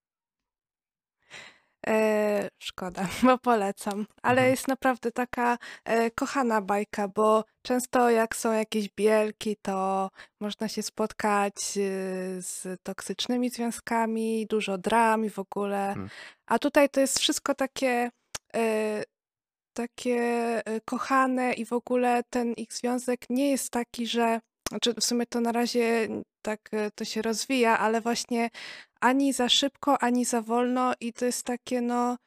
E, 1.87 2.49
szkoda, 2.59 3.07
bo 3.23 3.37
polecam. 3.37 4.05
Ale 4.21 4.41
Mhm. 4.41 4.51
jest 4.51 4.67
naprawdę 4.67 5.11
taka 5.11 5.57
e, 5.85 6.11
kochana 6.11 6.61
bajka, 6.61 7.07
bo 7.07 7.43
często 7.61 8.09
jak 8.09 8.35
są 8.35 8.51
jakieś 8.53 8.89
bielki, 8.89 9.55
to 9.61 10.09
można 10.41 10.67
się 10.67 10.83
spotkać 10.83 11.53
e, 11.77 11.81
z 12.41 12.81
toksycznymi 12.83 13.49
związkami, 13.49 14.47
dużo 14.47 14.77
dram 14.77 15.25
i 15.25 15.29
w 15.29 15.39
ogóle. 15.39 15.87
Mhm. 15.87 16.09
A 16.45 16.59
tutaj 16.59 16.89
to 16.89 16.99
jest 16.99 17.19
wszystko 17.19 17.55
takie, 17.55 18.09
e, 18.55 19.03
takie 19.73 20.17
e, 20.65 20.81
kochane 20.81 21.53
i 21.53 21.65
w 21.65 21.73
ogóle 21.73 22.23
ten 22.29 22.53
ich 22.53 22.73
związek 22.73 23.25
nie 23.29 23.51
jest 23.51 23.69
taki, 23.71 24.07
że 24.07 24.39
znaczy 24.69 24.93
w 24.93 25.03
sumie 25.03 25.25
to 25.25 25.41
na 25.41 25.51
razie 25.51 26.07
tak 26.41 26.69
e, 26.71 26.91
to 26.91 27.05
się 27.05 27.21
rozwija, 27.21 27.79
ale 27.79 28.01
właśnie 28.01 28.49
ani 29.01 29.33
za 29.33 29.49
szybko, 29.49 30.03
ani 30.03 30.25
za 30.25 30.41
wolno 30.41 30.93
i 30.99 31.13
to 31.13 31.25
jest 31.25 31.45
takie 31.45 31.81
no, 31.81 32.17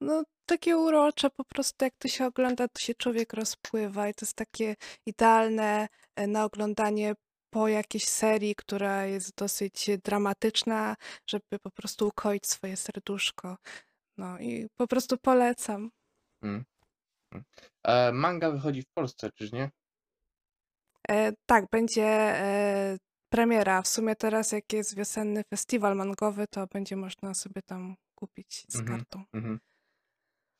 no 0.00 0.22
takie 0.46 0.76
urocze 0.76 1.30
po 1.30 1.44
prostu 1.44 1.84
jak 1.84 1.94
to 1.98 2.08
się 2.08 2.26
ogląda, 2.26 2.68
to 2.68 2.80
się 2.80 2.94
człowiek 2.94 3.32
rozpływa 3.32 4.08
i 4.08 4.14
to 4.14 4.24
jest 4.24 4.36
takie 4.36 4.76
idealne 5.06 5.88
e, 6.16 6.26
na 6.26 6.44
oglądanie 6.44 7.14
po 7.50 7.68
jakiejś 7.68 8.04
serii, 8.08 8.54
która 8.54 9.06
jest 9.06 9.36
dosyć 9.36 9.90
dramatyczna, 10.04 10.96
żeby 11.30 11.58
po 11.62 11.70
prostu 11.70 12.08
ukoić 12.08 12.46
swoje 12.46 12.76
serduszko. 12.76 13.56
No 14.16 14.38
i 14.38 14.66
po 14.76 14.86
prostu 14.86 15.18
polecam. 15.18 15.90
E, 17.84 18.12
manga 18.12 18.50
wychodzi 18.50 18.82
w 18.82 18.92
Polsce, 18.94 19.30
czyż 19.34 19.52
nie? 19.52 19.70
E, 21.10 21.32
tak, 21.46 21.64
będzie 21.70 22.04
e, 22.06 22.98
premiera. 23.28 23.82
W 23.82 23.88
sumie 23.88 24.16
teraz, 24.16 24.52
jak 24.52 24.72
jest 24.72 24.96
wiosenny 24.96 25.44
festiwal 25.50 25.96
mangowy, 25.96 26.46
to 26.46 26.66
będzie 26.66 26.96
można 26.96 27.34
sobie 27.34 27.62
tam 27.62 27.96
kupić 28.14 28.66
z 28.68 28.76
Mhm. 28.80 28.98
kartą. 28.98 29.24
Mhm. 29.32 29.60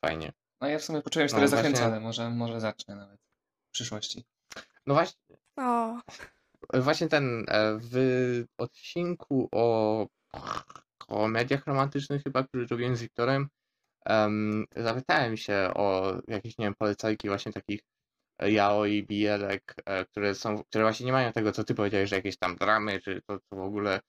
Fajnie. 0.05 0.33
No 0.61 0.67
ja 0.67 0.79
w 0.79 0.83
sumie 0.83 1.01
poczułem 1.01 1.27
się 1.29 1.35
No 1.35 1.39
trochę 1.39 1.55
właśnie- 1.55 1.75
zachęcony, 1.77 1.99
może, 2.01 2.29
może 2.29 2.59
zacznę 2.61 2.95
nawet 2.95 3.19
w 3.69 3.71
przyszłości. 3.71 4.25
No 4.87 4.93
właśnie, 4.93 5.37
O, 5.57 5.99
Właśnie 6.73 7.07
ten 7.07 7.45
e, 7.47 7.77
w 7.81 7.95
odcinku 8.57 9.49
o 9.51 10.07
komediach 10.97 11.67
romantycznych 11.67 12.23
chyba, 12.23 12.43
który 12.43 12.67
robiłem 12.67 12.95
z 12.95 13.01
Wiktorem, 13.01 13.47
em, 14.05 14.65
zapytałem 14.75 15.37
się 15.37 15.71
o 15.75 16.13
jakieś, 16.27 16.57
nie 16.57 16.65
wiem, 16.65 16.75
polecajki 16.75 17.27
właśnie 17.27 17.51
takich 17.53 17.79
yaoi, 18.41 19.03
bielek, 19.03 19.75
e, 19.85 20.05
które 20.05 20.35
są, 20.35 20.63
które 20.63 20.83
właśnie 20.83 21.05
nie 21.05 21.11
mają 21.11 21.31
tego, 21.31 21.51
co 21.51 21.63
ty 21.63 21.75
powiedziałeś, 21.75 22.09
że 22.09 22.15
jakieś 22.15 22.37
tam 22.37 22.55
dramy, 22.55 23.01
czy 23.01 23.21
to, 23.27 23.39
to 23.39 23.55
w 23.55 23.59
ogóle, 23.59 23.99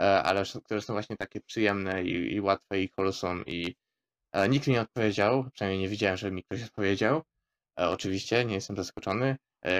e, 0.00 0.22
ale 0.22 0.44
które 0.64 0.82
są 0.82 0.92
właśnie 0.92 1.16
takie 1.16 1.40
przyjemne 1.40 2.04
i, 2.04 2.34
i 2.34 2.40
łatwe 2.40 2.80
i 2.82 2.88
wholesome 2.88 3.42
i 3.46 3.76
e, 4.32 4.48
nikt 4.48 4.66
mi 4.66 4.72
nie 4.72 4.80
odpowiedział, 4.80 5.50
przynajmniej 5.54 5.80
nie 5.82 5.88
widziałem, 5.88 6.16
żeby 6.16 6.32
mi 6.32 6.44
ktoś 6.44 6.62
odpowiedział. 6.62 7.22
Oczywiście, 7.76 8.44
nie 8.44 8.54
jestem 8.54 8.76
zaskoczony, 8.76 9.36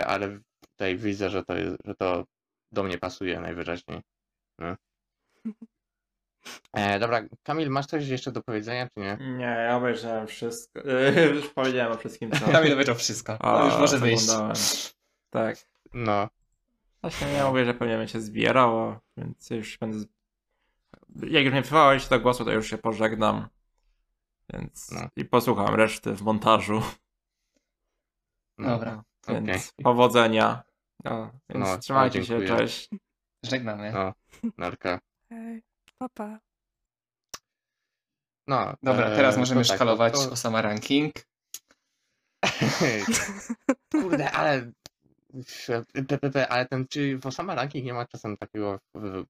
ale 0.07 0.41
tutaj 0.61 0.97
widzę, 0.97 1.31
że 1.31 1.45
to, 1.45 1.57
jest, 1.57 1.77
że 1.85 1.95
to 1.95 2.25
do 2.73 2.83
mnie 2.83 2.99
pasuje 2.99 3.41
najwyraźniej. 3.41 4.01
No. 4.59 4.77
E, 6.73 6.99
dobra, 6.99 7.23
Kamil, 7.43 7.71
masz 7.71 7.87
coś 7.87 8.09
jeszcze 8.09 8.33
do 8.33 8.43
powiedzenia, 8.43 8.87
czy 8.95 9.01
nie? 9.01 9.19
Nie, 9.37 9.45
ja 9.45 9.77
obejrzałem 9.77 10.27
wszystko. 10.27 10.81
Już 11.35 11.49
powiedziałem 11.49 11.93
o 11.93 11.97
wszystkim, 11.97 12.31
co. 12.31 12.53
Kamil 12.53 12.73
obejrzał 12.73 12.95
wszystko. 12.95 13.37
A, 13.41 13.65
już 13.65 13.79
może 13.79 13.99
wyjść. 13.99 14.27
Tak. 15.31 15.57
No, 15.93 16.29
Właśnie 17.01 17.29
ja 17.29 17.49
mówię, 17.49 17.65
że 17.65 17.75
pewnie 17.75 17.97
będzie 17.97 18.13
się 18.13 18.21
zbierało, 18.21 19.01
więc 19.17 19.51
już 19.51 19.79
będę. 19.79 19.99
z- 19.99 20.07
Jak 21.23 21.45
już 21.45 21.55
nie 21.55 21.63
przywołałeś 21.63 22.09
do 22.09 22.21
głosu, 22.21 22.45
to 22.45 22.53
już 22.53 22.71
się 22.71 22.79
pożegnam. 22.79 23.49
Więc. 24.53 24.91
No. 24.91 25.09
I 25.17 25.25
posłucham 25.25 25.75
reszty 25.75 26.13
w 26.15 26.23
montażu. 26.23 26.83
no. 28.59 28.69
Dobra, 28.69 29.03
Więc 29.29 29.49
Okej. 29.49 29.61
powodzenia. 29.85 30.63
No, 31.05 31.31
więc 31.51 31.67
No, 31.69 31.79
trzymajcie 31.79 32.25
się, 32.25 32.47
cześć. 32.47 32.91
żegnamy. 33.43 33.93
No, 33.93 34.13
narka. 34.59 34.99
Hej, 36.03 36.09
papa. 36.09 36.39
No, 38.47 38.75
Dobra, 38.83 39.07
e, 39.07 39.17
teraz 39.17 39.37
możemy 39.37 39.63
to 39.63 39.69
tak, 39.69 39.77
szkalować 39.77 40.13
to- 40.13 40.31
Osama 40.31 40.63
Ranking. 40.63 41.13
Kurde, 43.93 44.31
ale. 44.33 44.73
PPP, 46.09 46.49
ale 46.49 46.67
ten, 46.67 46.87
czy 46.89 47.19
w 47.19 47.27
Osama 47.27 47.55
Ranking 47.55 47.85
nie 47.85 47.95
ma 47.95 48.07
czasem 48.07 48.37
takiego. 48.37 48.79
w- 48.95 49.25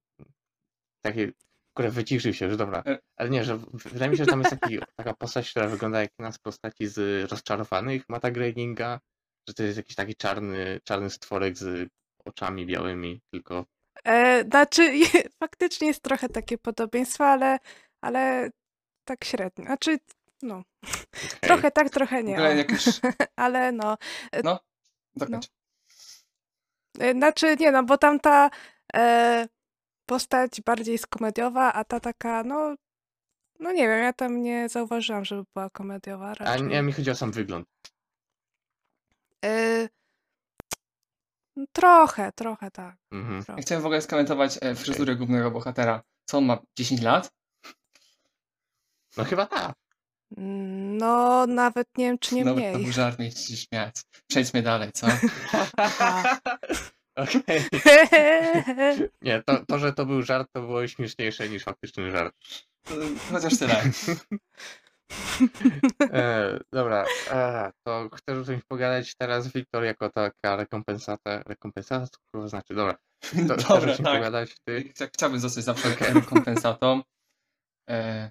Takie, 1.05 1.31
które 1.73 1.91
wyciszył 1.91 2.33
się, 2.33 2.49
że 2.49 2.57
dobra. 2.57 2.83
E. 2.85 2.99
Ale 3.17 3.29
nie, 3.29 3.43
że 3.43 3.57
w- 3.57 3.71
wydaje 3.75 4.11
mi 4.11 4.17
się, 4.17 4.23
że 4.25 4.29
tam 4.31 4.39
jest 4.39 4.51
taki, 4.59 4.79
taka 4.95 5.13
postać, 5.13 5.49
która 5.49 5.67
wygląda 5.67 6.01
jak 6.01 6.11
jedna 6.19 6.31
z 6.31 6.39
postaci 6.39 6.87
z 6.87 7.31
rozczarowanych 7.31 8.09
Mata 8.09 8.31
Gradinga, 8.31 8.99
że 9.47 9.53
to 9.53 9.63
jest 9.63 9.77
jakiś 9.77 9.95
taki 9.95 10.15
czarny, 10.15 10.79
czarny 10.83 11.09
stworek 11.09 11.57
z 11.57 11.89
oczami 12.25 12.65
białymi, 12.65 13.21
tylko. 13.31 13.65
E, 14.07 14.43
znaczy, 14.43 14.91
faktycznie 15.39 15.87
jest 15.87 16.01
trochę 16.03 16.29
takie 16.29 16.57
podobieństwo, 16.57 17.25
ale, 17.25 17.59
ale 18.01 18.49
tak 19.05 19.23
średnio. 19.25 19.65
Znaczy, 19.65 19.99
no, 20.41 20.63
trochę 21.41 21.71
tak, 21.71 21.89
trochę 21.89 22.23
nie. 22.23 22.65
już... 22.69 22.85
Ale 23.35 23.71
no, 23.71 23.97
No, 24.43 24.59
dokończ. 25.15 25.47
e, 26.99 27.11
znaczy 27.11 27.55
nie 27.59 27.71
no, 27.71 27.83
bo 27.83 27.97
tamta 27.97 28.49
e, 28.95 29.47
postać 30.05 30.61
bardziej 30.61 30.91
jest 30.93 31.07
komediowa, 31.07 31.73
a 31.73 31.83
ta 31.83 31.99
taka, 31.99 32.43
no, 32.43 32.75
no 33.59 33.71
nie 33.71 33.87
wiem, 33.87 34.03
ja 34.03 34.13
tam 34.13 34.41
nie 34.41 34.69
zauważyłam, 34.69 35.25
żeby 35.25 35.43
była 35.53 35.69
komediowa 35.69 36.25
A 36.29 36.33
raczej. 36.33 36.63
nie, 36.67 36.81
mi 36.81 36.93
chodzi 36.93 37.11
o 37.11 37.15
sam 37.15 37.31
wygląd. 37.31 37.67
E, 39.45 39.89
trochę, 41.71 42.31
trochę 42.31 42.71
tak. 42.71 42.95
Mhm. 43.11 43.43
trochę. 43.43 43.61
Chciałem 43.61 43.81
w 43.81 43.85
ogóle 43.85 44.01
skomentować 44.01 44.59
e, 44.61 44.75
fryzurę 44.75 45.15
głównego 45.15 45.51
bohatera. 45.51 46.01
Co 46.25 46.37
on 46.37 46.45
ma? 46.45 46.57
10 46.77 47.01
lat? 47.01 47.31
No 49.17 49.23
chyba 49.23 49.45
tak. 49.45 49.73
Mm, 50.37 50.97
No, 50.97 51.45
nawet 51.47 51.87
nie 51.97 52.05
wiem, 52.05 52.19
czy 52.19 52.35
nie 52.35 52.45
to 52.45 52.55
mniej. 52.55 52.77
był 52.77 52.91
żart, 52.91 53.19
nie 53.19 53.29
chcę 53.29 53.43
się 53.43 53.57
śmiać. 53.57 53.95
Przejdźmy 54.27 54.61
dalej, 54.61 54.91
co? 54.91 55.07
Okej. 57.15 57.61
Nie, 59.21 59.43
to, 59.43 59.65
to, 59.65 59.79
że 59.79 59.93
to 59.93 60.05
był 60.05 60.21
żart, 60.21 60.49
to 60.53 60.61
było 60.61 60.87
śmieszniejsze 60.87 61.49
niż 61.49 61.63
faktyczny 61.63 62.11
żart. 62.11 62.35
Chociaż 63.31 63.57
tyle. 63.57 63.81
E, 66.01 66.59
dobra, 66.73 67.05
e, 67.31 67.71
to 67.87 68.09
chcesz 68.15 68.37
o 68.37 68.45
czymś 68.45 68.63
pogadać 68.63 69.15
teraz, 69.15 69.47
Wiktor, 69.53 69.83
jako 69.83 70.09
taka 70.09 70.55
rekompensata. 70.55 71.43
Rekompensata? 71.45 72.07
Co 72.07 72.17
kurwa 72.31 72.47
znaczy? 72.47 72.75
Dobra, 72.75 72.97
to 73.47 73.55
Dobra, 73.55 73.97
tak. 73.97 74.05
pogadać? 74.15 74.55
Ty? 74.67 74.81
Chcia- 74.81 75.09
Chciałbym 75.13 75.39
zostać 75.39 75.63
zawsze 75.63 75.95
rekompensatą. 76.13 77.01
E. 77.89 78.29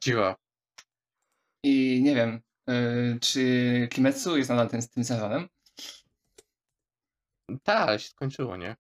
I 1.64 2.01
nie 2.03 2.14
wiem, 2.14 2.41
e, 2.68 2.75
czy 3.20 3.89
Kimetsu 3.91 4.37
jest 4.37 4.51
nadal 4.51 4.68
ten, 4.68 4.81
tym 4.89 5.05
sezonem? 5.05 5.49
Tak, 7.62 8.01
się 8.01 8.09
skończyło, 8.09 8.57
nie? 8.57 8.77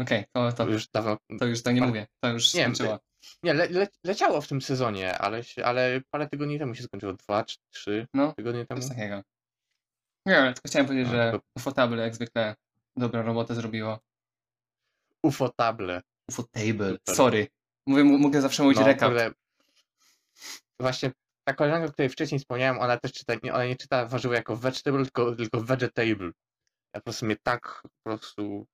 Okej, 0.00 0.24
to, 0.32 0.52
to, 0.52 0.68
Już 0.68 0.88
dawno. 0.88 1.16
to 1.38 1.46
już 1.46 1.62
tak 1.62 1.74
nie 1.74 1.82
mówię. 1.82 2.06
To 2.20 2.28
już 2.30 2.54
Nie 2.54 2.62
skończyło. 2.62 2.98
Nie, 3.42 3.54
le, 3.54 3.68
le, 3.68 3.88
leciało 4.04 4.40
w 4.40 4.48
tym 4.48 4.62
sezonie, 4.62 5.18
ale, 5.18 5.44
się- 5.44 5.64
ale 5.64 6.00
parę 6.10 6.28
tygodni 6.28 6.58
temu 6.58 6.74
się 6.74 6.82
skończyło. 6.82 7.12
Dwa 7.12 7.44
czy 7.44 7.56
trzy 7.70 8.06
No, 8.14 8.32
tygodnie 8.32 8.66
temu. 8.66 8.80
coś 8.80 8.90
takiego. 8.90 9.22
Nie, 10.26 10.38
ale 10.38 10.54
tylko 10.54 10.68
chciałem 10.68 10.86
powiedzieć, 10.86 11.08
No, 11.08 11.12
że 11.14 11.32
to- 11.32 11.40
Ufotable 11.56 12.02
jak 12.02 12.14
zwykle 12.14 12.54
dobrą 12.96 13.22
robotę 13.22 13.54
zrobiło. 13.54 13.98
Ufotable. 15.22 16.02
Ufotable, 16.28 16.96
sorry. 17.08 17.46
Mówię, 17.86 18.04
mogę 18.04 18.40
zawsze 18.40 18.62
mówić 18.62 18.78
No, 18.78 18.84
kurde. 18.94 19.30
Właśnie 20.80 21.12
ta 21.44 21.54
koleżanka, 21.54 21.88
o 21.88 21.92
której 21.92 22.08
wcześniej 22.08 22.38
wspomniałem, 22.38 22.78
ona 22.80 22.96
też 22.96 23.12
czyta, 23.12 23.34
nie, 23.42 23.54
ona 23.54 23.64
nie 23.64 23.76
czyta 23.76 24.06
warzywo 24.06 24.34
jako 24.34 24.56
vegetable, 24.56 25.02
tylko, 25.04 25.36
tylko 25.36 25.60
vegetable. 25.60 26.30
Ja 26.94 27.00
po 27.00 27.04
prostu 27.04 27.26
mnie 27.26 27.36
tak 27.42 27.82
po 27.82 27.88
prostu... 28.04 28.66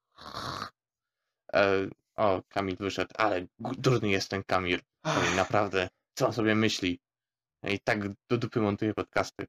E, 1.54 1.86
o, 2.18 2.42
Kamil 2.48 2.76
wyszedł, 2.76 3.10
ale 3.18 3.46
durny 3.58 4.08
jest 4.08 4.28
ten 4.30 4.42
Kamil. 4.44 4.80
Oj, 5.02 5.36
naprawdę, 5.36 5.88
co 6.14 6.26
on 6.26 6.32
sobie 6.32 6.54
myśli? 6.54 7.00
I 7.68 7.80
tak 7.80 7.98
do 8.30 8.38
dupy 8.38 8.60
montuje 8.60 8.94
podcasty. 8.94 9.46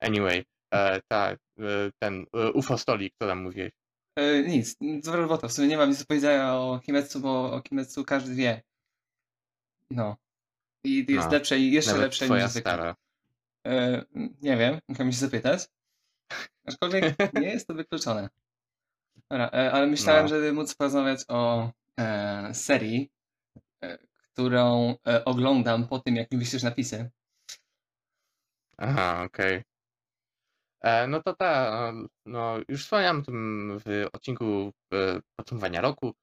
Anyway, 0.00 0.44
e, 0.74 1.00
tak, 1.08 1.38
e, 1.58 1.62
ten 1.98 2.26
e, 2.34 2.52
UFO 2.52 2.78
stolik, 2.78 3.14
co 3.22 3.26
tam 3.28 3.42
mówiłeś? 3.42 3.72
E, 4.18 4.42
nic, 4.42 4.76
dobra 4.80 5.20
robota. 5.20 5.48
W 5.48 5.52
sumie 5.52 5.68
nie 5.68 5.76
mam 5.76 5.88
nic 5.90 5.98
do 5.98 6.04
powiedzenia 6.06 6.54
o 6.54 6.80
Kimetsu, 6.84 7.20
bo 7.20 7.52
o 7.52 7.62
Kimetsu 7.62 8.04
każdy 8.04 8.34
wie. 8.34 8.62
No. 9.90 10.16
I 10.84 11.06
jest 11.08 11.26
No, 11.26 11.32
lepsze 11.32 11.58
i 11.58 11.72
jeszcze 11.72 11.96
lepsze 11.96 12.24
twoja 12.24 12.42
niż 12.44 12.52
zwykle. 12.52 12.72
stara. 12.72 12.96
E, 13.66 14.04
nie 14.42 14.56
wiem, 14.56 14.80
musiałem 14.88 15.12
się 15.12 15.18
zapytać. 15.18 15.68
Aczkolwiek 16.66 17.04
nie 17.42 17.48
jest 17.48 17.66
to 17.66 17.74
wykluczone. 17.74 18.28
Dobra, 19.30 19.46
e, 19.48 19.72
ale 19.72 19.86
myślałem, 19.86 20.22
No. 20.22 20.28
żeby 20.28 20.52
móc 20.52 20.74
porozmawiać 20.74 21.20
o 21.28 21.70
serii, 22.54 23.10
e, 23.84 23.98
którą 24.32 24.94
e, 25.08 25.24
oglądam 25.24 25.88
po 25.88 25.98
tym, 25.98 26.16
jak 26.16 26.32
mi 26.32 26.38
wyślesz 26.38 26.62
napisy. 26.62 27.10
Aha, 28.78 29.22
okej. 29.26 29.62
E, 30.82 31.06
No 31.06 31.22
to 31.22 31.34
ta, 31.36 31.92
no 32.26 32.58
już 32.68 32.84
wspomniałem 32.84 33.18
o 33.20 33.22
tym 33.22 33.78
w 33.86 34.06
odcinku 34.12 34.72
e, 34.94 35.20
podsumowania 35.36 35.80
roku. 35.80 36.14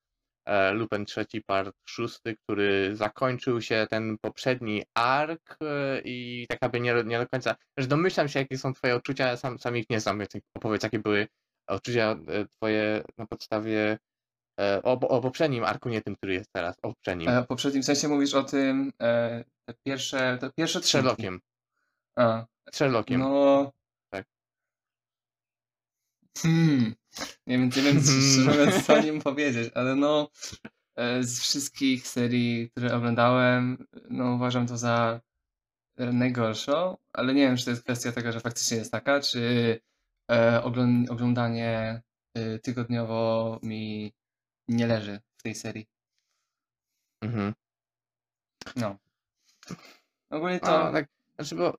E, 0.45 0.71
Lupin 0.73 1.05
trzeci, 1.05 1.41
part 1.41 1.75
szósty, 1.87 2.35
który 2.43 2.95
zakończył 2.95 3.61
się 3.61 3.87
ten 3.89 4.17
poprzedni 4.17 4.83
ark 4.93 5.57
e, 5.61 6.01
i 6.05 6.45
tak 6.49 6.59
jakby 6.61 6.79
nie, 6.79 7.03
nie 7.05 7.19
do 7.19 7.27
końca, 7.27 7.55
że 7.77 7.87
domyślam 7.87 8.27
się 8.29 8.39
jakie 8.39 8.57
są 8.57 8.73
twoje 8.73 8.95
odczucia, 8.95 9.37
sam, 9.37 9.59
sam 9.59 9.77
ich 9.77 9.89
nie 9.89 9.99
znam, 9.99 10.19
więc 10.19 10.31
opowiedz 10.57 10.83
jakie 10.83 10.99
były 10.99 11.27
odczucia 11.67 12.11
e, 12.27 12.45
twoje 12.47 13.03
na 13.17 13.27
podstawie 13.27 13.91
e, 13.91 13.97
o, 14.83 14.91
o 14.91 15.21
poprzednim 15.21 15.63
arku, 15.63 15.89
nie 15.89 16.01
tym, 16.01 16.15
który 16.15 16.33
jest 16.33 16.51
teraz, 16.51 16.75
o 16.81 16.93
poprzednim. 16.93 17.29
E, 17.29 17.43
w 17.43 17.47
poprzednim 17.47 17.83
sensie 17.83 18.07
mówisz 18.07 18.33
o 18.33 18.43
tym, 18.43 18.91
e, 19.01 19.43
te 19.65 19.73
pierwsze, 19.83 20.37
te 20.41 20.49
pierwsze 20.51 20.81
trzy. 20.81 20.91
Sherlockiem. 20.91 21.41
A, 22.15 22.45
Sherlockiem. 22.73 23.19
no... 23.19 23.71
Tak. 24.09 24.25
Hmm. 26.37 26.95
Nie 27.47 27.57
wiem, 27.57 27.69
nie 27.75 27.81
wiem 27.81 28.01
co, 28.01 28.81
co 28.87 28.93
o 28.93 29.01
nim 29.01 29.21
powiedzieć, 29.21 29.71
ale 29.75 29.95
no 29.95 30.29
e, 30.95 31.23
z 31.23 31.39
wszystkich 31.39 32.07
serii, 32.07 32.69
które 32.69 32.95
oglądałem, 32.95 33.87
no 34.09 34.33
uważam 34.35 34.67
to 34.67 34.77
za 34.77 35.21
najgorszą, 35.97 36.97
ale 37.13 37.33
nie 37.33 37.47
wiem, 37.47 37.57
czy 37.57 37.65
to 37.65 37.71
jest 37.71 37.83
kwestia 37.83 38.11
tego, 38.11 38.31
że 38.31 38.39
faktycznie 38.39 38.77
jest 38.77 38.91
taka, 38.91 39.19
czy 39.19 39.79
e, 40.31 40.63
ogląd 40.63 41.11
oglądanie 41.11 42.01
e, 42.35 42.59
tygodniowo 42.59 43.59
mi 43.63 44.13
nie 44.67 44.87
leży 44.87 45.19
w 45.37 45.43
tej 45.43 45.55
serii. 45.55 45.87
Mhm. 47.21 47.53
No. 48.75 48.97
Ogólnie 50.29 50.59
to... 50.59 50.85
No, 50.85 50.91
tak, 50.91 51.07
znaczy, 51.35 51.55
bo 51.55 51.77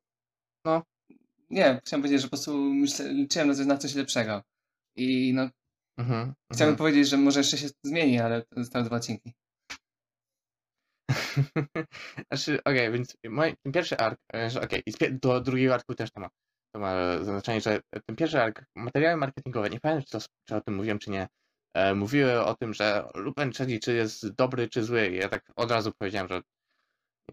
Nie, 1.51 1.81
chciałem 1.85 2.03
powiedzieć, 2.03 2.21
że 2.21 2.27
po 2.27 2.31
prostu 2.31 2.57
myślę, 2.57 3.13
liczyłem 3.13 3.49
na 3.49 3.55
coś, 3.55 3.67
na 3.67 3.77
coś 3.77 3.95
lepszego. 3.95 4.43
I 4.97 5.33
no, 5.35 5.51
mhm, 5.99 6.35
chciałem 6.53 6.73
mhm. 6.73 6.77
powiedzieć, 6.77 7.09
że 7.09 7.17
może 7.17 7.41
jeszcze 7.41 7.59
się 7.59 7.69
zmieni, 7.85 8.21
ale 8.21 8.43
zostały 8.57 8.85
dwa 8.85 8.97
odcinki. 8.97 9.33
Znaczy, 12.29 12.65
okej, 12.65 12.93
więc 12.93 13.17
mój, 13.29 13.55
ten 13.63 13.73
pierwszy 13.73 13.97
ark, 13.97 14.21
e, 14.35 14.51
że 14.51 14.61
okej, 14.61 14.83
pie- 14.87 15.19
do 15.23 15.41
drugiego 15.41 15.75
arku 15.75 15.95
też 15.95 16.11
to 16.11 16.21
ma, 16.21 16.31
to 16.75 16.81
ma 16.81 17.25
znaczenie, 17.25 17.61
że 17.61 17.81
ten 18.07 18.17
pierwszy 18.17 18.43
ark, 18.43 18.65
materiały 18.77 19.17
marketingowe, 19.17 19.71
nie 19.71 19.81
pamiętam, 19.81 20.05
czy, 20.05 20.11
to, 20.11 20.19
czy 20.49 20.57
o 20.57 20.61
tym 20.61 20.75
mówiłem, 20.75 20.99
czy 20.99 21.11
nie, 21.11 21.29
mówiły 21.95 22.45
o 22.45 22.55
tym, 22.55 22.75
że 22.75 23.05
Lupin 23.15 23.51
III, 23.61 23.81
czy 23.81 23.95
jest 23.95 24.35
dobry, 24.35 24.69
czy 24.69 24.83
zły. 24.83 25.09
I 25.09 25.17
ja 25.17 25.29
tak 25.29 25.53
od 25.57 25.71
razu 25.71 25.93
powiedziałem, 25.99 26.29
że 26.29 26.43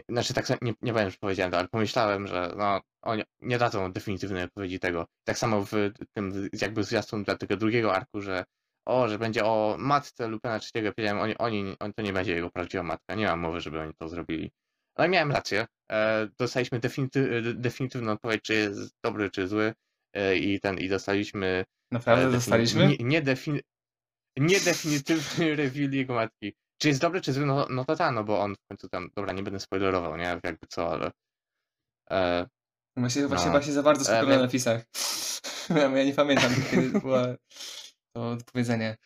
znaczy 0.09 0.33
tak 0.33 0.61
nie, 0.61 0.73
nie 0.81 0.93
powiem, 0.93 1.09
że 1.09 1.17
powiedziałem 1.19 1.51
to, 1.51 1.57
ale 1.57 1.67
pomyślałem, 1.67 2.27
że 2.27 2.53
no, 2.57 2.81
oni 3.01 3.23
nie 3.41 3.57
dadzą 3.57 3.91
definitywnej 3.91 4.43
odpowiedzi 4.43 4.79
tego. 4.79 5.05
Tak 5.23 5.37
samo 5.37 5.65
w 5.65 5.71
tym 6.13 6.49
jakby 6.61 6.83
zwiastun 6.83 7.23
dla 7.23 7.35
tego 7.37 7.57
drugiego 7.57 7.95
arku, 7.95 8.21
że 8.21 8.43
o, 8.85 9.07
że 9.07 9.19
będzie 9.19 9.45
o 9.45 9.75
matce 9.79 10.27
Lupina 10.27 10.59
III, 10.75 10.91
powiedziałem, 10.95 11.21
oni, 11.21 11.37
oni, 11.37 11.75
on, 11.79 11.93
to 11.93 12.01
nie 12.01 12.13
będzie 12.13 12.33
jego 12.33 12.49
prawdziwa 12.49 12.83
matka, 12.83 13.15
nie 13.15 13.25
mam 13.25 13.39
mowy, 13.39 13.61
żeby 13.61 13.79
oni 13.79 13.93
to 13.93 14.07
zrobili. 14.09 14.51
Ale 14.95 15.09
miałem 15.09 15.31
rację. 15.31 15.65
E, 15.91 16.27
dostaliśmy 16.39 16.79
definity, 16.79 17.41
definitywną 17.53 18.11
odpowiedź, 18.11 18.41
czy 18.41 18.53
jest 18.53 18.95
dobry, 19.03 19.31
czy 19.31 19.47
zły. 19.47 19.73
E, 20.13 20.35
I 20.35 20.59
ten, 20.59 20.77
i 20.77 20.89
dostaliśmy 20.89 21.65
Naprawdę 21.91 22.27
e, 22.27 22.31
dostaliśmy? 22.31 22.87
Nie, 22.87 22.95
nie, 22.99 23.21
defini- 23.21 23.61
niedefinitywny 24.37 25.55
reveal 25.55 25.91
jego 25.91 26.13
matki. 26.13 26.53
Czy 26.77 26.87
jest 26.87 27.01
dobry, 27.01 27.21
czy 27.21 27.33
zły? 27.33 27.45
No, 27.45 27.67
no 27.69 27.85
to 27.85 27.95
tak, 27.95 28.15
no 28.15 28.23
bo 28.23 28.39
on 28.41 28.55
w 28.55 28.67
końcu 28.67 28.89
tam, 28.89 29.09
dobra, 29.15 29.33
nie 29.33 29.43
będę 29.43 29.59
spoilerował, 29.59 30.17
nie? 30.17 30.23
Jakby 30.43 30.67
co, 30.69 30.91
ale... 30.91 31.11
E, 32.11 32.47
Właśnie, 32.97 33.27
właśnie, 33.27 33.45
no. 33.45 33.51
właśnie 33.51 33.73
za 33.73 33.83
bardzo 33.83 34.01
E, 34.01 34.05
skupiony 34.05 34.31
wie- 34.31 34.35
na 34.37 34.41
napisach. 34.45 34.83
ja 35.95 36.03
nie 36.03 36.13
pamiętam, 36.13 36.51
kiedy 36.71 36.99
było 36.99 37.17
to 38.15 38.37
powiedzenie. 38.53 38.97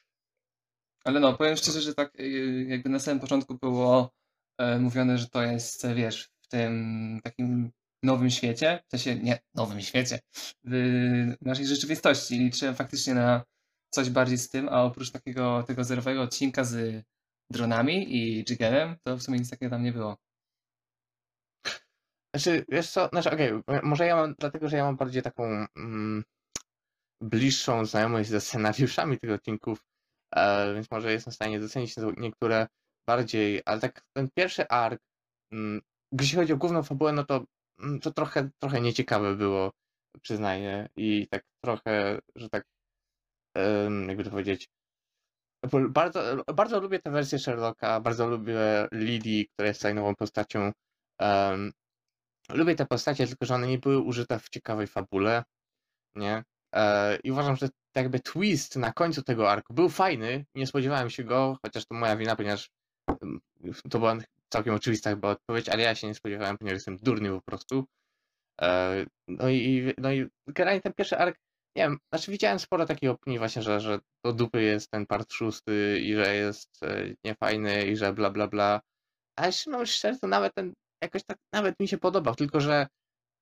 Ale 1.04 1.20
no, 1.20 1.34
powiem 1.34 1.58
szczerze, 1.58 1.82
że 1.82 1.94
tak 1.94 2.20
y, 2.20 2.66
jakby 2.70 2.90
na 2.90 3.00
samym 3.00 3.20
początku 3.20 3.56
było 3.56 4.14
e, 4.58 4.80
mówione, 4.80 5.18
że 5.18 5.28
to 5.30 5.42
jest, 5.42 5.86
e, 5.86 5.96
wiesz, 5.96 6.30
w 6.42 6.48
tym 6.48 7.20
takim 7.24 7.72
nowym 8.04 8.30
świecie, 8.30 8.84
w 8.88 8.92
sensie, 8.92 9.16
nie, 9.24 9.40
nowym 9.56 9.82
świecie, 9.82 10.20
w 10.64 11.36
naszej 11.42 11.68
rzeczywistości. 11.68 12.40
Liczyłem 12.40 12.76
faktycznie 12.76 13.14
na 13.14 13.44
coś 13.90 14.10
bardziej 14.10 14.38
z 14.38 14.50
tym, 14.50 14.70
a 14.70 14.84
oprócz 14.84 15.12
takiego 15.12 15.64
tego 15.64 15.84
zerowego 15.84 16.22
odcinka 16.22 16.64
z 16.64 17.06
dronami 17.52 18.16
i 18.16 18.44
Jigelem, 18.44 18.96
to 19.04 19.18
w 19.18 19.24
sumie 19.24 19.40
nic 19.40 19.50
takiego 19.50 19.70
tam 19.70 19.84
nie 19.84 19.92
było. 19.92 20.18
Znaczy, 22.36 22.66
wiesz 22.70 22.90
co, 22.90 23.08
znaczy, 23.08 23.32
okej, 23.32 23.52
może 23.84 24.06
ja 24.06 24.16
mam, 24.16 24.36
dlatego, 24.40 24.70
że 24.70 24.78
ja 24.78 24.84
mam 24.84 24.98
bardziej 24.98 25.22
taką 25.22 25.66
mm, 25.76 26.24
bliższą 27.22 27.86
znajomość 27.86 28.30
ze 28.30 28.42
scenariuszami 28.42 29.20
tych 29.20 29.32
odcinków, 29.32 29.80
e, 30.36 30.74
więc 30.74 30.92
może 30.92 31.12
jestem 31.12 31.32
w 31.32 31.36
stanie 31.36 31.60
docenić 31.60 31.96
niektóre 32.18 32.68
bardziej, 33.08 33.62
ale 33.66 33.82
tak 33.82 34.02
ten 34.14 34.30
pierwszy 34.38 34.68
ark, 34.68 35.02
mm, 35.52 35.82
jeśli 36.20 36.38
chodzi 36.38 36.54
o 36.54 36.58
główną 36.58 36.84
fabułę, 36.84 37.14
no 37.14 37.24
to, 37.24 37.46
mm, 37.80 38.00
to 38.00 38.12
trochę, 38.12 38.50
trochę 38.62 38.82
nieciekawe 38.82 39.36
było, 39.36 39.72
przyznaję, 40.22 40.90
i 40.96 41.28
tak 41.28 41.44
trochę, 41.64 42.20
że 42.36 42.50
tak, 42.50 42.64
jakby 44.08 44.24
to 44.24 44.30
powiedzieć, 44.30 44.70
bardzo, 45.90 46.44
bardzo 46.56 46.80
lubię 46.80 47.00
tę 47.00 47.12
wersję 47.12 47.40
Sherlocka, 47.40 48.00
bardzo 48.00 48.28
lubię 48.28 48.88
Lidii, 48.92 49.48
która 49.54 49.68
jest 49.68 49.84
nową 49.84 50.16
postacią, 50.16 50.72
em, 51.20 51.72
Lubię 52.54 52.76
te 52.76 52.86
postacie, 52.86 53.28
tylko 53.28 53.46
że 53.46 53.56
one 53.56 53.68
nie 53.68 53.78
były 53.78 54.00
użyte 54.00 54.40
w 54.40 54.50
ciekawej 54.50 54.88
fabule, 54.88 55.44
nie? 56.16 56.44
E, 56.76 57.16
I 57.24 57.32
uważam, 57.32 57.56
że 57.56 57.70
tak 57.70 58.04
jakby 58.04 58.20
twist 58.20 58.76
na 58.76 58.94
końcu 58.94 59.24
tego 59.24 59.52
arku 59.52 59.74
był 59.74 59.90
fajny, 59.90 60.46
nie 60.56 60.68
spodziewałem 60.68 61.10
się 61.10 61.24
go, 61.24 61.58
chociaż 61.66 61.86
to 61.86 61.96
moja 61.96 62.18
wina, 62.18 62.36
ponieważ 62.36 62.70
to 63.90 64.00
była 64.00 64.18
całkiem 64.50 64.74
oczywista 64.74 65.10
chyba 65.10 65.30
odpowiedź, 65.30 65.70
ale 65.70 65.84
ja 65.84 65.96
się 65.96 66.08
nie 66.08 66.16
spodziewałem, 66.16 66.58
ponieważ 66.58 66.76
jestem 66.76 66.98
durny 66.98 67.30
po 67.30 67.42
prostu. 67.42 67.86
E, 68.62 69.06
No 69.28 69.50
i, 69.50 69.94
no 69.98 70.12
i 70.12 70.28
generalnie 70.48 70.82
ten 70.82 70.94
pierwszy 70.94 71.18
ark, 71.18 71.38
nie 71.78 71.84
wiem, 71.84 71.98
znaczy 72.14 72.32
widziałem 72.32 72.60
sporo 72.60 72.86
takich 72.86 73.10
opinii 73.10 73.40
właśnie, 73.40 73.62
że, 73.62 73.82
że 73.82 74.00
do 74.26 74.34
dupy 74.34 74.62
jest 74.62 74.92
ten 74.92 75.06
part 75.06 75.34
szósty 75.34 76.00
i 76.00 76.16
że 76.16 76.36
jest 76.36 76.84
e, 76.84 77.14
niefajny 77.26 77.88
i 77.88 77.96
że 77.96 78.14
bla 78.14 78.30
bla 78.30 78.48
bla. 78.48 78.82
Ale 79.36 79.52
no 79.68 79.86
szczerze, 79.86 80.20
to 80.20 80.28
nawet 80.28 80.54
ten 80.54 80.74
jakoś 81.04 81.24
tak 81.24 81.38
nawet 81.54 81.80
mi 81.80 81.88
się 81.88 81.98
podobał, 81.98 82.36
tylko 82.36 82.62
że 82.62 82.88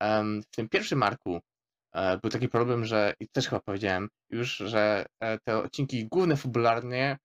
em, 0.01 0.41
w 0.41 0.55
tym 0.55 0.69
pierwszym 0.69 1.03
arku 1.03 1.39
e, 1.95 2.17
był 2.17 2.31
taki 2.31 2.49
problem, 2.49 2.85
że 2.85 3.13
i 3.19 3.27
też 3.27 3.47
chyba 3.47 3.61
powiedziałem 3.61 4.09
już, 4.29 4.57
że 4.57 5.05
e, 5.19 5.37
te 5.39 5.57
odcinki 5.57 6.07
główne 6.07 6.37
fabularnie 6.37 7.17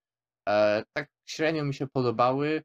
e, 0.48 0.82
tak 0.96 1.08
średnio 1.28 1.64
mi 1.64 1.74
się 1.74 1.86
podobały. 1.86 2.62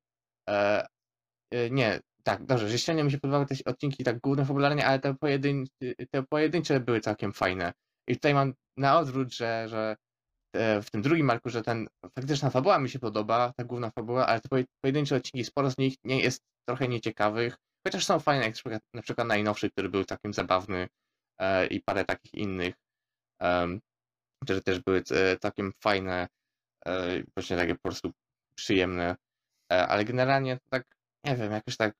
Nie, 1.71 1.99
tak, 2.23 2.45
dobrze, 2.45 2.69
że 2.69 2.79
średnio 2.79 3.03
mi 3.03 3.11
się 3.11 3.19
podobały 3.19 3.45
te 3.45 3.55
odcinki 3.65 4.03
tak 4.03 4.19
główne 4.19 4.45
fabularnie, 4.45 4.85
ale 4.85 4.99
te, 4.99 5.15
pojedyn, 5.15 5.65
te 6.11 6.23
pojedyncze 6.23 6.79
były 6.79 7.01
całkiem 7.01 7.33
fajne. 7.33 7.73
I 8.07 8.15
tutaj 8.15 8.33
mam 8.33 8.53
na 8.77 8.99
odwrót, 8.99 9.33
że, 9.33 9.67
że 9.69 9.95
te, 10.55 10.81
w 10.81 10.91
tym 10.91 11.01
drugim 11.01 11.25
marku, 11.25 11.49
że 11.49 11.63
ten 11.63 11.87
faktyczna 12.15 12.49
fabuła 12.49 12.79
mi 12.79 12.89
się 12.89 12.99
podoba, 12.99 13.53
ta 13.57 13.63
główna 13.63 13.89
fabuła, 13.89 14.27
ale 14.27 14.41
te 14.41 14.63
pojedyncze 14.83 15.15
odcinki, 15.15 15.45
sporo 15.45 15.71
z 15.71 15.77
nich 15.77 15.95
nie 16.03 16.19
jest 16.19 16.41
trochę 16.67 16.87
nieciekawych, 16.87 17.57
chociaż 17.87 18.05
są 18.05 18.19
fajne, 18.19 18.43
jak 18.43 18.51
na 18.51 18.53
przykład, 18.53 18.81
na 18.93 19.01
przykład 19.01 19.27
najnowszy, 19.27 19.71
który 19.71 19.89
był 19.89 20.05
takim 20.05 20.33
zabawny 20.33 20.87
e, 21.39 21.67
i 21.67 21.81
parę 21.81 22.05
takich 22.05 22.33
innych, 22.33 22.75
e, 23.41 23.79
które 24.43 24.61
też 24.61 24.79
były 24.79 25.03
e, 25.11 25.37
takim 25.37 25.71
fajne, 25.83 26.27
e, 26.85 27.23
właśnie 27.37 27.57
takie 27.57 27.75
po 27.75 27.81
prostu 27.81 28.11
przyjemne, 28.55 29.15
e, 29.73 29.87
ale 29.87 30.05
generalnie 30.05 30.59
tak, 30.69 30.83
nie 31.25 31.35
wiem, 31.35 31.51
jakoś 31.51 31.77
tak 31.77 31.93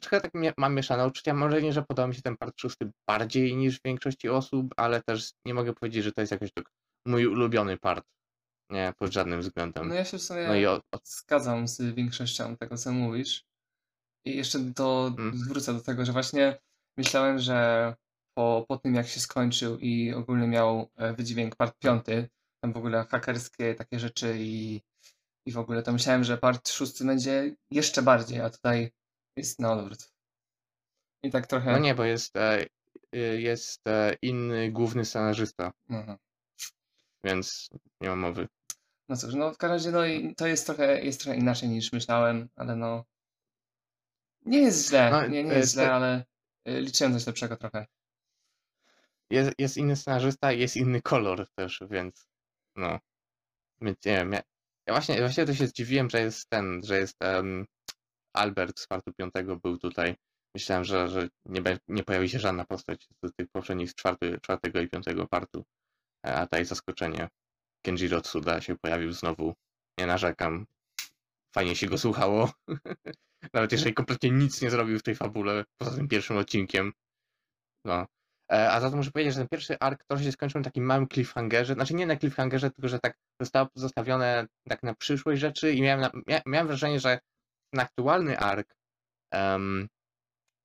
trochę 0.00 0.20
tak 0.20 0.32
mam 0.58 0.74
mieszane 0.74 1.06
uczucia. 1.06 1.34
Może 1.34 1.62
nie, 1.62 1.72
że 1.72 1.82
podoba 1.82 2.08
mi 2.08 2.14
się 2.14 2.22
ten 2.22 2.36
part 2.36 2.60
szósty 2.60 2.90
bardziej 3.08 3.56
niż 3.56 3.80
większości 3.84 4.28
osób, 4.28 4.74
ale 4.76 5.02
też 5.02 5.32
nie 5.44 5.54
mogę 5.54 5.72
powiedzieć, 5.72 6.04
że 6.04 6.12
to 6.12 6.20
jest 6.20 6.32
jakoś 6.32 6.52
tak 6.52 6.70
mój 7.06 7.26
ulubiony 7.26 7.78
part. 7.78 8.04
Nie, 8.70 8.92
pod 8.98 9.12
żadnym 9.12 9.40
względem. 9.40 9.88
No 9.88 9.94
ja 9.94 10.04
się 10.04 10.18
w 10.18 10.22
sumie 10.22 10.46
no 10.46 10.54
i 10.54 10.66
o, 10.66 10.74
o... 10.92 10.98
zgadzam 11.04 11.68
z 11.68 11.80
większością 11.94 12.56
tego, 12.56 12.76
co 12.76 12.92
mówisz. 12.92 13.44
I 14.26 14.36
jeszcze 14.36 14.58
do, 14.58 15.12
hmm. 15.16 15.48
wrócę 15.48 15.74
do 15.74 15.80
tego, 15.80 16.04
że 16.04 16.12
właśnie 16.12 16.58
myślałem, 16.98 17.38
że 17.38 17.94
po, 18.34 18.64
po 18.68 18.76
tym 18.78 18.94
jak 18.94 19.08
się 19.08 19.20
skończył 19.20 19.78
i 19.78 20.12
ogólnie 20.12 20.46
miał 20.46 20.90
e, 20.96 21.14
wydźwięk 21.14 21.56
part 21.56 21.78
piąty, 21.78 22.28
tam 22.60 22.72
w 22.72 22.76
ogóle 22.76 23.04
hakerskie 23.04 23.74
takie 23.74 23.98
rzeczy 23.98 24.36
i, 24.38 24.80
i 25.46 25.52
w 25.52 25.58
ogóle 25.58 25.82
to 25.82 25.92
myślałem, 25.92 26.24
że 26.24 26.38
part 26.38 26.68
szósty 26.68 27.04
będzie 27.04 27.56
jeszcze 27.70 28.02
bardziej, 28.02 28.40
a 28.40 28.50
tutaj 28.50 28.90
jest 29.36 29.58
na 29.58 29.72
odwrót. 29.72 30.10
I 31.22 31.30
tak 31.30 31.46
trochę. 31.46 31.72
No 31.72 31.78
nie, 31.78 31.94
bo 31.94 32.04
jest, 32.04 32.36
e, 32.36 32.66
y, 33.14 33.40
jest 33.40 33.86
e, 33.86 34.16
inny 34.22 34.70
główny 34.72 35.04
scenarzysta, 35.04 35.72
Aha. 35.90 36.18
więc 37.24 37.70
nie 38.00 38.08
ma 38.08 38.16
mowy. 38.16 38.48
No 39.08 39.16
cóż, 39.16 39.34
no 39.34 39.52
w 39.52 39.58
każdym 39.58 39.74
razie 39.74 39.90
no, 39.90 40.06
i 40.06 40.34
to 40.34 40.46
jest 40.46 40.66
trochę, 40.66 41.04
jest 41.04 41.20
trochę 41.20 41.38
inaczej 41.38 41.68
niż 41.68 41.92
myślałem, 41.92 42.48
ale 42.56 42.76
no. 42.76 43.04
Nie 44.46 44.58
jest 44.58 44.88
źle, 44.88 45.10
No, 45.10 45.26
nie, 45.26 45.44
nie 45.44 45.54
jest 45.54 45.72
źle, 45.72 45.92
ale 45.92 46.24
y, 46.68 46.80
liczyłem 46.80 47.12
coś 47.12 47.26
lepszego 47.26 47.56
trochę. 47.56 47.86
Jest, 49.30 49.52
jest 49.58 49.76
inny 49.76 49.96
scenarzysta 49.96 50.52
i 50.52 50.60
jest 50.60 50.76
inny 50.76 51.02
kolor 51.02 51.46
też, 51.54 51.82
więc 51.90 52.26
no. 52.76 52.98
Więc 53.80 54.04
nie 54.04 54.16
wiem, 54.16 54.32
ja, 54.32 54.42
ja 54.86 54.94
właśnie, 54.94 55.20
właśnie 55.20 55.46
to 55.46 55.54
się 55.54 55.66
zdziwiłem, 55.66 56.10
że 56.10 56.20
jest 56.20 56.48
ten, 56.48 56.80
że 56.84 56.98
jest 56.98 57.18
Albert 58.34 58.80
z 58.80 58.86
partu 58.86 59.12
piątego 59.12 59.56
był 59.56 59.78
tutaj. 59.78 60.16
Myślałem, 60.54 60.84
że, 60.84 61.08
że 61.08 61.28
nie, 61.46 61.62
nie 61.88 62.04
pojawi 62.04 62.28
się 62.28 62.38
żadna 62.38 62.64
postać 62.64 63.08
z 63.22 63.32
tych 63.34 63.48
poprzednich 63.48 63.90
z 63.90 63.94
czwarty, 63.94 64.38
czwartego 64.42 64.80
i 64.80 64.88
piątego 64.88 65.26
partu. 65.26 65.64
E, 66.26 66.34
a 66.34 66.46
tutaj 66.46 66.64
zaskoczenie. 66.64 67.28
Kenjiro 67.82 68.20
Tsuda 68.20 68.60
się 68.60 68.76
pojawił 68.76 69.12
znowu. 69.12 69.54
Nie 69.98 70.06
narzekam. 70.06 70.66
Fajnie 71.54 71.76
się 71.76 71.86
go 71.86 71.98
słuchało. 71.98 72.52
Nawet 73.54 73.72
jeżeli 73.72 73.94
kompletnie 73.94 74.30
nic 74.30 74.62
nie 74.62 74.70
zrobił 74.70 74.98
w 74.98 75.02
tej 75.02 75.14
fabule, 75.14 75.64
poza 75.78 75.96
tym 75.96 76.08
pierwszym 76.08 76.36
odcinkiem. 76.36 76.92
No. 77.84 78.06
E, 78.52 78.70
a 78.72 78.80
za 78.80 78.90
to 78.90 78.96
muszę 78.96 79.10
powiedzieć, 79.10 79.34
że 79.34 79.40
ten 79.40 79.48
pierwszy 79.48 79.78
ark 79.78 80.04
trochę 80.04 80.24
się 80.24 80.32
skończył 80.32 80.60
na 80.60 80.64
takim 80.64 80.84
małym 80.84 81.08
cliffhangerze. 81.08 81.74
Znaczy 81.74 81.94
nie 81.94 82.06
na 82.06 82.16
cliffhangerze, 82.16 82.70
tylko 82.70 82.88
że 82.88 82.98
tak 82.98 83.18
zostało 83.40 83.68
zostawione 83.74 84.46
tak 84.68 84.82
na 84.82 84.94
przyszłość 84.94 85.40
rzeczy 85.40 85.72
i 85.72 85.82
miałem, 85.82 86.00
na, 86.00 86.40
miałem 86.46 86.66
wrażenie, 86.66 87.00
że 87.00 87.18
ten 87.74 87.80
aktualny 87.80 88.38
ark 88.38 88.76
um, 89.32 89.88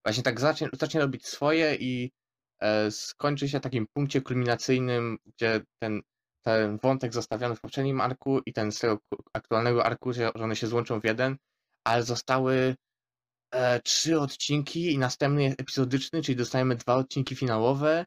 właśnie 0.06 0.24
tak 0.24 0.40
zacznie, 0.40 0.70
zacznie 0.74 1.02
robić 1.02 1.28
swoje 1.28 1.76
i 1.76 2.12
e, 2.62 2.92
skończy 2.92 3.50
się 3.50 3.60
takim 3.60 3.88
punkcie 3.94 4.22
kulminacyjnym, 4.22 5.18
gdzie 5.26 5.62
ten, 5.80 6.02
ten 6.46 6.78
wątek 6.78 7.14
zostawiony 7.14 7.56
w 7.56 7.62
poprzednim 7.62 8.02
arku 8.02 8.40
i 8.46 8.54
ten 8.54 8.72
z 8.72 8.80
tego 8.80 9.00
aktualnego 9.34 9.86
arku, 9.86 10.14
że 10.14 10.34
one 10.34 10.56
się 10.56 10.68
złączą 10.68 11.02
w 11.02 11.06
jeden, 11.06 11.38
ale 11.84 12.04
zostały 12.04 12.76
e, 13.52 13.82
trzy 13.82 14.20
odcinki 14.20 14.94
i 14.94 14.98
następny 14.98 15.44
jest 15.44 15.62
epizodyczny, 15.62 16.22
czyli 16.22 16.36
dostajemy 16.36 16.76
dwa 16.76 16.96
odcinki 16.96 17.36
finałowe 17.36 18.06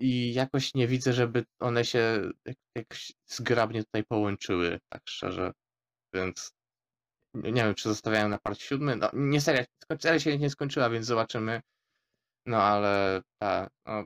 i 0.00 0.34
jakoś 0.34 0.74
nie 0.74 0.88
widzę, 0.88 1.12
żeby 1.12 1.44
one 1.60 1.84
się 1.84 2.30
jak, 2.44 2.56
jakoś 2.76 3.12
zgrabnie 3.26 3.84
tutaj 3.84 4.04
połączyły, 4.04 4.78
tak 4.88 5.02
szczerze. 5.08 5.52
Więc 6.14 6.57
nie 7.34 7.52
wiem, 7.52 7.74
czy 7.74 7.88
zostawiają 7.88 8.28
na 8.28 8.38
part 8.38 8.60
siódmy. 8.60 8.96
No, 8.96 9.10
nie 9.12 9.40
seria, 9.40 9.64
seria 10.00 10.20
się 10.20 10.38
nie 10.38 10.50
skończyła, 10.50 10.90
więc 10.90 11.06
zobaczymy. 11.06 11.60
No 12.46 12.62
ale 12.62 13.22
ta, 13.38 13.68
no, 13.86 14.04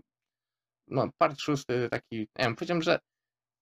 no 0.88 1.10
part 1.18 1.40
szósty 1.40 1.88
taki, 1.90 2.18
nie 2.18 2.26
wiem, 2.38 2.54
powiedziałem, 2.54 2.82
że 2.82 2.98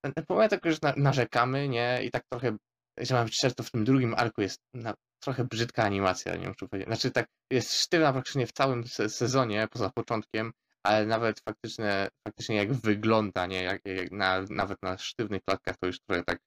ten, 0.05 0.13
ten 0.13 0.25
moment 0.29 0.51
tak, 0.51 0.73
że 0.73 0.79
narzekamy, 0.97 1.69
nie, 1.69 2.01
i 2.05 2.11
tak 2.11 2.23
trochę, 2.33 2.57
że 2.99 3.15
mam 3.15 3.29
szczerze, 3.29 3.55
to 3.55 3.63
w 3.63 3.71
tym 3.71 3.85
drugim 3.85 4.15
arku 4.15 4.41
jest 4.41 4.61
na, 4.75 4.95
trochę 5.21 5.45
brzydka 5.45 5.85
animacja, 5.85 6.37
nie 6.37 6.49
muszę 6.49 6.69
powiedzieć. 6.69 6.89
Znaczy 6.89 7.11
tak, 7.11 7.27
jest 7.51 7.75
sztywna 7.75 8.13
praktycznie 8.13 8.47
w 8.47 8.53
całym 8.53 8.85
sezonie, 9.09 9.69
poza 9.71 9.91
początkiem, 9.91 10.53
ale 10.83 11.07
nawet 11.07 11.41
faktycznie, 11.41 12.09
faktycznie 12.29 12.57
jak 12.57 12.73
wygląda, 12.73 13.47
nie, 13.47 13.63
jak, 13.63 13.81
jak 13.85 14.11
na, 14.13 14.45
nawet 14.51 14.83
na 14.83 14.99
sztywnych 14.99 15.43
klatkach 15.45 15.77
to 15.77 15.87
już 15.87 16.01
trochę 16.01 16.25
tak 16.25 16.39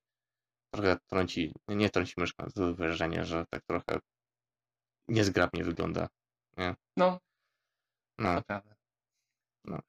trochę 0.73 0.97
trąci, 1.07 1.53
nie 1.67 1.89
trąci 1.89 2.13
myszką, 2.17 2.45
to 2.55 2.73
wrażenie, 2.73 3.25
że 3.25 3.45
tak 3.49 3.61
trochę 3.69 3.99
niezgrabnie 5.07 5.63
wygląda. 5.63 6.07
Nie? 6.57 6.75
No. 6.97 7.19
No. 8.19 8.33
Naprawdę. 8.33 8.75
No. 9.65 9.79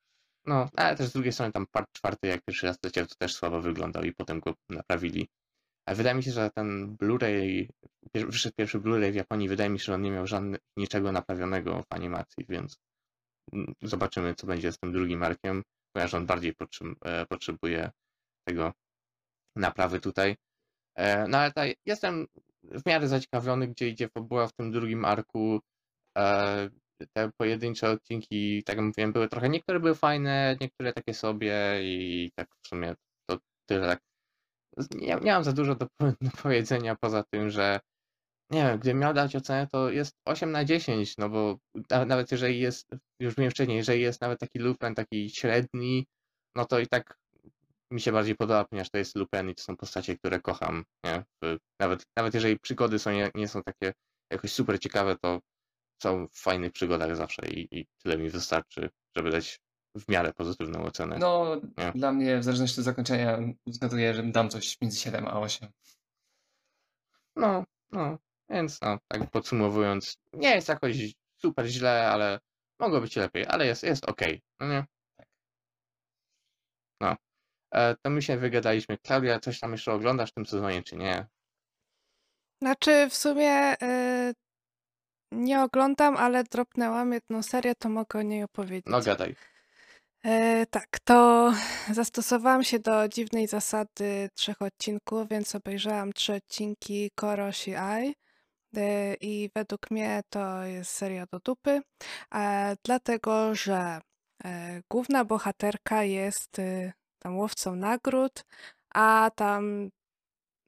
no, 0.47 0.69
ale 0.77 0.97
też 0.97 1.09
z 1.09 1.13
drugiej 1.13 1.33
strony 1.33 1.53
tam 1.53 1.67
part 1.67 1.93
czwarty, 1.93 2.29
jak 2.29 2.45
pierwszy 2.45 2.67
raz 2.67 2.77
leciał, 2.85 3.07
to 3.07 3.15
też 3.15 3.35
słabo 3.35 3.61
wyglądał 3.61 4.03
i 4.03 4.13
potem 4.13 4.41
go 4.41 4.55
naprawili. 4.69 5.29
A 5.89 5.95
wydaje 5.95 6.15
mi 6.17 6.23
się, 6.23 6.33
że 6.33 6.51
ten 6.51 6.97
Blu-ray, 6.97 7.69
wyszedł 8.15 8.55
pierwszy 8.59 8.79
Blu-ray 8.79 9.13
w 9.13 9.15
Japonii, 9.15 9.49
wydaje 9.49 9.71
mi 9.71 9.79
się, 9.79 9.85
że 9.85 9.95
on 9.95 10.03
nie 10.03 10.11
miał 10.11 10.27
żadnego, 10.27 10.65
niczego 10.77 11.13
naprawionego 11.13 11.83
w 11.83 11.87
animacji, 11.91 12.45
więc 12.49 12.77
mm, 13.53 13.75
zobaczymy, 13.83 14.35
co 14.35 14.47
będzie 14.47 14.73
z 14.73 14.79
tym 14.79 14.93
drugim 14.93 15.21
markiem, 15.21 15.63
ponieważ 15.93 16.15
on 16.15 16.27
bardziej 16.27 16.55
e, 17.05 17.27
potrzebuje 17.27 17.91
tego 18.49 18.73
naprawy 19.57 20.01
tutaj. 20.01 20.37
E, 20.97 21.29
no 21.29 21.39
ale 21.39 21.49
tutaj 21.49 21.75
jestem 21.87 22.27
w 22.63 22.87
miarę 22.87 23.09
zaciekawiony, 23.09 23.69
gdzie 23.69 23.89
idzie 23.89 24.09
fabuła 24.09 24.47
w 24.47 24.53
tym 24.53 24.73
drugim 24.73 25.05
arku. 25.05 25.61
E, 26.19 26.69
te 27.13 27.31
pojedyncze 27.37 27.91
odcinki, 27.91 28.63
tak 28.65 28.77
jak 28.77 28.87
mówiłem, 28.87 29.13
były 29.13 29.29
trochę, 29.29 29.49
niektóre 29.49 29.81
były 29.81 29.95
fajne, 29.95 30.57
niektóre 30.61 30.93
takie 30.93 31.15
sobie 31.15 31.81
i 31.83 32.31
tak 32.37 32.49
w 32.63 32.69
sumie 32.69 32.95
to 33.27 33.39
tyle. 33.69 33.87
Tak. 33.87 34.01
Nie, 34.95 35.15
nie 35.23 35.33
mam 35.33 35.45
za 35.45 35.53
dużo 35.53 35.75
do, 35.75 35.87
do 36.21 36.31
powiedzenia 36.43 36.97
poza 36.97 37.25
tym, 37.31 37.51
że 37.51 37.81
nie 38.51 38.63
wiem, 38.63 38.79
gdybym 38.79 38.99
miał 38.99 39.15
dać 39.15 39.37
ocenę, 39.37 39.67
to 39.73 39.91
jest 39.91 40.17
8 40.25 40.53
na 40.53 40.65
10, 40.65 41.17
no 41.19 41.29
bo 41.29 41.59
nawet 42.07 42.33
jeżeli 42.33 42.61
jest, 42.61 42.89
już 43.21 43.35
wiem 43.37 43.51
wcześniej, 43.51 43.77
jeżeli 43.77 44.03
jest 44.03 44.21
nawet 44.21 44.41
taki 44.41 44.59
Lupin 44.59 44.95
taki 44.95 45.31
średni, 45.31 46.07
no 46.57 46.65
to 46.65 46.79
i 46.79 46.87
tak 46.87 47.17
mi 47.95 48.01
się 48.01 48.13
bardziej 48.13 48.35
podoba, 48.35 48.65
ponieważ 48.65 48.91
to 48.91 48.99
jest 48.99 49.17
Lupin 49.17 49.51
i 49.51 49.55
to 49.55 49.63
są 49.63 49.77
postacie, 49.77 50.17
które 50.19 50.41
kocham. 50.41 50.85
Nie? 51.05 51.25
Nawet, 51.81 52.07
nawet 52.17 52.35
jeżeli 52.35 52.59
przygody 52.59 52.99
są, 52.99 53.13
nie, 53.13 53.31
nie 53.35 53.49
są 53.49 53.63
takie 53.63 53.93
jakoś 54.31 54.53
super 54.53 54.81
ciekawe, 54.81 55.17
to 55.23 55.41
są 56.03 56.29
w 56.29 56.39
fajnych 56.39 56.73
przygodach 56.73 57.17
zawsze 57.17 57.49
i, 57.49 57.79
i 57.79 57.87
tyle 58.03 58.19
mi 58.19 58.31
wystarczy, 58.31 58.91
żeby 59.17 59.31
dać 59.31 59.61
w 59.97 60.09
miarę 60.09 60.33
pozytywną 60.33 60.83
ocenę. 60.83 61.19
No, 61.19 61.61
nie? 61.79 61.93
dla 61.95 62.13
mnie 62.13 62.39
w 62.39 62.45
zależności 62.45 62.81
od 62.81 62.85
zakończenia 62.85 63.39
zgaduję, 63.67 64.15
że 64.15 64.23
dam 64.23 64.51
coś 64.51 64.81
między 64.81 64.99
7 64.99 65.27
a 65.27 65.41
8. 65.41 65.69
No, 67.37 67.65
no, 67.93 68.19
więc 68.51 68.81
no, 68.81 68.99
tak 69.09 69.31
podsumowując, 69.31 70.17
nie 70.33 70.55
jest 70.55 70.69
jakoś 70.69 70.97
super 71.37 71.67
źle, 71.67 72.09
ale 72.09 72.41
mogło 72.79 73.01
być 73.01 73.17
lepiej, 73.17 73.47
ale 73.49 73.67
jest, 73.67 73.83
jest 73.83 74.05
ok, 74.05 74.21
no 74.61 74.69
nie? 74.69 74.85
Tak. 75.17 75.27
No. 77.01 77.17
E, 77.75 77.97
to 78.03 78.11
my 78.11 78.23
się 78.23 78.37
wygadaliśmy. 78.37 78.99
Klaudia, 78.99 79.41
coś 79.41 79.61
tam 79.61 79.73
jeszcze 79.73 79.93
oglądasz 79.93 80.31
w 80.31 80.35
tym 80.35 80.47
sezonie, 80.47 80.83
czy 80.83 80.97
nie? 80.97 81.27
Znaczy, 82.63 83.07
w 83.11 83.15
sumie 83.15 83.83
y, 83.83 84.35
nie 85.33 85.63
oglądam, 85.63 86.17
ale 86.17 86.45
dropnęłam 86.45 87.13
jedną 87.13 87.43
serię, 87.43 87.75
to 87.75 87.89
mogę 87.89 88.19
o 88.19 88.23
niej 88.23 88.43
opowiedzieć. 88.43 88.87
No 88.87 89.01
gadaj. 89.01 89.35
E, 90.25 90.67
tak, 90.67 90.99
to 91.05 91.53
zastosowałam 91.93 92.65
się 92.65 92.79
do 92.79 93.09
dziwnej 93.09 93.47
zasady 93.47 94.29
trzech 94.35 94.63
odcinków, 94.63 95.29
więc 95.29 95.55
obejrzałam 95.55 96.13
trzy 96.13 96.35
odcinki 96.35 97.11
Koroshi 97.15 97.75
Ai 97.75 98.15
e, 98.77 99.15
i 99.15 99.51
według 99.55 99.91
mnie 99.91 100.21
to 100.29 100.63
jest 100.63 100.91
seria 100.91 101.27
do 101.33 101.39
dupy, 101.39 101.81
dlatego 102.85 103.55
że 103.55 104.01
główna 104.91 105.25
bohaterka 105.25 106.05
jest 106.05 106.61
tam 107.25 107.37
łowcą 107.39 107.77
nagród, 107.77 108.45
a 108.95 109.31
tam 109.37 109.91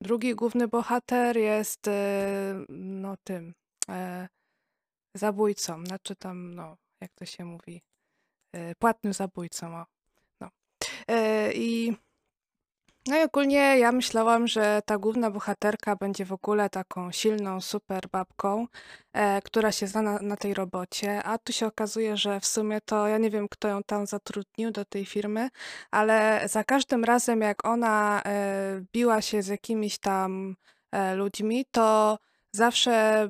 drugi 0.00 0.34
główny 0.34 0.68
bohater 0.68 1.36
jest 1.36 1.88
e, 1.88 2.64
no 2.68 3.16
tym 3.24 3.54
e, 3.88 4.28
zabójcą, 5.14 5.84
znaczy 5.86 6.16
tam 6.16 6.54
no 6.54 6.76
jak 7.00 7.14
to 7.14 7.24
się 7.24 7.44
mówi, 7.44 7.82
e, 8.52 8.74
płatnym 8.74 9.12
zabójcą. 9.12 9.76
O. 9.76 9.86
No. 10.40 10.50
I 11.54 11.96
No 13.08 13.16
i 13.16 13.22
ogólnie 13.22 13.78
ja 13.78 13.92
myślałam, 13.92 14.48
że 14.48 14.80
ta 14.86 14.98
główna 14.98 15.30
bohaterka 15.30 15.96
będzie 15.96 16.24
w 16.24 16.32
ogóle 16.32 16.70
taką 16.70 17.12
silną 17.12 17.60
super 17.60 18.08
babką, 18.12 18.66
e, 19.12 19.42
która 19.42 19.72
się 19.72 19.86
zna 19.86 20.02
na, 20.02 20.18
na 20.18 20.36
tej 20.36 20.54
robocie, 20.54 21.22
a 21.22 21.38
tu 21.38 21.52
się 21.52 21.66
okazuje, 21.66 22.16
że 22.16 22.40
w 22.40 22.46
sumie 22.46 22.78
to 22.84 23.08
ja 23.08 23.18
nie 23.18 23.30
wiem, 23.30 23.48
kto 23.48 23.68
ją 23.68 23.82
tam 23.82 24.06
zatrudnił 24.06 24.70
do 24.70 24.84
tej 24.84 25.06
firmy, 25.06 25.48
ale 25.90 26.42
za 26.48 26.64
każdym 26.64 27.04
razem 27.04 27.40
jak 27.40 27.66
ona 27.66 28.22
e, 28.26 28.80
biła 28.92 29.22
się 29.22 29.42
z 29.42 29.48
jakimiś 29.48 29.98
tam 29.98 30.56
e, 30.92 31.14
ludźmi, 31.14 31.64
to 31.70 32.18
zawsze 32.56 33.28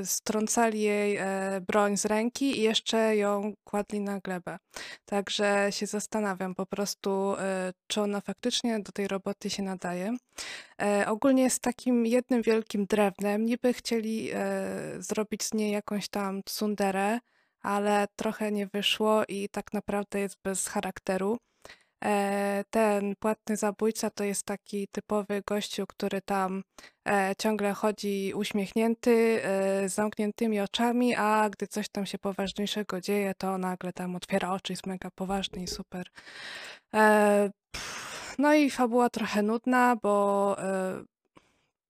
y, 0.00 0.06
strącali 0.06 0.80
jej 0.80 1.16
e, 1.16 1.60
broń 1.66 1.96
z 1.96 2.04
ręki 2.04 2.58
i 2.58 2.62
jeszcze 2.62 3.16
ją 3.16 3.52
kładli 3.64 4.00
na 4.00 4.20
glebę. 4.20 4.58
Także 5.04 5.66
się 5.70 5.86
zastanawiam 5.86 6.54
po 6.54 6.66
prostu, 6.66 7.34
e, 7.38 7.72
czy 7.86 8.00
ona 8.00 8.20
faktycznie 8.20 8.80
do 8.80 8.92
tej 8.92 9.08
roboty 9.08 9.50
się 9.50 9.62
nadaje. 9.62 10.16
E, 10.82 11.04
ogólnie 11.08 11.42
jest 11.42 11.62
takim 11.62 12.06
jednym 12.06 12.42
wielkim 12.42 12.86
drewnem. 12.86 13.44
Niby 13.44 13.72
chcieli 13.72 14.30
zrobić 14.98 15.44
z 15.44 15.54
niej 15.54 15.72
jakąś 15.72 16.08
tam 16.08 16.42
tsunderę, 16.42 17.18
ale 17.62 18.06
trochę 18.16 18.52
nie 18.52 18.66
wyszło 18.66 19.22
i 19.28 19.48
tak 19.48 19.72
naprawdę 19.72 20.20
jest 20.20 20.36
bez 20.44 20.68
charakteru. 20.68 21.38
E, 22.04 22.64
ten 22.70 23.16
płatny 23.16 23.56
zabójca 23.56 24.10
to 24.10 24.24
jest 24.24 24.42
taki 24.42 24.88
typowy 24.88 25.42
gościu, 25.46 25.86
który 25.86 26.20
tam 26.22 26.64
e, 27.08 27.34
ciągle 27.38 27.72
chodzi 27.72 28.32
uśmiechnięty, 28.34 29.40
e, 29.44 29.88
z 29.88 29.94
zamkniętymi 29.94 30.60
oczami, 30.60 31.14
a 31.14 31.50
gdy 31.50 31.66
coś 31.66 31.88
tam 31.88 32.06
się 32.06 32.18
poważniejszego 32.18 33.00
dzieje, 33.00 33.34
to 33.38 33.58
nagle 33.58 33.92
tam 33.92 34.16
otwiera 34.16 34.52
oczy, 34.52 34.72
jest 34.72 34.86
mega 34.86 35.10
poważny 35.10 35.62
i 35.62 35.66
super. 35.66 36.08
No 38.38 38.54
i 38.54 38.70
fabuła 38.70 39.10
trochę 39.10 39.42
nudna, 39.42 39.96
bo 40.02 40.56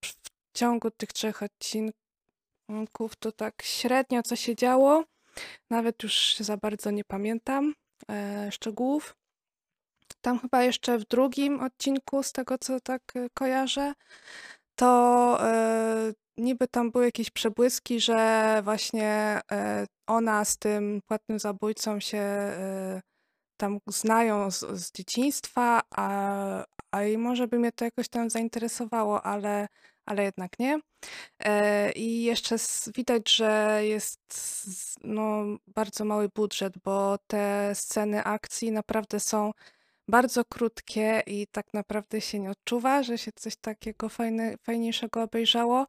w 0.05 0.13
ciągu 0.55 0.91
tych 0.91 1.13
trzech 1.13 1.43
odcinków 1.43 3.17
to 3.19 3.33
tak 3.33 3.63
średnio 3.63 4.23
co 4.23 4.37
się 4.37 4.57
działo. 4.57 5.05
Nawet 5.71 6.03
już 6.03 6.37
za 6.41 6.57
bardzo 6.57 6.91
nie 6.91 7.05
pamiętam 7.05 7.75
szczegółów. 8.51 9.18
Tam 10.21 10.39
chyba 10.39 10.63
jeszcze 10.63 10.99
w 10.99 11.05
drugim 11.05 11.61
odcinku, 11.61 12.23
z 12.23 12.33
tego 12.33 12.59
co 12.59 12.81
tak 12.81 13.03
y, 13.17 13.29
kojarzę, 13.35 13.95
to 14.79 15.39
e, 15.41 16.13
niby 16.37 16.69
tam 16.69 16.91
były 16.91 17.05
jakieś 17.05 17.31
przebłyski, 17.31 18.01
że 18.01 18.61
właśnie 18.65 19.41
e, 19.53 19.87
ona 20.07 20.45
z 20.45 20.59
tym 20.59 21.01
płatnym 21.07 21.39
zabójcą 21.39 22.01
się 22.01 22.19
e, 22.19 23.01
tam 23.57 23.79
znają 23.87 24.51
z, 24.51 24.61
z 24.61 24.93
dzieciństwa, 24.93 25.81
a, 25.91 26.65
a 26.93 27.05
i 27.05 27.19
może 27.19 27.49
by 27.49 27.59
mnie 27.59 27.73
to 27.73 27.85
jakoś 27.85 28.09
tam 28.09 28.31
zainteresowało, 28.31 29.23
ale, 29.23 29.69
ale 30.07 30.25
jednak 30.25 30.59
nie. 30.59 30.81
I 31.95 32.23
jeszcze 32.23 32.57
widać, 32.97 33.31
że 33.31 33.81
jest 33.83 34.21
no, 35.05 35.45
bardzo 35.67 36.05
mały 36.05 36.29
budżet, 36.29 36.79
bo 36.85 37.19
te 37.27 37.75
sceny 37.75 38.25
akcji 38.25 38.73
naprawdę 38.73 39.21
są 39.21 39.53
bardzo 40.09 40.45
krótkie 40.45 41.23
i 41.27 41.47
tak 41.47 41.75
naprawdę 41.75 42.21
się 42.21 42.39
nie 42.39 42.51
odczuwa, 42.51 43.03
że 43.03 43.19
się 43.19 43.33
coś 43.33 43.57
takiego 43.57 44.09
fajny, 44.09 44.57
fajniejszego 44.63 45.23
obejrzało. 45.23 45.87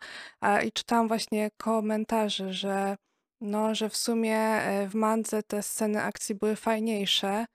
I 0.66 0.72
czytałam 0.72 1.08
właśnie 1.08 1.50
komentarze, 1.58 2.54
że 2.54 2.98
no, 3.42 3.76
że 3.76 3.90
w 3.90 3.98
sumie 3.98 4.38
e, 4.38 4.88
w 4.90 4.96
Mandze 4.96 5.44
te 5.44 5.64
sceny 5.64 6.02
akcji 6.04 6.36
były 6.36 6.56
fajniejsze. 6.56 7.46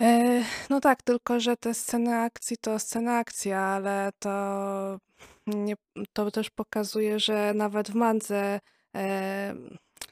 E, 0.00 0.42
no 0.70 0.80
tak, 0.80 1.02
tylko 1.02 1.40
że 1.40 1.56
te 1.56 1.74
sceny 1.74 2.16
akcji 2.16 2.56
to 2.56 2.78
scena 2.78 3.18
akcji, 3.18 3.52
ale 3.52 4.10
to, 4.18 4.98
nie, 5.46 5.74
to 6.12 6.30
też 6.30 6.50
pokazuje, 6.50 7.20
że 7.20 7.54
nawet 7.54 7.90
w 7.90 7.94
Mandze 7.94 8.60
e, 8.96 9.54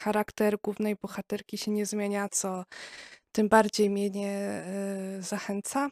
charakter 0.01 0.59
głównej 0.63 0.97
bohaterki 1.03 1.59
się 1.59 1.71
nie 1.71 1.87
zmienia, 1.87 2.29
co 2.29 2.65
tym 3.33 3.49
bardziej 3.49 3.91
mnie 3.91 4.11
nie 4.11 4.33
e, 4.33 5.23
zachęca. 5.23 5.89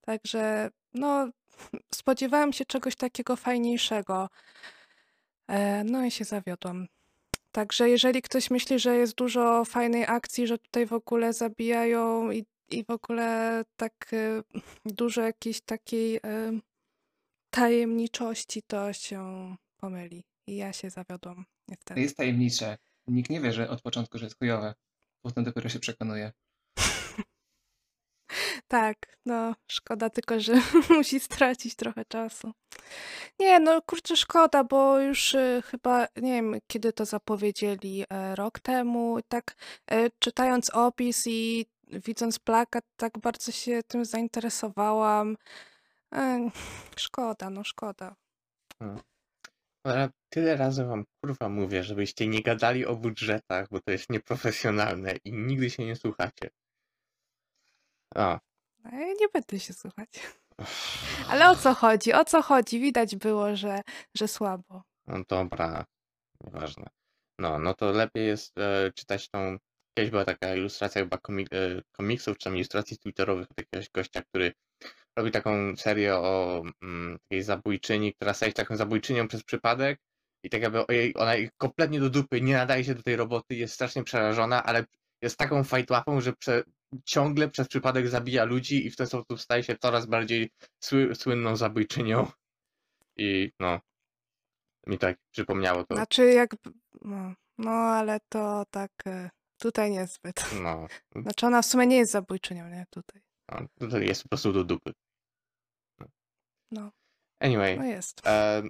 Także 0.00 0.70
no, 0.94 1.28
spodziewałam 1.94 2.52
się 2.52 2.64
czegoś 2.64 2.96
takiego 2.96 3.36
fajniejszego. 3.36 4.28
E, 5.48 5.84
no 5.84 6.04
i 6.04 6.10
się 6.10 6.24
zawiodłam. 6.24 6.86
Także 7.52 7.88
jeżeli 7.88 8.22
ktoś 8.22 8.50
myśli, 8.50 8.78
że 8.78 8.96
jest 8.96 9.14
dużo 9.14 9.64
fajnej 9.64 10.04
akcji, 10.06 10.46
że 10.46 10.58
tutaj 10.58 10.86
w 10.86 10.92
ogóle 10.92 11.32
zabijają 11.32 12.30
i, 12.30 12.44
i 12.70 12.84
w 12.84 12.90
ogóle 12.90 13.62
tak 13.76 14.10
e, 14.12 14.42
dużo 14.84 15.22
jakiejś 15.22 15.60
takiej 15.60 16.20
tajemniczości, 17.50 18.62
to 18.62 18.92
się 18.92 19.56
pomyli. 19.76 20.24
I 20.46 20.56
ja 20.56 20.72
się 20.72 20.90
zawiodłam. 20.90 21.44
To 21.84 21.94
jest 21.94 22.16
tajemnicze. 22.16 22.78
Nikt 23.06 23.30
nie 23.30 23.40
wie, 23.40 23.52
że 23.52 23.70
od 23.70 23.82
początku, 23.82 24.18
że 24.18 24.26
jest 24.26 24.38
chujowe. 24.38 24.74
Potem 25.22 25.44
dopiero 25.44 25.68
się 25.68 25.80
przekonuje. 25.80 26.32
Tak, 28.68 29.18
no 29.26 29.54
szkoda 29.68 30.10
tylko, 30.10 30.40
że 30.40 30.52
musi 30.96 31.20
stracić 31.20 31.74
trochę 31.74 32.04
czasu. 32.04 32.52
Nie, 33.38 33.60
no 33.60 33.82
kurczę, 33.82 34.16
szkoda, 34.16 34.64
bo 34.64 35.00
już 35.00 35.34
y, 35.34 35.62
chyba, 35.66 36.06
nie 36.16 36.32
wiem, 36.32 36.56
kiedy 36.66 36.92
to 36.92 37.04
zapowiedzieli, 37.04 38.04
e, 38.10 38.34
rok 38.34 38.60
temu. 38.60 39.18
Tak, 39.28 39.56
e, 39.90 40.10
czytając 40.18 40.70
opis 40.70 41.26
i 41.26 41.66
widząc 41.86 42.38
plakat, 42.38 42.84
tak 42.96 43.18
bardzo 43.18 43.52
się 43.52 43.82
tym 43.82 44.04
zainteresowałam. 44.04 45.36
E, 46.14 46.50
szkoda, 46.96 47.50
no 47.50 47.64
szkoda. 47.64 48.16
Hmm. 48.78 49.00
Ale 49.84 50.08
tyle 50.28 50.56
razy 50.56 50.84
wam 50.84 51.04
kurwa 51.20 51.48
mówię, 51.48 51.84
żebyście 51.84 52.28
nie 52.28 52.42
gadali 52.42 52.86
o 52.86 52.96
budżetach, 52.96 53.68
bo 53.70 53.80
to 53.80 53.90
jest 53.90 54.10
nieprofesjonalne 54.10 55.14
i 55.24 55.32
nigdy 55.32 55.70
się 55.70 55.84
nie 55.84 55.96
słuchacie. 55.96 56.50
No, 58.84 58.90
ja 58.90 59.06
nie 59.06 59.28
będę 59.34 59.60
się 59.60 59.72
słuchać. 59.72 60.08
Ale 61.30 61.50
o 61.50 61.56
co 61.56 61.74
chodzi? 61.74 62.12
O 62.12 62.24
co 62.24 62.42
chodzi? 62.42 62.80
Widać 62.80 63.16
było, 63.16 63.56
że, 63.56 63.80
że 64.16 64.28
słabo. 64.28 64.82
No 65.06 65.24
dobra, 65.28 65.84
nieważne. 66.44 66.86
No, 67.38 67.58
no 67.58 67.74
to 67.74 67.92
lepiej 67.92 68.26
jest 68.26 68.58
e, 68.58 68.92
czytać 68.94 69.28
tą. 69.28 69.56
Kiedyś 69.98 70.10
była 70.10 70.24
taka 70.24 70.54
ilustracja 70.54 71.02
chyba 71.02 71.18
komik, 71.18 71.48
e, 71.52 71.82
komiksów, 71.92 72.38
czy 72.38 72.50
ilustracji 72.50 72.98
twitterowych 72.98 73.50
od 73.50 73.58
jakiegoś 73.58 73.90
gościa, 73.90 74.22
który 74.22 74.52
robi 75.18 75.30
taką 75.30 75.76
serię 75.76 76.16
o 76.16 76.62
mm, 76.82 77.18
takiej 77.18 77.42
zabójczyni, 77.42 78.14
która 78.14 78.34
staje 78.34 78.50
się 78.50 78.54
taką 78.54 78.76
zabójczynią 78.76 79.28
przez 79.28 79.42
przypadek 79.42 80.00
i 80.44 80.50
tak 80.50 80.62
jakby 80.62 80.86
ojej, 80.86 81.16
ona 81.16 81.32
kompletnie 81.56 82.00
do 82.00 82.10
dupy, 82.10 82.40
nie 82.40 82.54
nadaje 82.54 82.84
się 82.84 82.94
do 82.94 83.02
tej 83.02 83.16
roboty, 83.16 83.54
jest 83.54 83.74
strasznie 83.74 84.04
przerażona, 84.04 84.64
ale 84.64 84.84
jest 85.22 85.36
taką 85.36 85.64
fajtłapą, 85.64 86.20
że 86.20 86.32
prze, 86.32 86.62
ciągle 87.04 87.50
przez 87.50 87.68
przypadek 87.68 88.08
zabija 88.08 88.44
ludzi 88.44 88.86
i 88.86 88.90
w 88.90 88.96
ten 88.96 89.06
sposób 89.06 89.40
staje 89.40 89.62
się 89.62 89.76
coraz 89.76 90.06
bardziej 90.06 90.50
sły, 90.80 91.14
słynną 91.14 91.56
zabójczynią. 91.56 92.26
I 93.16 93.50
no, 93.60 93.80
mi 94.86 94.98
tak 94.98 95.18
przypomniało 95.30 95.84
to. 95.84 95.94
Znaczy 95.94 96.32
jak, 96.32 96.56
no, 97.02 97.34
no 97.58 97.70
ale 97.70 98.18
to 98.28 98.64
tak 98.70 98.92
e, 99.06 99.30
tutaj 99.58 99.90
niezbyt. 99.90 100.44
No. 100.62 100.86
Znaczy 101.22 101.46
ona 101.46 101.62
w 101.62 101.66
sumie 101.66 101.86
nie 101.86 101.96
jest 101.96 102.12
zabójczynią, 102.12 102.68
nie? 102.68 102.86
Tutaj. 102.90 103.22
No, 103.48 103.66
tutaj 103.80 104.06
jest 104.06 104.22
po 104.22 104.28
prostu 104.28 104.52
do 104.52 104.64
dupy. 104.64 104.92
No. 105.98 106.06
no. 106.70 106.90
Anyway. 107.40 107.78
No 107.78 107.84
jest. 107.84 108.26
E, 108.26 108.62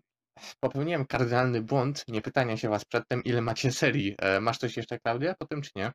popełniłem 0.61 1.07
kardynalny 1.07 1.62
błąd, 1.62 2.05
nie 2.09 2.23
pytania 2.23 2.57
się 2.57 2.69
was 2.69 2.85
przedtem, 2.85 3.25
ile 3.25 3.41
macie 3.41 3.73
serii. 3.73 4.14
E, 4.19 4.41
masz 4.41 4.59
coś 4.59 4.77
jeszcze, 4.77 4.99
Klaudia, 4.99 5.35
po 5.39 5.47
tym, 5.47 5.62
czy 5.62 5.71
nie? 5.77 5.93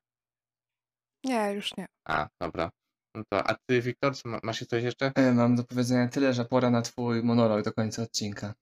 Nie, 1.24 1.54
już 1.54 1.78
nie. 1.78 1.86
A, 2.08 2.28
dobra. 2.42 2.70
No 3.16 3.24
to, 3.30 3.48
a 3.48 3.56
ty, 3.66 3.82
Wiktor, 3.82 4.14
masz 4.44 4.66
coś 4.66 4.84
jeszcze? 4.84 5.12
E, 5.16 5.32
mam 5.34 5.56
do 5.56 5.64
powiedzenia 5.64 6.08
tyle, 6.08 6.34
że 6.34 6.46
pora 6.46 6.70
na 6.70 6.82
twój 6.82 7.24
monolog 7.24 7.66
do 7.66 7.74
końca 7.74 8.02
odcinka. 8.04 8.54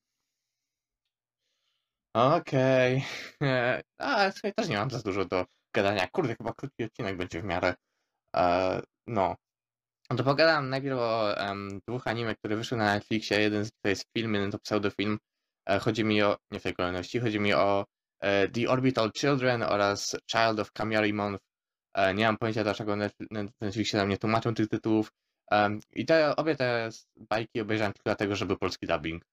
Okej. 2.15 3.03
E, 3.43 3.81
A, 3.97 4.31
słuchaj, 4.31 4.53
też 4.53 4.69
nie 4.69 4.77
mam 4.77 4.89
za 4.89 4.99
dużo 4.99 5.25
do 5.25 5.45
gadania. 5.75 6.07
Kurde, 6.07 6.35
chyba 6.35 6.53
krótki 6.53 6.83
odcinek 6.83 7.17
będzie 7.17 7.41
w 7.41 7.45
miarę. 7.45 7.73
E, 8.35 8.81
no. 9.07 9.35
No 10.09 10.17
to 10.17 10.23
pogadam 10.23 10.69
najpierw 10.69 10.97
o 10.99 11.35
dwóch 11.87 12.07
anime, 12.07 12.35
które 12.35 12.55
wyszły 12.55 12.77
na 12.77 12.93
Netflixie. 12.93 13.41
Jeden 13.41 13.65
z 13.65 13.71
to 13.81 13.89
jest 13.89 14.05
film, 14.17 14.33
jeden 14.33 14.51
to 14.51 14.59
pseudofilm. 14.59 15.17
E, 15.69 15.79
chodzi 15.79 16.03
mi 16.03 16.21
o, 16.21 16.37
nie 16.51 16.59
w 16.59 16.63
tej 16.63 16.73
kolejności, 16.73 17.19
chodzi 17.19 17.39
mi 17.39 17.53
o 17.53 17.85
e, 18.19 18.47
The 18.47 18.69
Orbital 18.69 19.11
Children 19.11 19.63
oraz 19.63 20.15
Child 20.31 20.59
of 20.59 20.71
Kamari 20.71 21.13
Month 21.13 21.43
nie 22.15 22.25
mam 22.25 22.37
pojęcia, 22.37 22.63
dlaczego 22.63 22.95
Netflixie 23.61 23.99
tam 23.99 24.09
nie 24.09 24.17
tłumaczą 24.17 24.53
tych 24.53 24.67
tytułów. 24.67 25.11
I 25.91 26.05
te, 26.05 26.35
obie 26.35 26.55
te 26.55 26.89
bajki 27.15 27.61
obejrzałem 27.61 27.93
tylko 27.93 28.03
dlatego, 28.03 28.35
żeby 28.35 28.57
polski 28.57 28.87
dubbing. 28.87 29.25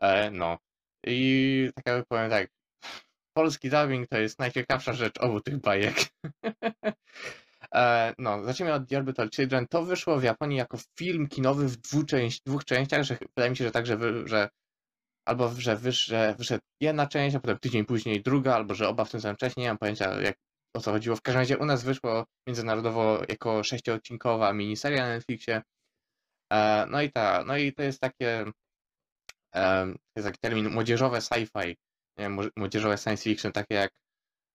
E, 0.00 0.30
no. 0.30 0.58
I 1.06 1.70
tak 1.74 1.86
jakby 1.86 2.04
powiem 2.08 2.30
tak, 2.30 2.48
polski 3.32 3.70
dubbing 3.70 4.08
to 4.08 4.18
jest 4.18 4.38
najciekawsza 4.38 4.92
rzecz 4.92 5.18
obu 5.18 5.40
tych 5.40 5.60
bajek. 5.60 5.96
E, 7.74 8.14
no, 8.18 8.44
zacznijmy 8.44 8.74
od 8.74 8.88
The 8.88 8.98
Orbital 8.98 9.30
Children. 9.30 9.66
To 9.66 9.82
wyszło 9.82 10.18
w 10.18 10.22
Japonii 10.22 10.58
jako 10.58 10.78
film 10.98 11.28
kinowy 11.28 11.68
w 11.68 11.76
dwóch, 11.76 12.06
części, 12.06 12.40
dwóch 12.46 12.64
częściach, 12.64 13.02
że 13.02 13.16
wydaje 13.36 13.50
mi 13.50 13.56
się, 13.56 13.64
że 13.64 13.70
tak, 13.70 13.86
że, 14.24 14.48
albo 15.24 15.48
że, 15.48 15.78
że 15.90 16.34
wyszedł 16.38 16.62
jedna 16.80 17.06
część, 17.06 17.36
a 17.36 17.40
potem 17.40 17.58
tydzień 17.58 17.84
później 17.84 18.22
druga, 18.22 18.54
albo 18.54 18.74
że 18.74 18.88
oba 18.88 19.04
w 19.04 19.10
tym 19.10 19.20
samym 19.20 19.36
czasie, 19.36 19.54
nie 19.56 19.68
mam 19.68 19.78
pojęcia 19.78 20.20
jak, 20.20 20.36
o 20.74 20.80
co 20.80 20.90
chodziło. 20.92 21.16
W 21.16 21.22
każdym 21.22 21.40
razie 21.40 21.58
u 21.58 21.64
nas 21.64 21.84
wyszło 21.84 22.26
międzynarodowo 22.46 23.22
jako 23.28 23.64
sześciodcinkowa 23.64 24.52
miniseria 24.52 25.02
na 25.02 25.08
Netflixie. 25.08 25.62
E, 26.52 26.86
no 26.90 27.02
i 27.02 27.12
ta, 27.12 27.44
no 27.46 27.56
i 27.56 27.72
to 27.72 27.82
jest 27.82 28.00
takie, 28.00 28.44
e, 29.54 29.86
jest 30.16 30.28
taki 30.28 30.38
termin 30.40 30.70
młodzieżowe 30.70 31.18
sci-fi, 31.18 31.76
młodzieżowe 32.56 32.98
science 32.98 33.22
fiction, 33.24 33.52
takie 33.52 33.74
jak 33.74 33.90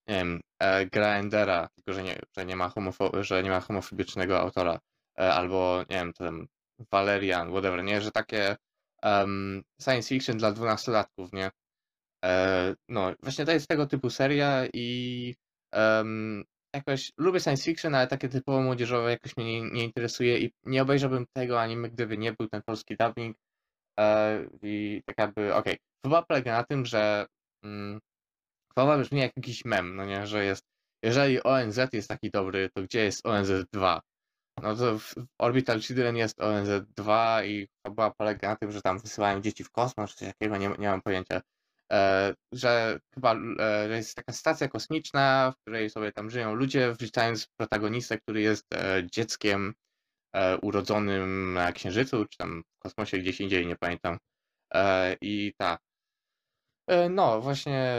nie 0.07 0.15
wiem, 0.15 0.41
e, 0.59 0.85
gra 0.85 1.07
Endera, 1.07 1.69
tylko 1.75 1.93
że 1.93 2.03
nie, 2.03 2.19
że 2.37 2.45
nie 2.45 2.55
ma, 2.55 2.69
homofo- 2.69 3.23
że 3.23 3.43
nie 3.43 3.49
ma 3.49 3.59
homofobicznego 3.59 4.39
autora, 4.39 4.79
albo 5.15 5.79
nie 5.89 5.95
wiem, 5.95 6.13
ten 6.13 6.47
Valerian, 6.91 7.49
whatever, 7.49 7.83
nie, 7.83 8.01
że 8.01 8.11
takie 8.11 8.55
um, 9.03 9.63
science 9.81 10.09
fiction 10.09 10.37
dla 10.37 10.51
dwunastolatków, 10.51 11.33
nie? 11.33 11.51
No, 12.89 13.13
właśnie 13.23 13.45
to 13.45 13.51
jest 13.51 13.67
tego 13.67 13.85
typu 13.87 14.09
seria 14.09 14.65
i 14.73 15.35
um, 15.73 16.43
jakoś 16.75 17.11
lubię 17.17 17.39
science 17.39 17.63
fiction, 17.63 17.95
ale 17.95 18.07
takie 18.07 18.29
typowo 18.29 18.61
młodzieżowe 18.61 19.11
jakoś 19.11 19.37
mnie 19.37 19.61
nie, 19.61 19.71
nie 19.71 19.83
interesuje 19.83 20.39
i 20.39 20.53
nie 20.63 20.81
obejrzałbym 20.81 21.25
tego 21.33 21.61
anime, 21.61 21.89
gdyby 21.89 22.17
nie 22.17 22.33
był 22.33 22.47
ten 22.47 22.61
polski 22.65 22.95
dubbing. 22.99 23.37
E, 23.99 24.39
I 24.61 25.01
tak 25.05 25.17
jakby, 25.17 25.55
okej, 25.55 25.73
okay. 25.73 25.77
chyba 26.05 26.21
polega 26.21 26.57
na 26.57 26.63
tym, 26.63 26.85
że 26.85 27.25
mm, 27.63 27.99
Chwała 28.75 28.97
brzmi 28.97 29.19
jak 29.19 29.37
jakiś 29.37 29.65
mem, 29.65 29.95
no 29.95 30.05
nie, 30.05 30.27
że 30.27 30.45
jest, 30.45 30.63
jeżeli 31.03 31.43
ONZ 31.43 31.79
jest 31.93 32.09
taki 32.09 32.31
dobry, 32.31 32.69
to 32.69 32.83
gdzie 32.83 33.03
jest 33.03 33.25
ONZ 33.25 33.51
2? 33.73 34.01
No 34.63 34.75
to 34.75 34.99
w 34.99 35.15
Orbital 35.39 35.81
Children 35.81 36.15
jest 36.15 36.41
ONZ 36.41 36.69
2 36.97 37.43
i 37.43 37.67
chyba 37.87 38.11
polega 38.11 38.49
na 38.49 38.55
tym, 38.55 38.71
że 38.71 38.81
tam 38.81 38.99
wysyłają 38.99 39.41
dzieci 39.41 39.63
w 39.63 39.71
kosmos, 39.71 40.11
czy 40.11 40.17
coś 40.17 40.27
takiego, 40.27 40.57
nie, 40.57 40.69
nie 40.79 40.87
mam 40.87 41.01
pojęcia. 41.01 41.41
E, 41.91 42.33
że 42.51 42.99
chyba 43.13 43.35
e, 43.35 43.87
że 43.87 43.95
jest 43.95 44.15
taka 44.15 44.33
stacja 44.33 44.67
kosmiczna, 44.67 45.51
w 45.51 45.61
której 45.61 45.89
sobie 45.89 46.11
tam 46.11 46.29
żyją 46.29 46.55
ludzie, 46.55 46.93
wliczając 46.93 47.47
protagonistę, 47.47 48.17
który 48.17 48.41
jest 48.41 48.65
e, 48.73 49.03
dzieckiem 49.11 49.73
urodzonym 50.61 51.53
na 51.53 51.71
Księżycu, 51.71 52.25
czy 52.25 52.37
tam 52.37 52.63
w 52.79 52.79
kosmosie 52.79 53.17
gdzieś 53.17 53.41
indziej, 53.41 53.67
nie 53.67 53.75
pamiętam. 53.75 54.17
I 55.21 55.53
tak. 55.57 55.81
No, 57.09 57.41
właśnie 57.41 57.95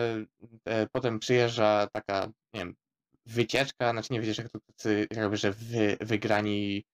potem 0.93 1.19
przyjeżdża 1.19 1.87
taka, 1.93 2.27
nie 2.27 2.61
wiem, 2.61 2.75
wycieczka, 3.27 3.93
znaczy 3.93 4.13
nie 4.13 4.21
wycieczka, 4.21 4.49
to 4.49 4.59
tacy 4.61 5.07
jakby, 5.11 5.37
że 5.37 5.53
wy, 5.53 5.97
wygrani, 6.01 6.85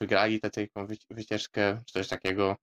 wygrali 0.00 0.40
taką 0.40 0.86
wycieczkę, 1.10 1.82
czy 1.86 1.92
coś 1.92 2.08
takiego. 2.08 2.56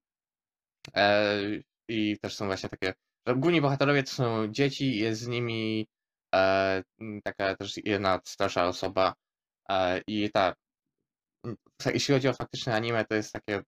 I 1.90 2.18
też 2.22 2.36
są 2.36 2.46
właśnie 2.46 2.70
takie, 2.70 2.94
że 3.28 3.36
główni 3.36 3.62
bohaterowie 3.62 4.04
to 4.04 4.12
są 4.12 4.48
dzieci, 4.48 4.98
jest 4.98 5.22
z 5.22 5.28
nimi 5.28 5.88
taka 7.24 7.56
też 7.56 7.78
jedna 7.86 8.20
starsza 8.26 8.68
osoba 8.68 9.14
i 10.08 10.32
tak, 10.32 10.56
jeśli 11.94 12.14
chodzi 12.14 12.28
o 12.28 12.34
faktyczne 12.34 12.76
anime, 12.76 13.06
to 13.06 13.16
jest 13.16 13.34
takie 13.34 13.64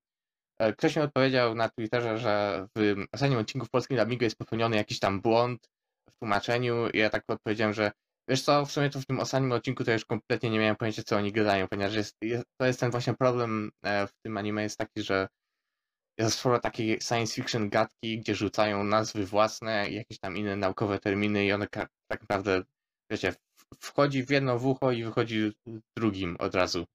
E, 0.60 0.74
ktoś 0.74 0.96
mi 0.96 1.02
odpowiedział 1.02 1.56
na 1.56 1.70
Twitterze, 1.70 2.18
że 2.18 2.66
w 2.78 2.96
ostatnim 3.14 3.40
odcinku 3.40 3.66
w 3.68 3.70
polskim 3.70 3.98
dubbingu 3.98 4.24
jest 4.24 4.38
popełniony 4.38 4.76
jakiś 4.76 5.00
tam 5.00 5.22
błąd 5.22 5.68
w 6.10 6.20
tłumaczeniu 6.20 6.90
i 6.90 6.98
ja 6.98 7.10
tak 7.10 7.24
odpowiedziałem, 7.28 7.74
że 7.74 7.92
wiesz 8.30 8.42
co, 8.42 8.66
w 8.66 8.72
sumie 8.72 8.90
to 8.90 9.00
w 9.00 9.06
tym 9.06 9.20
ostatnim 9.20 9.52
odcinku 9.52 9.84
to 9.84 9.92
już 9.92 10.06
kompletnie 10.06 10.50
nie 10.50 10.60
miałem 10.60 10.76
pojęcia, 10.76 11.04
co 11.04 11.18
oni 11.18 11.32
gadają, 11.32 11.68
ponieważ 11.68 11.96
jest, 11.96 12.16
jest, 12.22 12.46
to 12.58 12.68
jest 12.68 12.80
ten 12.80 12.92
właśnie 12.92 13.14
problem 13.14 13.72
e, 13.84 14.08
w 14.08 14.12
tym 14.26 14.38
anime 14.38 14.64
jest 14.64 14.78
taki, 14.78 15.02
że 15.02 15.28
jest 16.18 16.40
sporo 16.40 16.60
takiej 16.60 17.02
science 17.02 17.34
fiction 17.36 17.70
gadki, 17.70 18.20
gdzie 18.20 18.36
rzucają 18.36 18.84
nazwy 18.84 19.26
własne 19.26 19.90
jakieś 19.90 20.20
tam 20.20 20.38
inne 20.38 20.56
naukowe 20.56 21.00
terminy 21.00 21.46
i 21.46 21.52
one 21.52 21.68
tak 22.08 22.22
naprawdę, 22.22 22.64
wiecie, 23.12 23.34
wchodzi 23.80 24.24
w 24.24 24.30
jedno 24.30 24.60
w 24.60 24.66
ucho 24.66 24.92
i 24.92 25.04
wychodzi 25.04 25.52
drugim 25.98 26.36
od 26.40 26.56
razu. 26.56 26.86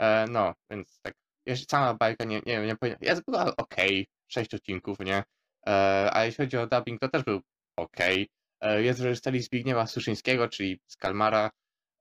E, 0.00 0.26
no, 0.30 0.54
więc 0.70 1.00
tak 1.02 1.14
jeszcze 1.46 1.66
sama 1.70 1.94
bajka, 1.94 2.24
nie, 2.24 2.40
nie 2.46 2.60
nie 2.60 2.96
jest 3.00 3.24
była 3.24 3.56
ok, 3.56 3.76
sześć 4.32 4.54
odcinków, 4.54 4.98
nie? 5.00 5.22
E, 5.66 6.10
a 6.12 6.24
jeśli 6.24 6.44
chodzi 6.44 6.56
o 6.56 6.66
dubbing, 6.66 7.00
to 7.00 7.08
też 7.08 7.22
był 7.24 7.40
ok. 7.76 7.96
E, 8.60 8.82
jest 8.82 9.00
w 9.00 9.04
reżyserii 9.04 9.42
Zbigniewa 9.42 9.86
Suszyńskiego, 9.86 10.48
czyli 10.48 10.80
z 10.86 10.96
Kalmara. 10.96 11.50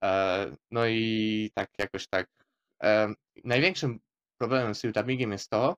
E, 0.04 0.56
no 0.72 0.88
i 0.88 1.52
tak 1.56 1.70
jakoś 1.80 2.08
tak. 2.08 2.28
E, 2.84 3.14
największym 3.44 4.00
problemem 4.38 4.76
z 4.76 4.82
tym 4.82 4.92
dubbingiem 4.92 5.32
jest 5.32 5.50
to, 5.50 5.76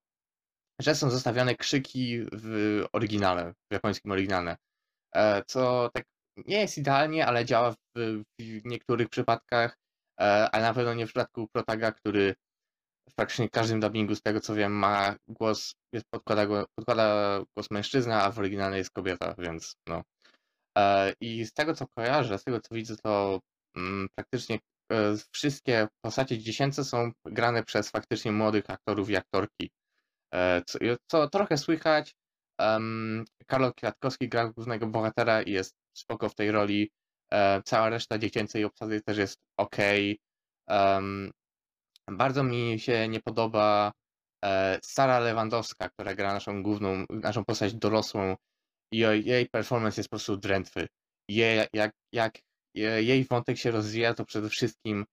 że 0.82 0.95
są 0.95 1.09
zostawione 1.09 1.55
krzyki 1.55 2.25
w 2.34 2.84
oryginale, 2.93 3.53
w 3.53 3.73
japońskim 3.73 4.11
oryginale. 4.11 4.57
E, 5.15 5.43
co 5.47 5.89
tak 5.93 6.05
nie 6.38 6.59
jest 6.59 6.77
idealnie, 6.77 7.25
ale 7.27 7.45
działa 7.45 7.71
w, 7.71 7.75
w 8.39 8.65
niektórych 8.65 9.09
przypadkach, 9.09 9.77
e, 10.21 10.49
a 10.51 10.61
na 10.61 10.73
pewno 10.73 10.93
nie 10.93 11.05
w 11.05 11.09
przypadku 11.09 11.47
Protaga, 11.47 11.91
który 11.91 12.36
praktycznie 13.15 13.49
każdym 13.49 13.79
dubbingu, 13.79 14.15
z 14.15 14.21
tego 14.21 14.39
co 14.39 14.55
wiem, 14.55 14.71
ma 14.71 15.15
głos, 15.27 15.73
jest, 15.93 16.05
podkłada, 16.09 16.65
podkłada 16.75 17.39
głos 17.55 17.71
mężczyzna, 17.71 18.23
a 18.23 18.32
w 18.32 18.39
oryginalnej 18.39 18.77
jest 18.77 18.91
kobieta, 18.91 19.36
więc 19.38 19.75
no. 19.89 20.03
E, 20.77 21.13
I 21.21 21.45
z 21.45 21.53
tego 21.53 21.73
co 21.73 21.88
kojarzę, 21.88 22.38
z 22.38 22.43
tego 22.43 22.59
co 22.59 22.75
widzę, 22.75 22.95
to 22.97 23.39
mm, 23.77 24.07
praktycznie 24.15 24.59
e, 24.91 25.15
wszystkie 25.32 25.88
postacie 26.05 26.39
dziecięce 26.39 26.84
są 26.84 27.11
grane 27.25 27.63
przez 27.63 27.89
faktycznie 27.89 28.32
młodych 28.32 28.69
aktorów 28.69 29.09
i 29.09 29.15
aktorki. 29.15 29.71
E, 30.34 30.61
co, 30.65 30.79
co 31.07 31.29
trochę 31.29 31.57
słychać. 31.57 32.15
Um, 32.59 33.25
Karol 33.47 33.73
Kwiatkowski 33.73 34.29
gra 34.29 34.47
głównego 34.47 34.88
bohatera 34.88 35.41
i 35.41 35.51
jest 35.51 35.75
spoko 35.97 36.29
w 36.29 36.36
tej 36.36 36.51
roli. 36.51 36.91
cała 37.65 37.89
reszta 37.89 38.17
dziecięcej 38.17 38.65
obsady 38.65 39.01
też 39.01 39.17
jest 39.17 39.38
ok. 39.57 39.75
Um, 40.67 41.32
bardzo 42.07 42.43
mi 42.43 42.79
się 42.79 43.07
nie 43.07 43.19
podoba 43.19 43.91
e, 44.45 44.79
Sara 44.84 45.19
Lewandowska, 45.19 45.89
która 45.89 46.15
gra 46.15 46.34
naszą 46.34 46.63
główną, 46.63 47.05
naszą 47.09 47.45
postać 47.45 47.73
dorosłą 47.73 48.36
i 48.93 48.97
jej 49.25 49.49
performance 49.49 50.01
jest 50.01 50.09
po 50.09 50.15
prostu 50.15 50.38
drętwy. 50.38 50.88
Jak, 51.73 51.91
jak 52.11 52.39
jej 52.75 53.23
wątek 53.23 53.57
się 53.57 53.71
rozwija, 53.71 54.13
to 54.13 54.25
przede 54.25 54.49
wszystkim 54.49 55.05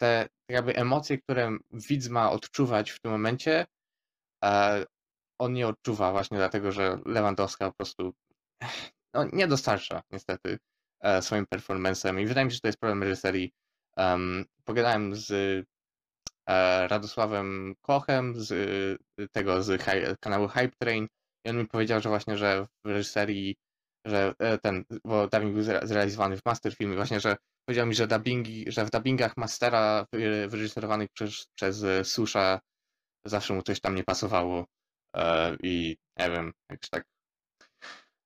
te 0.00 0.28
jakby 0.48 0.76
emocje, 0.76 1.18
które 1.18 1.56
widz 1.70 2.08
ma 2.08 2.30
odczuwać 2.30 2.90
w 2.90 3.00
tym 3.00 3.12
momencie, 3.12 3.66
e, 4.44 4.84
on 5.38 5.52
nie 5.52 5.68
odczuwa 5.68 6.12
właśnie 6.12 6.36
dlatego, 6.36 6.72
że 6.72 6.98
Lewandowska 7.06 7.66
po 7.66 7.76
prostu 7.76 8.12
no, 9.14 9.24
nie 9.32 9.46
dostarcza 9.46 10.02
niestety 10.10 10.58
e, 11.00 11.22
swoim 11.22 11.46
performancem 11.46 12.20
i 12.20 12.26
wydaje 12.26 12.44
mi 12.44 12.50
się, 12.50 12.54
że 12.54 12.60
to 12.60 12.68
jest 12.68 12.80
problem 12.80 13.02
reżyserii. 13.02 13.52
Um, 13.96 14.44
pogadałem 14.64 15.16
z 15.16 15.32
E, 16.50 16.88
Radosławem 16.88 17.74
Kochem 17.80 18.40
z 18.40 18.50
y, 19.20 19.28
tego 19.28 19.62
z 19.62 19.82
kanału 20.20 20.48
Hype 20.48 20.76
Train 20.78 21.06
i 21.44 21.50
on 21.50 21.56
mi 21.56 21.66
powiedział, 21.66 22.00
że 22.00 22.08
właśnie, 22.08 22.36
że 22.36 22.66
w 22.84 22.88
reżyserii, 22.88 23.56
że 24.04 24.34
ten, 24.62 24.84
bo 25.04 25.28
dubbing 25.28 25.54
był 25.54 25.62
zrealizowany 25.62 26.36
w 26.36 26.44
Master 26.44 26.74
Film 26.74 26.94
właśnie, 26.94 27.20
że 27.20 27.36
powiedział 27.64 27.86
mi, 27.86 27.94
że 27.94 28.06
dubbingi, 28.06 28.64
że 28.72 28.84
w 28.84 28.90
dubbingach 28.90 29.36
Mastera 29.36 30.06
wyreżyserowanych 30.48 31.08
przez, 31.12 31.46
przez 31.54 31.84
Susza 32.08 32.60
zawsze 33.24 33.54
mu 33.54 33.62
coś 33.62 33.80
tam 33.80 33.94
nie 33.94 34.04
pasowało 34.04 34.66
e, 35.16 35.56
i 35.62 35.96
nie 36.18 36.30
wiem, 36.30 36.52
jakoś 36.70 36.90
tak 36.90 37.04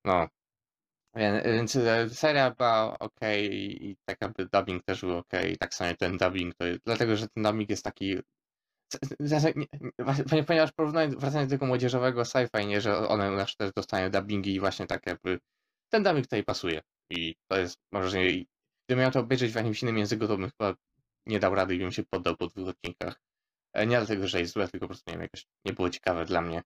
no, 0.05 0.27
więc 1.45 1.75
e, 1.75 2.09
seria 2.09 2.51
była 2.51 2.99
ok 2.99 3.19
i 3.51 3.97
tak 4.05 4.17
jakby 4.21 4.45
dubbing 4.45 4.83
też 4.83 5.01
był 5.01 5.17
ok. 5.17 5.31
I 5.51 5.57
tak 5.57 5.73
samo 5.73 5.95
ten 5.99 6.17
dubbing, 6.17 6.55
to 6.55 6.65
jest, 6.65 6.79
dlatego 6.85 7.15
że 7.15 7.27
ten 7.27 7.43
dubbing 7.43 7.69
jest 7.69 7.83
taki. 7.83 8.17
Ponieważ 10.47 10.71
porównując, 10.71 11.15
wracając 11.15 11.49
do 11.49 11.55
tego 11.55 11.65
młodzieżowego 11.65 12.21
sci-fi, 12.21 12.67
nie, 12.67 12.81
że 12.81 13.07
one 13.07 13.45
też 13.57 13.71
dostają 13.75 14.11
dubbingi 14.11 14.55
i 14.55 14.59
właśnie 14.59 14.87
tak 14.87 15.05
jakby 15.05 15.39
ten 15.89 16.03
dubbing 16.03 16.25
tutaj 16.25 16.43
pasuje. 16.43 16.81
I 17.09 17.35
to 17.47 17.57
jest 17.57 17.79
może, 17.91 18.09
że 18.09 18.17
gdybym 18.87 19.01
miał 19.01 19.11
to 19.11 19.19
obejrzeć 19.19 19.51
w 19.51 19.55
jakimś 19.55 19.83
innym 19.83 19.97
języku, 19.97 20.27
to 20.27 20.37
bym 20.37 20.49
chyba 20.49 20.75
nie 21.25 21.39
dał 21.39 21.55
rady 21.55 21.75
i 21.75 21.79
bym 21.79 21.91
się 21.91 22.03
poddał 22.03 22.35
po 22.37 22.47
dwóch 22.47 22.67
odcinkach. 22.67 23.21
E, 23.75 23.87
nie 23.87 23.97
dlatego, 23.97 24.27
że 24.27 24.39
jest 24.39 24.53
złe, 24.53 24.67
tylko 24.67 24.85
po 24.85 24.87
prostu 24.87 25.11
nie 25.11 25.13
wiem, 25.13 25.21
jakoś 25.21 25.47
nie 25.65 25.73
było 25.73 25.89
ciekawe 25.89 26.25
dla 26.25 26.41
mnie. 26.41 26.63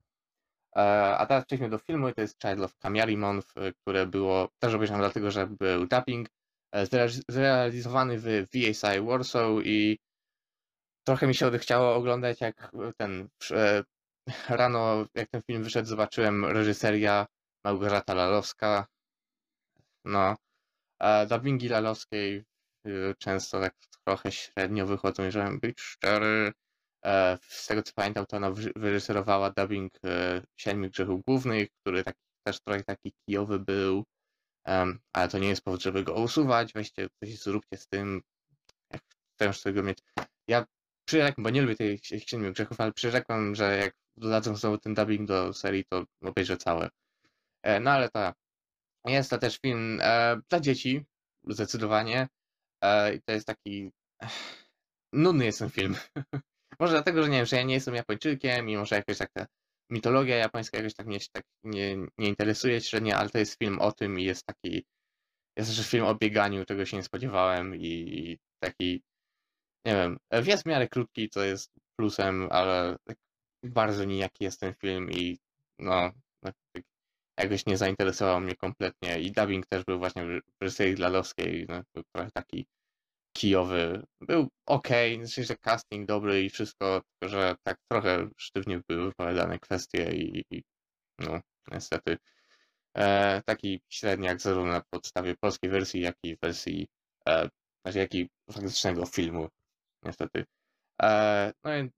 E, 0.76 1.18
a 1.18 1.26
teraz 1.26 1.45
przejdźmy 1.45 1.70
do 1.70 1.78
filmu 1.78 2.12
to 2.12 2.22
jest 2.22 2.41
Child 2.41 2.60
of 2.62 2.78
Kamiarimon, 2.78 3.41
które 3.82 4.07
było 4.07 4.49
też 4.60 4.74
obejrzane 4.74 4.99
dlatego, 4.99 5.32
że 5.32 5.47
był 5.47 5.88
dubbing 5.88 6.30
e, 6.76 6.86
zrealizowany 7.30 8.20
w 8.20 8.47
VSI 8.53 9.01
Warsaw 9.05 9.49
i 9.64 9.99
trochę 11.07 11.28
mi 11.28 11.36
się 11.36 11.47
odechciało 11.47 11.95
oglądać 11.95 12.41
jak 12.41 12.72
ten 12.97 13.30
rano, 14.49 15.05
jak 15.16 15.30
ten 15.30 15.41
film 15.41 15.64
wyszedł, 15.64 15.88
zobaczyłem 15.88 16.45
reżyseria 16.45 17.26
Małgorzata 17.66 18.14
Lalowska. 18.14 18.88
No, 20.05 20.36
dubbingi 21.30 21.70
Lalowskiej 21.70 22.43
y, 22.88 23.16
często 23.20 23.60
tak 23.60 23.76
trochę 24.05 24.32
średnio 24.32 24.86
wychodzą, 24.86 25.24
jeżeli 25.24 25.60
być 25.60 25.82
szczery. 25.82 26.53
E, 27.05 27.37
z 27.41 27.67
tego 27.67 27.83
co 27.83 27.93
pamiętam, 27.95 28.25
to 28.25 28.37
ona 28.37 28.51
wyreżyserowała 28.75 29.49
dubbing 29.51 29.93
e, 30.05 30.41
Siedmiu 30.55 30.89
Grzechów 30.89 31.21
Głównych, 31.23 31.69
który 31.81 32.03
też 32.43 32.59
trochę 32.61 32.83
taki 32.83 33.13
kijowy 33.25 33.59
był, 33.59 34.03
ale 35.13 35.29
to 35.29 35.39
nie 35.39 35.47
jest 35.47 35.61
powód, 35.61 35.81
żeby 35.81 36.03
go 36.03 36.13
usuwać. 36.13 36.73
Weźcie 36.73 37.07
coś 37.19 37.39
zróbcie 37.39 37.77
z 37.77 37.87
tym, 37.87 38.21
jak 38.93 39.01
chcesz 39.35 39.61
tego 39.61 39.83
mieć. 39.83 39.97
Ja 40.47 40.65
przyrzekłem, 41.05 41.43
bo 41.43 41.49
nie 41.49 41.61
lubię 41.61 41.75
tych 41.75 42.05
Siedmiu 42.05 42.53
Grzechów, 42.53 42.81
ale 42.81 42.91
przyrzekłem, 42.91 43.55
że 43.55 43.77
jak 43.77 43.93
dodadzą 44.17 44.55
znowu 44.55 44.77
ten 44.77 44.93
dubbing 44.93 45.27
do 45.27 45.53
serii, 45.53 45.85
to 45.85 46.05
obejrzę 46.23 46.57
całe. 46.57 46.89
E, 47.63 47.79
no 47.79 47.91
ale 47.91 48.09
tak, 48.09 48.35
jest 49.05 49.29
to 49.29 49.37
też 49.37 49.59
film 49.59 50.01
dla 50.49 50.59
dzieci, 50.59 51.05
zdecydowanie. 51.47 52.27
I 53.15 53.21
to 53.21 53.31
jest 53.31 53.47
taki... 53.47 53.91
Nudny 55.13 55.45
jest 55.45 55.59
ten 55.59 55.69
film. 55.69 55.95
Może 56.80 56.93
dlatego, 56.93 57.23
że 57.23 57.30
nie 57.30 57.38
wiem, 57.38 57.45
że 57.45 57.55
ja 57.55 57.63
nie 57.63 57.73
jestem 57.73 57.95
Japończykiem 57.95 58.69
i 58.69 58.77
może 58.77 58.95
jakaś 58.95 59.17
taka 59.17 59.45
mitologia 59.89 60.36
japońska 60.36 60.77
jakoś 60.77 60.93
tak 60.93 61.07
mnie 61.07 61.19
tak 61.32 61.43
nie, 61.63 61.97
nie 62.17 62.27
interesuje 62.27 62.82
średnio, 62.82 63.15
ale 63.17 63.30
to 63.30 63.38
jest 63.38 63.57
film 63.57 63.80
o 63.80 63.91
tym 63.91 64.19
i 64.19 64.23
jest 64.23 64.45
taki, 64.45 64.86
jest 65.57 65.77
też 65.77 65.88
film 65.88 66.05
o 66.05 66.15
bieganiu, 66.15 66.65
czego 66.65 66.86
się 66.86 66.97
nie 66.97 67.03
spodziewałem 67.03 67.75
i, 67.75 68.38
taki, 68.59 69.03
nie 69.86 69.93
wiem, 69.93 70.17
jest 70.45 70.63
w 70.63 70.65
miarę 70.65 70.88
krótki, 70.88 71.30
co 71.30 71.43
jest 71.43 71.71
plusem, 71.95 72.47
ale 72.51 72.95
tak 73.03 73.17
bardzo 73.63 74.03
nijaki 74.03 74.43
jest 74.43 74.59
ten 74.59 74.73
film 74.73 75.11
i 75.11 75.38
no, 75.80 76.11
tak 76.43 76.55
jakoś 77.39 77.65
nie 77.65 77.77
zainteresował 77.77 78.41
mnie 78.41 78.55
kompletnie 78.55 79.19
i 79.19 79.32
dubbing 79.32 79.65
też 79.65 79.84
był 79.84 79.99
właśnie 79.99 80.25
w 80.25 80.63
reżyserii 80.63 80.95
Gladowskiej, 80.95 81.65
no, 81.69 81.84
trochę 82.13 82.32
taki 82.32 82.65
kijowy. 83.39 84.03
Był 84.21 84.49
ok, 84.65 84.87
znaczy, 85.17 85.43
że 85.43 85.55
casting 85.55 86.07
dobry 86.07 86.43
i 86.43 86.49
wszystko, 86.49 87.01
tylko 87.01 87.31
że 87.31 87.55
tak 87.63 87.77
trochę 87.91 88.29
sztywnie 88.37 88.81
były 88.89 89.05
wypowiadane 89.05 89.59
kwestie 89.59 90.11
i, 90.11 90.43
i 90.51 90.63
no 91.19 91.41
niestety 91.71 92.17
e, 92.97 93.41
taki 93.45 93.81
średniak 93.89 94.41
zarówno 94.41 94.71
na 94.71 94.81
podstawie 94.89 95.35
polskiej 95.35 95.69
wersji, 95.69 96.01
jak 96.01 96.15
i 96.23 96.37
wersji, 96.41 96.87
e, 97.29 97.49
znaczy 97.85 97.99
jak 97.99 98.15
i 98.15 98.29
faktycznego 98.51 99.05
filmu, 99.05 99.47
niestety. 100.03 100.45
E, 101.01 101.53
no 101.63 101.77
i 101.77 101.89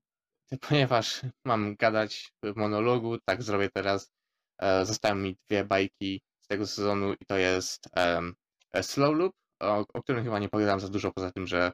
ponieważ 0.68 1.20
mam 1.44 1.76
gadać 1.76 2.32
w 2.42 2.56
monologu, 2.56 3.18
tak 3.24 3.42
zrobię 3.42 3.70
teraz. 3.70 4.12
E, 4.58 4.86
zostały 4.86 5.16
mi 5.16 5.36
dwie 5.48 5.64
bajki 5.64 6.22
z 6.40 6.46
tego 6.46 6.66
sezonu 6.66 7.12
i 7.12 7.26
to 7.26 7.38
jest 7.38 7.88
um, 7.96 8.34
Slow 8.82 9.14
Loop 9.16 9.41
o, 9.62 9.86
o 9.94 10.02
którym 10.02 10.24
chyba 10.24 10.38
nie 10.38 10.48
pogadam 10.48 10.80
za 10.80 10.88
dużo, 10.88 11.12
poza 11.12 11.32
tym, 11.32 11.46
że 11.46 11.72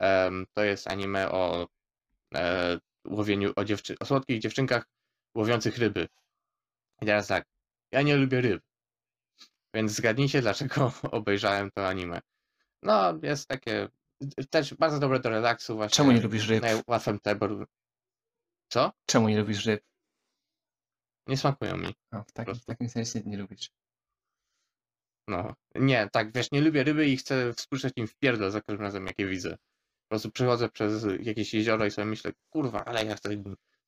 um, 0.00 0.46
to 0.54 0.64
jest 0.64 0.88
anime 0.88 1.30
o 1.32 1.68
e, 2.34 2.78
łowieniu, 3.08 3.52
o, 3.56 3.64
dziewczy 3.64 3.96
o 4.00 4.04
słodkich 4.04 4.40
dziewczynkach 4.40 4.84
łowiących 5.34 5.78
ryby. 5.78 6.08
I 7.02 7.06
teraz 7.06 7.26
tak, 7.26 7.44
ja 7.92 8.02
nie 8.02 8.16
lubię 8.16 8.40
ryb, 8.40 8.62
więc 9.74 9.92
zgadnijcie, 9.92 10.40
dlaczego 10.40 10.92
obejrzałem 11.10 11.70
to 11.70 11.88
anime. 11.88 12.20
No, 12.82 13.18
jest 13.22 13.48
takie 13.48 13.88
też 14.50 14.74
bardzo 14.74 14.98
dobre 14.98 15.20
do 15.20 15.30
relaksu 15.30 15.76
właśnie. 15.76 15.96
Czemu 15.96 16.12
nie 16.12 16.20
lubisz 16.20 16.48
ryb? 16.48 16.64
Łatwym 16.86 17.20
tebor. 17.20 17.66
Co? 18.68 18.92
Czemu 19.06 19.28
nie 19.28 19.38
lubisz 19.38 19.66
ryb? 19.66 19.84
Nie 21.26 21.36
smakują 21.36 21.76
mi. 21.76 21.94
O, 22.12 22.22
w, 22.22 22.32
takim, 22.32 22.54
w 22.54 22.64
takim 22.64 22.88
sensie 22.88 23.20
nie 23.26 23.36
lubisz. 23.36 23.70
No, 25.30 25.54
nie, 25.74 26.08
tak, 26.12 26.32
wiesz, 26.34 26.50
nie 26.52 26.60
lubię 26.60 26.84
ryby 26.84 27.08
i 27.08 27.16
chcę 27.16 27.52
spuszczać 27.56 27.92
im 27.96 28.06
w 28.06 28.14
pierdol 28.14 28.50
za 28.50 28.60
każdym 28.60 28.84
razem, 28.84 29.06
jak 29.06 29.18
je 29.18 29.26
widzę. 29.26 29.50
Po 29.50 30.08
prostu 30.08 30.30
przechodzę 30.30 30.68
przez 30.68 31.06
jakieś 31.22 31.54
jezioro 31.54 31.86
i 31.86 31.90
sobie 31.90 32.06
myślę, 32.06 32.32
kurwa, 32.52 32.84
ale 32.84 33.04
ja 33.04 33.16
chcę 33.16 33.30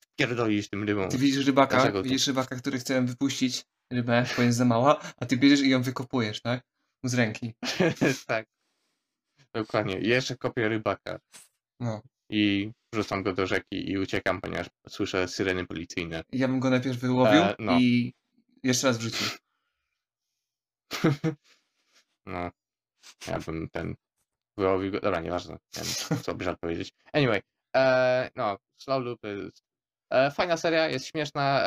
wpierdolić 0.01 0.71
tym 0.71 0.85
rybą. 0.85 1.09
Ty 1.09 1.19
widzisz 1.19 1.47
rybaka, 1.47 1.77
Dlaczego 1.77 2.03
widzisz 2.03 2.27
rybaka, 2.27 2.57
który 2.57 2.79
chce 2.79 3.03
wypuścić 3.03 3.65
rybę, 3.93 4.27
bo 4.37 4.43
jest 4.43 4.59
za 4.59 4.65
mała, 4.65 5.01
a 5.17 5.27
ty 5.27 5.37
bierzesz 5.37 5.61
i 5.61 5.71
ją 5.71 5.83
wykopujesz, 5.83 6.41
tak? 6.43 6.63
Z 7.05 7.15
ręki. 7.15 7.55
tak. 8.27 8.47
Dokładnie. 9.55 9.99
Jeszcze 9.99 10.37
kopię 10.37 10.69
rybaka. 10.69 11.19
No. 11.81 12.03
I 12.31 12.71
wrzucam 12.93 13.23
go 13.23 13.33
do 13.33 13.47
rzeki 13.47 13.91
i 13.91 13.99
uciekam, 13.99 14.41
ponieważ 14.41 14.67
słyszę 14.89 15.29
syreny 15.29 15.67
policyjne. 15.67 16.23
Ja 16.33 16.49
bym 16.49 16.61
go 16.61 16.71
najpierw 16.71 16.99
wyłowił 16.99 17.43
e, 17.43 17.55
no. 17.59 17.79
i 17.81 18.15
jeszcze 18.63 18.87
raz 18.87 18.99
wrzucił. 18.99 19.27
No, 22.27 22.51
ja 23.27 23.39
bym 23.39 23.69
ten 23.69 23.95
wyłowił 24.57 24.93
go. 24.93 25.01
Dobra, 25.01 25.21
nieważne. 25.21 25.59
Nie 25.77 25.83
wiem, 25.83 26.23
co 26.23 26.35
by 26.35 26.45
żart 26.45 26.61
powiedzieć. 26.61 26.93
Anyway, 27.13 27.43
e, 27.77 28.31
no, 28.37 28.59
Slow 28.83 29.05
Loop 29.05 29.19
jest 29.25 29.63
e, 30.11 30.31
fajna 30.31 30.57
seria, 30.57 30.89
jest 30.89 31.07
śmieszna, 31.07 31.65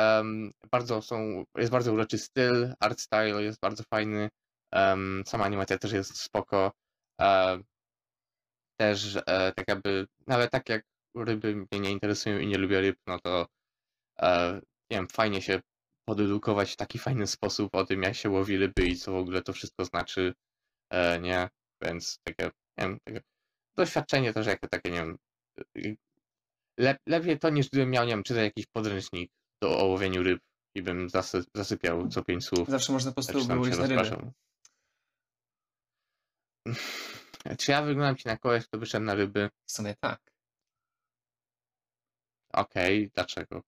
bardzo 0.72 1.02
są, 1.02 1.44
jest 1.58 1.72
bardzo 1.72 1.94
uroczy 1.94 2.18
styl, 2.18 2.74
art 2.80 3.00
style 3.00 3.44
jest 3.44 3.60
bardzo 3.60 3.84
fajny, 3.84 4.30
sama 5.26 5.46
animacja 5.46 5.78
też 5.78 5.92
jest 5.92 6.18
spoko. 6.22 6.72
E, 7.22 7.60
też 8.80 9.16
e, 9.16 9.52
tak 9.56 9.68
jakby, 9.68 10.08
nawet 10.28 10.52
tak 10.52 10.70
jak 10.70 10.84
ryby 11.16 11.56
mnie 11.56 11.80
nie 11.80 11.92
interesują 11.92 12.40
i 12.40 12.48
nie 12.48 12.58
lubię 12.58 12.82
ryb, 12.82 12.98
no 13.08 13.20
to 13.20 13.48
e, 14.22 14.54
nie 14.92 14.98
wiem, 14.98 15.08
fajnie 15.08 15.42
się 15.42 15.62
podedukować 16.06 16.72
w 16.72 16.76
taki 16.76 17.00
fajny 17.00 17.28
sposób 17.28 17.76
o 17.76 17.86
tym, 17.86 18.04
jak 18.04 18.16
się 18.16 18.30
łowi 18.30 18.58
ryby 18.58 18.86
i 18.86 18.96
co 18.96 19.12
w 19.12 19.16
ogóle 19.16 19.42
to 19.42 19.54
wszystko 19.54 19.86
znaczy, 19.86 20.34
e, 20.90 21.20
nie? 21.20 21.50
Więc 21.82 22.20
takie, 22.24 22.44
nie 22.78 22.88
wiem, 22.88 23.00
takie 23.04 23.22
doświadczenie 23.76 24.34
też 24.34 24.48
jako 24.48 24.68
takie, 24.68 24.92
nie 24.92 25.00
wiem, 25.00 25.18
y, 25.78 25.98
le, 26.80 26.98
lepiej 27.08 27.40
to 27.40 27.50
niż 27.50 27.70
gdybym 27.70 27.90
miał, 27.90 28.06
nie 28.06 28.12
wiem, 28.12 28.24
czytać 28.24 28.44
jakiś 28.44 28.66
podręcznik 28.66 29.32
do 29.62 29.80
o 29.80 29.86
łowieniu 29.86 30.24
ryb 30.24 30.40
i 30.76 30.82
bym 30.82 31.10
zasy, 31.10 31.44
zasypiał 31.56 32.08
co 32.08 32.24
pięć 32.24 32.46
słów. 32.46 32.70
Zawsze 32.70 32.94
można 32.94 33.12
po 33.12 33.16
prostu 33.16 33.46
było 33.46 33.66
na 33.66 33.88
ryby. 33.88 34.32
Czy 37.60 37.72
ja 37.72 37.82
wyglądam 37.82 38.16
ci 38.16 38.28
na 38.28 38.38
kogoś, 38.38 38.68
kto 38.68 38.78
wyszedł 38.80 39.06
na 39.06 39.16
ryby? 39.16 39.50
W 39.66 39.72
sumie 39.72 39.96
tak. 40.00 40.20
Okej, 42.54 43.00
okay, 43.00 43.12
dlaczego? 43.16 43.62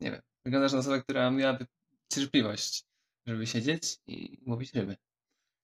Nie 0.00 0.10
wiem. 0.10 0.22
Wyglądasz 0.46 0.72
na 0.72 0.78
osobę, 0.78 1.02
która 1.02 1.30
miałaby 1.30 1.66
cierpliwość, 2.12 2.84
żeby 3.26 3.46
siedzieć 3.46 3.98
i 4.06 4.38
mówić 4.46 4.74
ryby. 4.74 4.96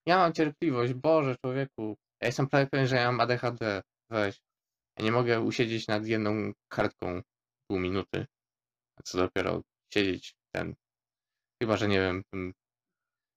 Ja 0.07 0.17
mam 0.17 0.33
cierpliwość, 0.33 0.93
Boże, 0.93 1.37
człowieku. 1.37 1.97
Ja 2.21 2.27
jestem 2.27 2.47
prawie 2.49 2.67
pewien, 2.67 2.87
że 2.87 2.97
ja 2.97 3.13
mam 3.13 3.21
ADHD. 3.21 3.83
Weź. 4.11 4.43
Ja 4.99 5.05
nie 5.05 5.13
mogę 5.13 5.41
usiedzieć 5.41 5.89
nad 5.89 6.07
jedną 6.07 6.53
kartką 6.69 7.23
pół 7.67 7.79
minuty. 7.79 8.27
A 8.97 9.03
co 9.03 9.19
dopiero 9.19 9.63
siedzieć 9.95 10.35
ten. 10.55 10.75
Chyba, 11.63 11.77
że 11.77 11.89
nie 11.89 12.01
wiem, 12.01 12.23
bym 12.33 12.53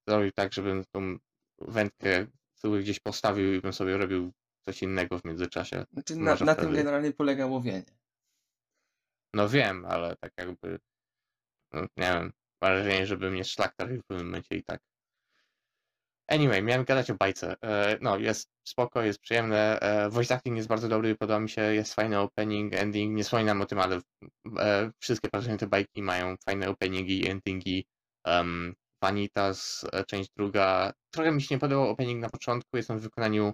zrobił 0.07 0.31
tak, 0.31 0.53
żebym 0.53 0.83
tą 0.91 1.17
wędkę 1.59 2.27
sobie 2.55 2.79
gdzieś 2.79 2.99
postawił 2.99 3.53
i 3.53 3.61
bym 3.61 3.73
sobie 3.73 3.97
robił 3.97 4.31
coś 4.65 4.81
innego 4.83 5.19
w 5.19 5.25
międzyczasie. 5.25 5.85
Znaczy, 5.93 6.15
na, 6.15 6.35
na 6.35 6.55
tym 6.55 6.73
generalnie 6.73 7.11
polega 7.11 7.45
łowienie. 7.45 7.95
No 9.33 9.49
wiem, 9.49 9.85
ale 9.85 10.15
tak 10.15 10.33
jakby 10.37 10.79
wiem, 11.97 12.32
wrażenie, 12.61 13.05
żeby 13.07 13.32
mnie 13.32 13.43
szlak 13.43 13.76
trafił 13.76 14.01
w 14.01 14.05
pewnym 14.05 14.26
momencie 14.26 14.55
i 14.55 14.63
tak. 14.63 14.82
Anyway, 16.28 16.63
miałem 16.63 16.86
gadać 16.86 17.11
o 17.11 17.15
bajce. 17.15 17.55
E, 17.61 17.97
no, 18.01 18.17
jest 18.17 18.49
spoko, 18.63 19.01
jest 19.01 19.19
przyjemne. 19.19 19.80
E, 19.80 20.09
voice 20.09 20.36
acting 20.36 20.57
jest 20.57 20.69
bardzo 20.69 20.89
dobry, 20.89 21.15
podoba 21.15 21.39
mi 21.39 21.49
się, 21.49 21.61
jest 21.61 21.93
fajny 21.93 22.19
opening, 22.19 22.73
ending. 22.73 23.15
Nie 23.15 23.23
wspominam 23.23 23.61
o 23.61 23.65
tym, 23.65 23.80
ale 23.80 24.01
e, 24.59 24.91
wszystkie 24.99 25.30
te 25.59 25.67
bajki 25.67 26.01
mają 26.01 26.36
fajne 26.45 26.69
openingi 26.69 27.30
endingi. 27.30 27.86
Um, 28.26 28.76
Vanitas, 29.01 29.86
część 30.07 30.30
druga. 30.38 30.93
Trochę 31.11 31.32
mi 31.32 31.41
się 31.41 31.55
nie 31.55 31.59
podobał 31.59 31.89
opening 31.89 32.21
na 32.21 32.30
początku, 32.30 32.78
jestem 32.78 32.99
w 32.99 33.01
wykonaniu 33.01 33.53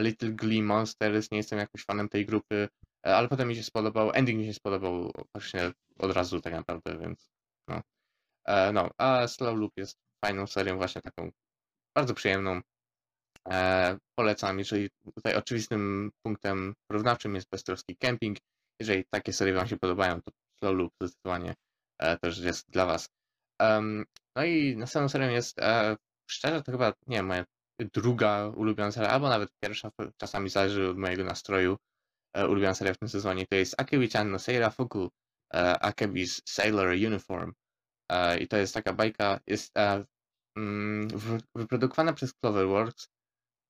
Little 0.00 0.30
Glee 0.30 0.62
Monsters, 0.62 1.30
nie 1.30 1.36
jestem 1.38 1.58
jakoś 1.58 1.84
fanem 1.84 2.08
tej 2.08 2.26
grupy, 2.26 2.68
ale 3.02 3.28
potem 3.28 3.48
mi 3.48 3.56
się 3.56 3.62
spodobał, 3.62 4.10
ending 4.14 4.40
mi 4.40 4.46
się 4.46 4.54
spodobał 4.54 5.12
właśnie 5.34 5.72
od 5.98 6.12
razu 6.12 6.40
tak 6.40 6.52
naprawdę, 6.52 6.98
więc. 6.98 7.35
E, 8.46 8.72
no, 8.72 8.90
a 8.98 9.28
Slow 9.28 9.58
Loop 9.58 9.72
jest 9.76 9.98
fajną 10.24 10.46
serią, 10.46 10.76
właśnie 10.76 11.02
taką 11.02 11.30
bardzo 11.96 12.14
przyjemną. 12.14 12.60
E, 13.48 13.98
polecam, 14.18 14.58
jeżeli 14.58 14.90
tutaj 15.14 15.34
oczywistym 15.34 16.10
punktem 16.22 16.74
porównawczym 16.90 17.34
jest 17.34 17.48
beztroski 17.50 17.96
camping. 17.96 18.38
Jeżeli 18.80 19.04
takie 19.10 19.32
serie 19.32 19.54
Wam 19.54 19.68
się 19.68 19.76
podobają, 19.76 20.22
to 20.22 20.30
Slow 20.58 20.74
Loop 20.74 20.92
zdecydowanie 21.02 21.54
e, 21.98 22.18
też 22.18 22.38
jest 22.38 22.70
dla 22.70 22.86
Was. 22.86 23.08
No 24.36 24.44
i 24.44 24.76
następną 24.76 25.08
serią 25.08 25.30
jest, 25.30 25.58
szczerze 26.30 26.62
to 26.62 26.72
chyba, 26.72 26.92
nie 27.06 27.16
wiem, 27.16 27.26
moja 27.26 27.44
druga 27.94 28.46
ulubiona 28.46 28.92
seria, 28.92 29.10
albo 29.10 29.28
nawet 29.28 29.50
pierwsza, 29.62 29.90
czasami 30.16 30.50
zależy 30.50 30.88
od 30.90 30.98
mojego 30.98 31.24
nastroju, 31.24 31.76
ulubiona 32.48 32.74
seria 32.74 32.94
w 32.94 32.98
tym 32.98 33.08
sezonie, 33.08 33.46
to 33.46 33.54
jest 33.54 33.76
Akebi-chan 33.76 34.30
no 34.30 34.38
Seira 34.38 34.70
Fuku, 34.70 35.10
Akebi's 35.54 36.40
Sailor 36.44 36.88
Uniform. 36.88 37.52
E, 38.08 38.38
I 38.38 38.48
to 38.48 38.56
jest 38.56 38.74
taka 38.74 38.92
bajka, 38.92 39.40
jest 39.46 39.76
e, 39.78 40.04
mm, 40.56 41.08
wyprodukowana 41.54 42.12
przez 42.12 42.34
Cloverworks. 42.34 43.08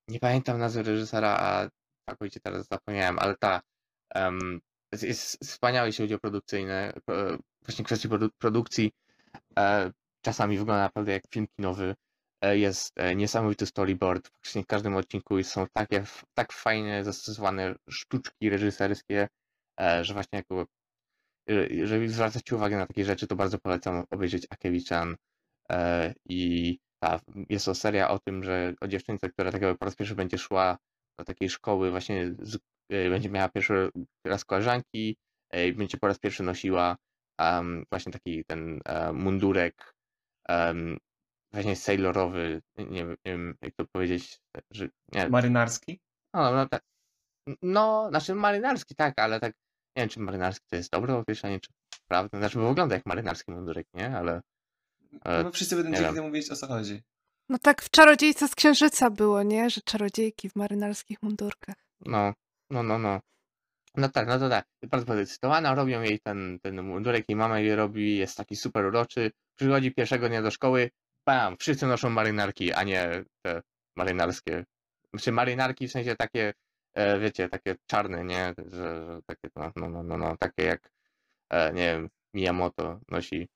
Nie 0.09 0.21
pamiętam 0.21 0.59
nazwy 0.59 0.83
reżysera, 0.83 1.37
a 1.41 1.69
całkowicie 2.09 2.41
teraz 2.41 2.69
zapomniałem, 2.69 3.19
ale 3.19 3.37
ta 3.37 3.61
um, 4.15 4.61
jest, 5.03 5.45
wspaniałe, 5.45 5.89
jeśli 5.89 6.05
chodzi 6.05 6.15
o 6.15 6.19
produkcyjne, 6.19 6.93
właśnie 7.63 7.85
kwestie 7.85 8.09
produ 8.09 8.29
produkcji. 8.39 8.93
E, 9.59 9.93
czasami 10.25 10.59
wygląda 10.59 10.83
naprawdę 10.83 11.13
jak 11.13 11.23
film 11.31 11.47
kinowy. 11.57 11.95
E, 12.45 12.59
jest 12.59 12.93
e, 12.97 13.15
niesamowity 13.15 13.67
storyboard. 13.67 14.31
Praktycznie 14.31 14.63
w 14.63 14.67
każdym 14.67 14.97
odcinku 14.97 15.43
są 15.43 15.67
takie, 15.73 16.05
tak 16.35 16.53
fajnie 16.53 17.05
zastosowane 17.05 17.75
sztuczki 17.91 18.51
reżyserskie, 18.51 19.29
e, 19.81 20.05
że 20.05 20.15
właśnie 20.15 20.37
jako 20.37 20.67
jeżeli 21.71 22.09
zwracacie 22.09 22.57
uwagę 22.57 22.77
na 22.77 22.87
takie 22.87 23.05
rzeczy, 23.05 23.27
to 23.27 23.37
bardzo 23.37 23.59
polecam 23.59 24.05
obejrzeć 24.11 24.47
Akewichan. 24.51 25.17
I 26.29 26.79
ta, 27.03 27.21
jest 27.49 27.65
to 27.65 27.75
seria 27.75 28.09
o 28.11 28.19
tym, 28.19 28.45
że 28.45 28.75
o 28.81 28.89
dziewczynce, 28.89 29.29
która 29.29 29.53
tak 29.53 29.79
po 29.79 29.85
raz 29.85 29.97
pierwszy 29.97 30.15
będzie 30.15 30.39
szła 30.39 30.79
do 31.19 31.25
takiej 31.25 31.51
szkoły, 31.51 31.91
właśnie 31.91 32.35
z, 32.39 32.59
będzie 32.91 33.31
miała 33.31 33.49
pierwszy 33.49 33.91
raz 34.27 34.45
koleżanki 34.45 35.17
i 35.53 35.73
będzie 35.73 35.99
po 35.99 36.07
raz 36.07 36.19
pierwszy 36.19 36.43
nosiła 36.43 36.97
um, 37.41 37.85
właśnie 37.91 38.13
taki 38.13 38.45
ten 38.45 38.81
mundurek 39.13 39.95
um, 40.49 40.99
właśnie 41.53 41.77
sailorowy, 41.77 42.63
nie, 42.79 42.85
nie, 42.85 43.17
wiem 43.25 43.55
jak 43.63 43.75
to 43.75 43.85
powiedzieć, 43.93 44.41
że, 44.71 44.89
nie, 45.13 45.29
Marynarski? 45.29 46.01
No, 46.35 46.53
no, 46.53 46.69
tak, 46.69 46.83
no, 47.63 48.09
znaczy 48.09 48.35
marynarski 48.35 48.95
tak, 48.95 49.19
ale 49.19 49.41
tak, 49.41 49.53
nie 49.97 50.03
wiem 50.03 50.09
czy 50.09 50.21
marynarski 50.21 50.67
to 50.71 50.77
jest 50.77 50.93
dobre 50.93 51.17
określenie, 51.17 51.61
czy 51.61 51.71
prawda, 52.09 52.39
znaczy 52.39 52.59
bo 52.59 52.69
wygląda 52.69 52.95
jak 52.95 53.07
marynarski 53.07 53.53
mundurek, 53.53 53.87
nie, 53.95 54.17
ale... 54.17 54.41
ale 55.21 55.45
no 55.45 55.53
wszyscy 55.53 55.77
będą 55.77 55.99
dzięki 55.99 56.15
temu 56.15 56.31
wiedzieć 56.31 56.51
o 56.51 56.57
co 56.57 56.67
chodzi. 56.67 57.03
No 57.49 57.59
tak 57.59 57.83
w 57.83 57.91
Czarodziejce 57.91 58.49
z 58.49 58.55
Księżyca 58.55 59.11
było, 59.11 59.43
nie? 59.43 59.71
Że 59.71 59.81
czarodziejki 59.81 60.51
w 60.51 60.57
marynarskich 60.57 61.23
mundurkach. 61.23 61.77
No, 62.01 62.33
no, 62.71 62.83
no, 62.83 62.99
no. 62.99 63.21
No 63.97 64.09
tak, 64.09 64.29
no 64.29 64.39
to 64.39 64.49
tak. 64.49 64.67
Bardzo 64.87 65.07
podekscytowana, 65.07 65.75
robią 65.75 66.03
jej 66.03 66.21
ten, 66.21 66.59
ten 66.63 66.83
mundurek, 66.83 67.25
jej 67.29 67.37
mama 67.37 67.61
jej 67.61 67.77
robi, 67.77 68.17
jest 68.17 68.37
taki 68.37 68.57
super 68.57 68.85
uroczy. 68.85 69.31
Przychodzi 69.59 69.95
pierwszego 69.95 70.29
dnia 70.29 70.43
do 70.43 70.51
szkoły, 70.51 70.91
bam, 71.27 71.57
wszyscy 71.57 71.87
noszą 71.87 72.11
marynarki, 72.11 72.73
a 72.73 72.83
nie 72.83 73.25
te 73.43 73.63
marynarskie. 73.97 74.65
Znaczy 75.11 75.33
marynarki 75.33 75.89
w 75.89 75.93
sensie 75.93 76.17
takie, 76.17 76.53
wiecie, 77.21 77.49
takie 77.49 77.77
czarne, 77.87 78.25
nie? 78.25 78.55
Że, 78.59 78.77
że 78.77 79.21
takie, 79.27 79.49
no, 79.57 79.73
no, 79.77 79.89
no, 79.89 80.03
no, 80.03 80.19
no, 80.19 80.37
takie 80.37 80.63
jak, 80.63 80.91
e, 81.51 81.73
nie 81.73 81.83
wiem, 81.83 82.09
Miyamoto 82.35 83.01
nosi. 83.09 83.49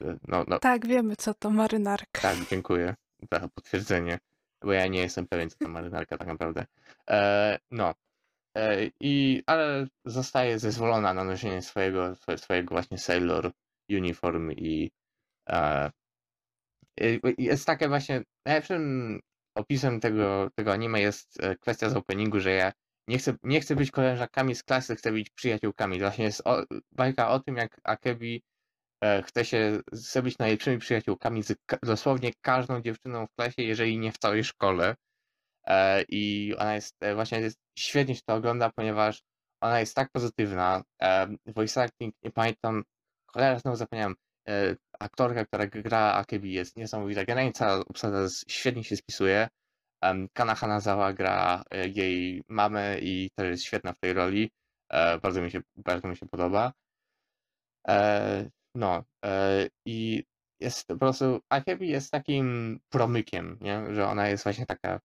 E, 0.00 0.18
no, 0.28 0.44
no. 0.48 0.58
Tak, 0.58 0.86
wiemy 0.86 1.16
co 1.16 1.34
to 1.34 1.50
marynarka. 1.50 2.20
Tak, 2.20 2.36
dziękuję 2.50 2.94
za 3.32 3.48
potwierdzenie, 3.48 4.18
bo 4.62 4.72
ja 4.72 4.86
nie 4.86 5.00
jestem 5.00 5.26
pewien, 5.26 5.50
co 5.50 5.56
to 5.58 5.68
marynarka 5.68 6.18
tak 6.18 6.28
naprawdę. 6.28 6.66
E, 7.10 7.58
no, 7.70 7.94
E, 8.56 8.90
I, 9.00 9.42
ale 9.46 9.86
zostaje 10.04 10.58
zezwolona 10.58 11.14
na 11.14 11.24
noszenie 11.24 11.62
swojego, 11.62 12.14
swojego 12.36 12.74
właśnie 12.74 12.98
Sailor 12.98 13.52
uniform 13.90 14.52
i 14.52 14.90
e, 15.48 15.90
jest 17.38 17.66
takie 17.66 17.88
właśnie, 17.88 18.22
najlepszym 18.46 19.20
opisem 19.54 20.00
tego, 20.00 20.50
tego 20.54 20.72
anime 20.72 21.00
jest 21.00 21.40
e, 21.40 21.56
kwestia 21.56 21.90
z 21.90 21.96
openingu, 21.96 22.40
że 22.40 22.50
ja 22.50 22.72
nie 23.08 23.18
chcę, 23.18 23.34
nie 23.42 23.60
chcę 23.60 23.76
być 23.76 23.90
koleżankami 23.90 24.54
z 24.54 24.62
klasy, 24.62 24.96
chcę 24.96 25.12
być 25.12 25.30
przyjaciółkami. 25.30 26.00
Właśnie 26.00 26.24
jest 26.24 26.42
o, 26.44 26.64
bajka 26.92 27.30
o 27.30 27.40
tym, 27.40 27.56
jak 27.56 27.80
Akebi 27.84 28.42
e, 29.04 29.22
chce 29.22 29.44
się 29.44 29.80
chce 29.94 30.22
być 30.22 30.38
najlepszymi 30.38 30.78
przyjaciółkami 30.78 31.42
z 31.42 31.54
dosłownie 31.82 32.32
każdą 32.40 32.80
dziewczyną 32.80 33.26
w 33.26 33.34
klasie, 33.34 33.62
jeżeli 33.62 33.98
nie 33.98 34.12
w 34.12 34.18
całej 34.18 34.44
szkole. 34.44 34.94
E, 35.66 36.02
I 36.08 36.54
ona 36.58 36.74
jest 36.74 36.96
e, 37.00 37.14
właśnie 37.14 37.40
jest, 37.40 37.58
świetnie 37.78 38.14
się 38.14 38.22
to 38.26 38.34
ogląda, 38.34 38.70
ponieważ 38.70 39.22
ona 39.60 39.80
jest 39.80 39.94
tak 39.94 40.10
pozytywna. 40.12 40.82
E, 41.02 41.28
voice 41.46 41.82
acting, 41.82 42.14
nie 42.22 42.30
pamiętam, 42.30 42.84
cholera 43.26 43.58
znowu 43.58 43.76
zapomniałem, 43.76 44.14
aktorka, 45.00 45.44
która 45.44 45.66
gra 45.66 46.12
Akebi 46.14 46.52
jest 46.52 46.76
niesamowita. 46.76 47.22
Cała 47.54 47.84
obsada 47.84 48.18
świetnie 48.48 48.84
się 48.84 48.96
spisuje. 48.96 49.48
Kana 50.32 50.54
Hanazawa 50.54 51.12
gra 51.12 51.64
jej 51.94 52.42
mamę 52.48 52.98
i 52.98 53.30
też 53.36 53.50
jest 53.50 53.64
świetna 53.64 53.92
w 53.92 53.98
tej 53.98 54.12
roli. 54.12 54.50
Bardzo 55.22 55.42
mi 55.42 55.50
się, 55.50 55.60
bardzo 55.76 56.08
mi 56.08 56.16
się 56.16 56.26
podoba. 56.26 56.72
No 58.74 59.04
i 59.86 60.24
jest 60.60 60.86
po 60.86 60.96
prostu, 60.96 61.40
Akebi 61.48 61.88
jest 61.88 62.10
takim 62.10 62.78
promykiem, 62.88 63.58
nie? 63.60 63.94
że 63.94 64.06
ona 64.06 64.28
jest 64.28 64.44
właśnie 64.44 64.66
taka, 64.66 65.00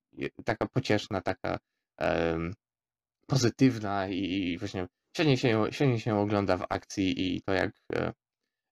taka 0.46 0.68
pocieszna, 0.68 1.22
taka 1.22 1.60
um, 2.00 2.54
pozytywna 3.28 4.08
i, 4.08 4.58
właśnie 4.58 4.88
świetnie 5.16 5.38
się, 5.38 5.66
świetnie 5.72 6.00
się 6.00 6.16
ogląda 6.20 6.58
w 6.58 6.66
akcji 6.70 7.36
i 7.36 7.42
to 7.42 7.54
jak, 7.54 7.72
e, 7.94 8.14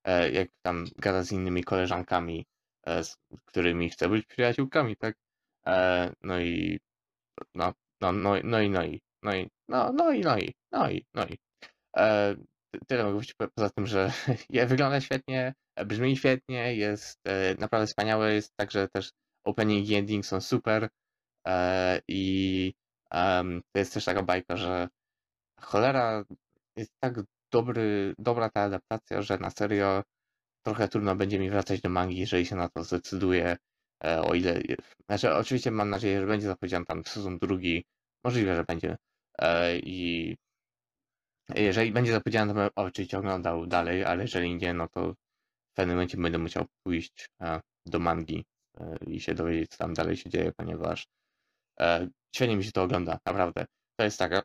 e, 0.05 0.31
jak 0.31 0.49
tam 0.61 0.85
gada 0.97 1.23
z 1.23 1.31
innymi 1.31 1.63
koleżankami, 1.63 2.45
e, 2.87 3.03
z 3.03 3.17
którymi 3.45 3.89
chce 3.89 4.09
być 4.09 4.25
przyjaciółkami, 4.25 4.95
tak? 4.97 5.17
No 6.23 6.39
i 6.39 6.79
no, 7.55 7.73
no, 8.01 8.11
no, 8.11 8.35
no 8.43 8.61
i 8.61 8.69
no 8.69 8.83
i 8.83 9.01
no 9.23 9.35
i 9.35 9.49
no, 9.69 9.91
no 9.93 10.13
i 10.13 10.21
no 10.21 10.37
i 10.37 10.53
no 10.71 10.89
i 10.89 11.05
no 11.13 11.25
i. 11.25 11.37
Tyle 12.87 13.03
mogę 13.03 13.15
powiedzieć 13.15 13.35
poza 13.55 13.69
tym, 13.69 13.87
że 13.87 14.11
wygląda 14.67 15.01
świetnie, 15.01 15.53
brzmi 15.85 16.17
świetnie, 16.17 16.75
jest 16.75 17.19
e, 17.27 17.55
naprawdę 17.59 17.87
wspaniałe, 17.87 18.33
jest 18.33 18.51
także 18.55 18.87
też 18.87 19.11
opening 19.45 19.89
i 19.89 19.95
ending 19.95 20.25
są 20.25 20.41
super. 20.41 20.89
E, 21.47 22.01
i 22.07 22.73
to 23.73 23.79
jest 23.79 23.93
też 23.93 24.05
taka 24.05 24.23
bajka, 24.23 24.57
że 24.57 24.87
cholera 25.61 26.25
jest 26.77 26.91
tak 26.99 27.13
dobry, 27.51 28.13
dobra 28.19 28.49
ta 28.49 28.61
adaptacja, 28.61 29.21
że 29.21 29.37
na 29.37 29.49
serio 29.49 30.03
trochę 30.65 30.87
trudno 30.87 31.15
będzie 31.15 31.39
mi 31.39 31.49
wracać 31.49 31.81
do 31.81 31.89
mangi, 31.89 32.17
jeżeli 32.17 32.45
się 32.45 32.55
na 32.55 32.69
to 32.69 32.83
zdecyduje, 32.83 33.45
e, 33.45 33.57
o 34.01 34.33
ile, 34.33 34.61
znaczy 35.09 35.33
oczywiście 35.33 35.71
mam 35.71 35.89
nadzieję, 35.89 36.21
że 36.21 36.27
będzie 36.27 36.47
zapowiedziany 36.47 36.85
tam 36.85 37.03
sezon 37.05 37.37
drugi, 37.37 37.85
możliwe, 38.23 38.55
że 38.55 38.63
będzie 38.63 38.97
i 39.83 40.35
jeżeli 41.55 41.91
będzie 41.91 42.11
zapowiedziane, 42.11 42.53
to 42.53 42.59
bym 42.59 42.69
oczywiście 42.75 43.17
oglądał 43.17 43.67
dalej, 43.67 44.03
ale 44.03 44.23
jeżeli 44.23 44.55
nie, 44.55 44.73
no 44.73 44.87
to 44.87 45.13
w 45.13 45.75
pewnym 45.75 45.95
momencie 45.95 46.17
będę 46.17 46.37
musiał 46.37 46.65
pójść 46.83 47.29
e, 47.41 47.61
do 47.85 47.99
mangi 47.99 48.45
e, 48.77 48.97
i 49.07 49.19
się 49.19 49.33
dowiedzieć, 49.33 49.71
co 49.71 49.77
tam 49.77 49.93
dalej 49.93 50.17
się 50.17 50.29
dzieje, 50.29 50.51
ponieważ 50.57 51.07
e, 51.79 52.09
świetnie 52.35 52.57
mi 52.57 52.63
się 52.63 52.71
to 52.71 52.83
ogląda, 52.83 53.19
naprawdę. 53.25 53.65
To 53.99 54.03
jest 54.05 54.19
taka 54.19 54.41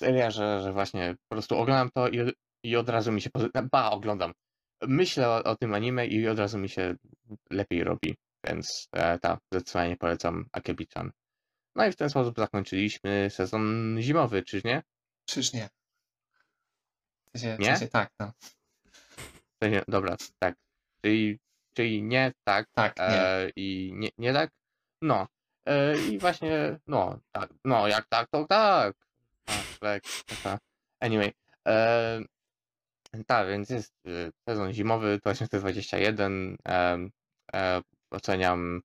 seria, 0.00 0.30
że, 0.30 0.62
że 0.62 0.72
właśnie 0.72 1.14
po 1.28 1.34
prostu 1.34 1.56
oglądam 1.56 1.90
to 1.94 2.08
i, 2.08 2.32
i 2.64 2.76
od 2.76 2.88
razu 2.88 3.12
mi 3.12 3.20
się, 3.20 3.30
ba, 3.72 3.90
oglądam. 3.90 4.32
Myślę 4.82 5.28
o, 5.28 5.44
o 5.44 5.56
tym 5.56 5.74
anime 5.74 6.06
i 6.06 6.28
od 6.28 6.38
razu 6.38 6.58
mi 6.58 6.68
się 6.68 6.94
lepiej 7.50 7.84
robi, 7.84 8.16
więc 8.48 8.88
tak, 9.20 9.40
zdecydowanie 9.52 9.96
polecam 9.96 10.46
Akebi-chan. 10.52 11.10
No 11.76 11.86
i 11.86 11.92
w 11.92 11.96
ten 11.96 12.10
sposób 12.10 12.38
zakończyliśmy 12.38 13.30
sezon 13.30 13.96
zimowy, 14.00 14.42
czyż 14.42 14.64
nie? 14.64 14.82
Czyż 15.24 15.52
nie? 15.52 15.68
W 17.34 17.38
sensie, 17.38 17.56
w 17.56 17.58
Nie? 17.60 17.66
sensie 17.66 17.88
tak, 17.88 18.10
no. 18.20 18.32
W 19.30 19.64
sensie, 19.64 19.82
dobra, 19.88 20.16
tak. 20.38 20.54
Czyli, 21.04 21.38
czyli 21.74 22.02
nie 22.02 22.32
tak 22.44 22.68
Tak, 22.72 22.96
nie. 22.98 23.04
e, 23.04 23.50
i 23.56 23.92
nie, 23.94 24.08
nie 24.18 24.32
tak? 24.32 24.50
No. 25.02 25.26
E, 25.66 25.98
I 25.98 26.18
właśnie, 26.18 26.78
no, 26.86 27.18
tak, 27.32 27.50
no, 27.64 27.88
jak 27.88 28.06
tak, 28.08 28.28
to 28.30 28.44
tak. 28.46 28.96
Tak. 29.80 30.02
Anyway. 31.00 31.32
E, 31.68 32.20
tak, 33.26 33.48
więc 33.48 33.70
jest 33.70 33.94
e, 34.06 34.30
sezon 34.48 34.72
zimowy 34.72 35.18
2021. 35.18 36.56
E, 36.68 36.98
e, 37.54 37.82
oceniam 38.14 38.82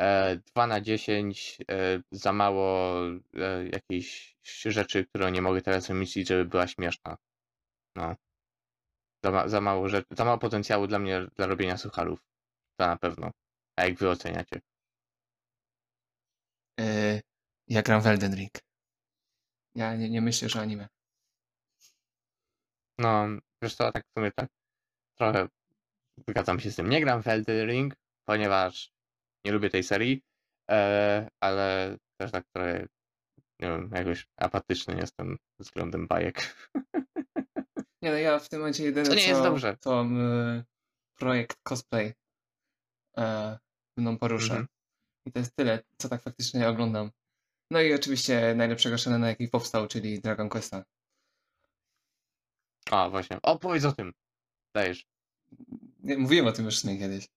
e, 0.00 0.36
2 0.36 0.66
na 0.66 0.80
10. 0.80 1.58
E, 1.70 2.02
za 2.10 2.32
mało 2.32 2.96
e, 3.34 3.68
jakiejś 3.72 4.36
rzeczy, 4.64 5.06
które 5.06 5.32
nie 5.32 5.42
mogę 5.42 5.62
teraz 5.62 5.88
wymyślić, 5.88 6.28
żeby 6.28 6.44
była 6.44 6.66
śmieszna. 6.66 7.16
No. 7.96 8.14
Za, 9.24 9.30
ma, 9.30 9.48
za 9.48 9.60
mało 9.60 9.88
rzeczy, 9.88 10.08
za 10.10 10.24
mało 10.24 10.38
potencjału 10.38 10.86
dla 10.86 10.98
mnie 10.98 11.26
dla 11.36 11.46
robienia 11.46 11.76
sucharów. 11.76 12.20
To 12.76 12.86
na 12.86 12.96
pewno. 12.96 13.30
A 13.76 13.84
jak 13.84 13.98
wy 13.98 14.10
oceniacie? 14.10 14.60
Yy, 16.78 17.20
ja 17.68 17.82
gram 17.82 18.00
w 18.00 18.06
Elden 18.06 18.34
Ring. 18.34 18.52
Ja 19.74 19.96
nie, 19.96 20.10
nie 20.10 20.20
myślę, 20.20 20.48
że 20.48 20.60
anime. 20.60 20.88
No, 22.98 23.26
wiesz 23.62 23.74
co, 23.74 23.92
tak 23.92 24.04
w 24.06 24.18
sumie 24.18 24.32
tak 24.32 24.48
trochę 25.18 25.48
zgadzam 26.28 26.60
się 26.60 26.70
z 26.70 26.76
tym. 26.76 26.88
Nie 26.88 27.00
gram 27.00 27.22
w 27.22 27.28
Elden 27.28 27.68
Ring, 27.70 27.94
ponieważ 28.24 28.92
nie 29.44 29.52
lubię 29.52 29.70
tej 29.70 29.82
serii, 29.82 30.22
e, 30.70 31.28
ale 31.40 31.96
też 32.20 32.30
tak 32.32 32.44
trochę, 32.54 32.86
nie 33.60 33.68
wiem, 33.68 33.90
jakoś 33.94 34.26
apatyczny 34.36 34.96
jestem 34.96 35.36
względem 35.58 36.06
bajek. 36.06 36.36
Nie 38.02 38.10
no, 38.10 38.16
ja 38.16 38.38
w 38.38 38.48
tym 38.48 38.58
momencie 38.58 38.84
jedyne 38.84 39.08
To 39.08 39.14
nie 39.14 39.22
co, 39.22 39.28
jest 39.28 39.42
dobrze. 39.42 39.76
to 39.76 40.02
y, 40.04 40.64
projekt 41.18 41.56
cosplay 41.62 42.14
y, 43.18 43.22
mną 43.96 44.18
poruszę. 44.18 44.50
Mhm. 44.50 44.66
I 45.26 45.32
to 45.32 45.38
jest 45.38 45.56
tyle, 45.56 45.82
co 45.98 46.08
tak 46.08 46.22
faktycznie 46.22 46.68
oglądam. 46.68 47.10
No 47.70 47.80
i 47.80 47.94
oczywiście 47.94 48.54
najlepszego 48.54 48.98
shonena, 48.98 49.28
jaki 49.28 49.48
powstał, 49.48 49.88
czyli 49.88 50.20
Dragon 50.20 50.48
Questa. 50.48 50.84
A, 52.90 53.10
właśnie. 53.10 53.38
Opowiedz 53.42 53.84
o 53.84 53.92
tym. 53.92 54.12
Dajesz. 54.74 55.06
Nie, 56.02 56.18
mówiłem 56.18 56.46
o 56.46 56.52
tym 56.52 56.64
już 56.64 56.84
nie 56.84 56.98
kiedyś, 56.98 57.28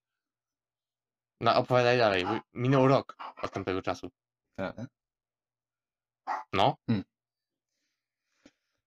No, 1.41 1.55
opowiadaj 1.55 1.97
dalej. 1.97 2.25
Minął 2.53 2.87
rok 2.87 3.17
od 3.41 3.51
tamtego 3.51 3.81
czasu. 3.81 4.09
prawda? 4.55 4.87
No. 6.53 6.77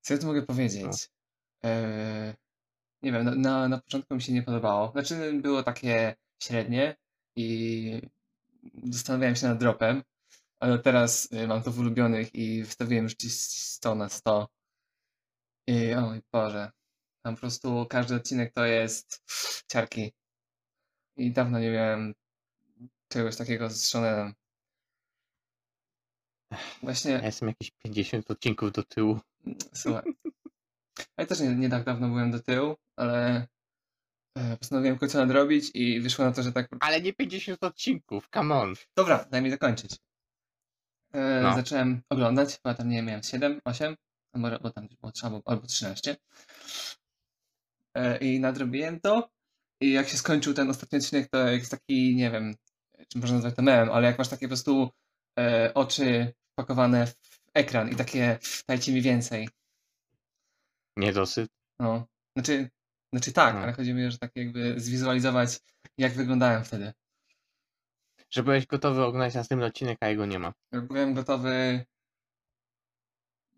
Co 0.01 0.15
ja 0.15 0.21
tu 0.21 0.27
mogę 0.27 0.43
powiedzieć? 0.43 1.09
Eee, 1.63 2.35
nie 3.03 3.13
wiem, 3.13 3.25
na, 3.25 3.35
na, 3.35 3.69
na 3.69 3.79
początku 3.81 4.15
mi 4.15 4.23
się 4.23 4.33
nie 4.33 4.43
podobało. 4.43 4.93
Znaczy 4.93 5.33
było 5.43 5.63
takie 5.63 6.15
średnie 6.43 6.97
i 7.37 8.01
zastanawiałem 8.85 9.37
się 9.37 9.47
nad 9.47 9.59
dropem, 9.59 10.03
ale 10.61 10.79
teraz 10.79 11.33
y, 11.33 11.47
mam 11.49 11.63
to 11.63 11.71
w 11.71 11.79
ulubionych 11.79 12.35
i 12.35 12.65
wystawiłem 12.65 13.05
już 13.05 13.15
gdzieś 13.15 13.33
100 13.33 13.95
na 13.95 14.09
100. 14.09 14.49
I 15.67 15.95
oj 15.95 16.23
Boże, 16.33 16.71
tam 17.23 17.35
po 17.35 17.41
prostu 17.41 17.87
każdy 17.91 18.15
odcinek 18.15 18.53
to 18.53 18.65
jest 18.65 19.23
ciarki. 19.69 20.13
I 21.17 21.33
dawno 21.33 21.59
nie 21.59 21.71
miałem 21.71 22.15
czegoś 23.11 23.37
takiego 23.37 23.71
z 23.71 23.85
Shonenem. 23.85 24.35
Ja 26.53 26.59
Właśnie, 26.83 27.21
jestem 27.25 27.49
jakieś 27.49 27.71
50 27.71 28.31
odcinków 28.31 28.73
do 28.73 28.83
tyłu. 28.83 29.21
słuchaj. 29.75 30.03
Ja 31.19 31.27
też 31.27 31.41
nie, 31.41 31.55
nie 31.55 31.69
tak 31.71 31.85
dawno 31.85 32.09
byłem 32.09 32.31
do 32.31 32.41
tyłu, 32.41 32.77
ale 32.97 33.47
e, 34.39 34.57
postanowiłem 34.57 34.99
końcu 34.99 35.19
nadrobić 35.19 35.71
i 35.75 36.01
wyszło 36.01 36.25
na 36.25 36.33
to, 36.33 36.43
że 36.43 36.53
tak 36.53 36.69
Ale 36.81 37.01
nie 37.01 37.13
50 37.13 37.65
odcinków, 37.65 38.29
come 38.35 38.55
on. 38.55 38.75
Dobra, 38.97 39.25
daj 39.31 39.43
mi 39.43 39.51
dokończyć. 39.51 39.97
E, 41.13 41.41
No. 41.43 41.55
Zacząłem 41.55 42.03
oglądać, 42.11 42.57
chyba 42.57 42.75
tam 42.75 42.89
nie 42.89 42.97
wiem, 42.97 43.07
miałem 43.07 43.23
7, 43.23 43.61
8, 43.65 43.97
a 44.33 44.39
może 44.39 44.59
bo 44.63 44.71
tam 44.71 44.89
było 45.01 45.13
3 45.13 45.27
albo, 45.27 45.43
albo 45.45 45.67
13. 45.67 46.17
E, 47.95 48.19
I 48.19 48.41
nadrobiłem 48.41 49.01
to. 49.01 49.31
I 49.81 49.93
jak 49.93 50.09
się 50.09 50.17
skończył 50.17 50.55
ten 50.55 50.71
ostatni 50.71 50.99
odcinek, 50.99 51.29
to 51.31 51.49
jest 51.49 51.71
taki, 51.71 52.17
nie 52.17 52.31
wiem, 52.31 52.55
czy 53.13 53.19
można 53.19 53.35
nazwać 53.37 53.55
to 53.55 53.63
memem, 53.63 53.91
ale 53.91 54.07
jak 54.07 54.19
masz 54.19 54.29
takie 54.29 54.47
po 54.47 54.49
prostu 54.49 54.91
e, 55.39 55.75
oczy 55.75 56.35
wpakowane 56.53 57.07
w 57.07 57.15
ekran 57.55 57.91
i 57.91 57.97
takie 57.97 58.39
dajcie 58.69 58.93
mi 58.93 59.03
więcej. 59.03 59.49
Niedosyt. 60.97 61.51
No, 61.79 62.07
znaczy, 62.37 62.71
znaczy 63.13 63.33
tak, 63.33 63.55
No. 63.55 63.61
ale 63.61 63.73
chodzi 63.73 63.95
mi, 63.95 64.11
że 64.11 64.19
tak 64.19 64.31
jakby 64.35 64.81
zwizualizować, 64.81 65.61
jak 65.99 66.13
wyglądałem 66.13 66.65
wtedy. 66.65 66.93
Że 68.31 68.43
byłeś 68.43 68.67
gotowy 68.67 69.05
oglądać 69.05 69.35
następny 69.35 69.67
odcinek, 69.67 69.99
a 70.01 70.09
jego 70.09 70.27
nie 70.27 70.39
ma. 70.39 70.53
Byłem 70.73 71.15
gotowy. 71.15 71.85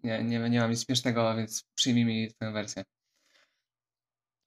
Nie, 0.03 0.25
nie, 0.25 0.51
nie 0.51 0.61
mam 0.61 0.71
nic 0.71 0.85
śmiesznego, 0.87 1.37
więc 1.37 1.65
przyjmij 1.75 2.05
mi 2.05 2.29
twoją 2.35 2.53
wersję. 2.53 2.85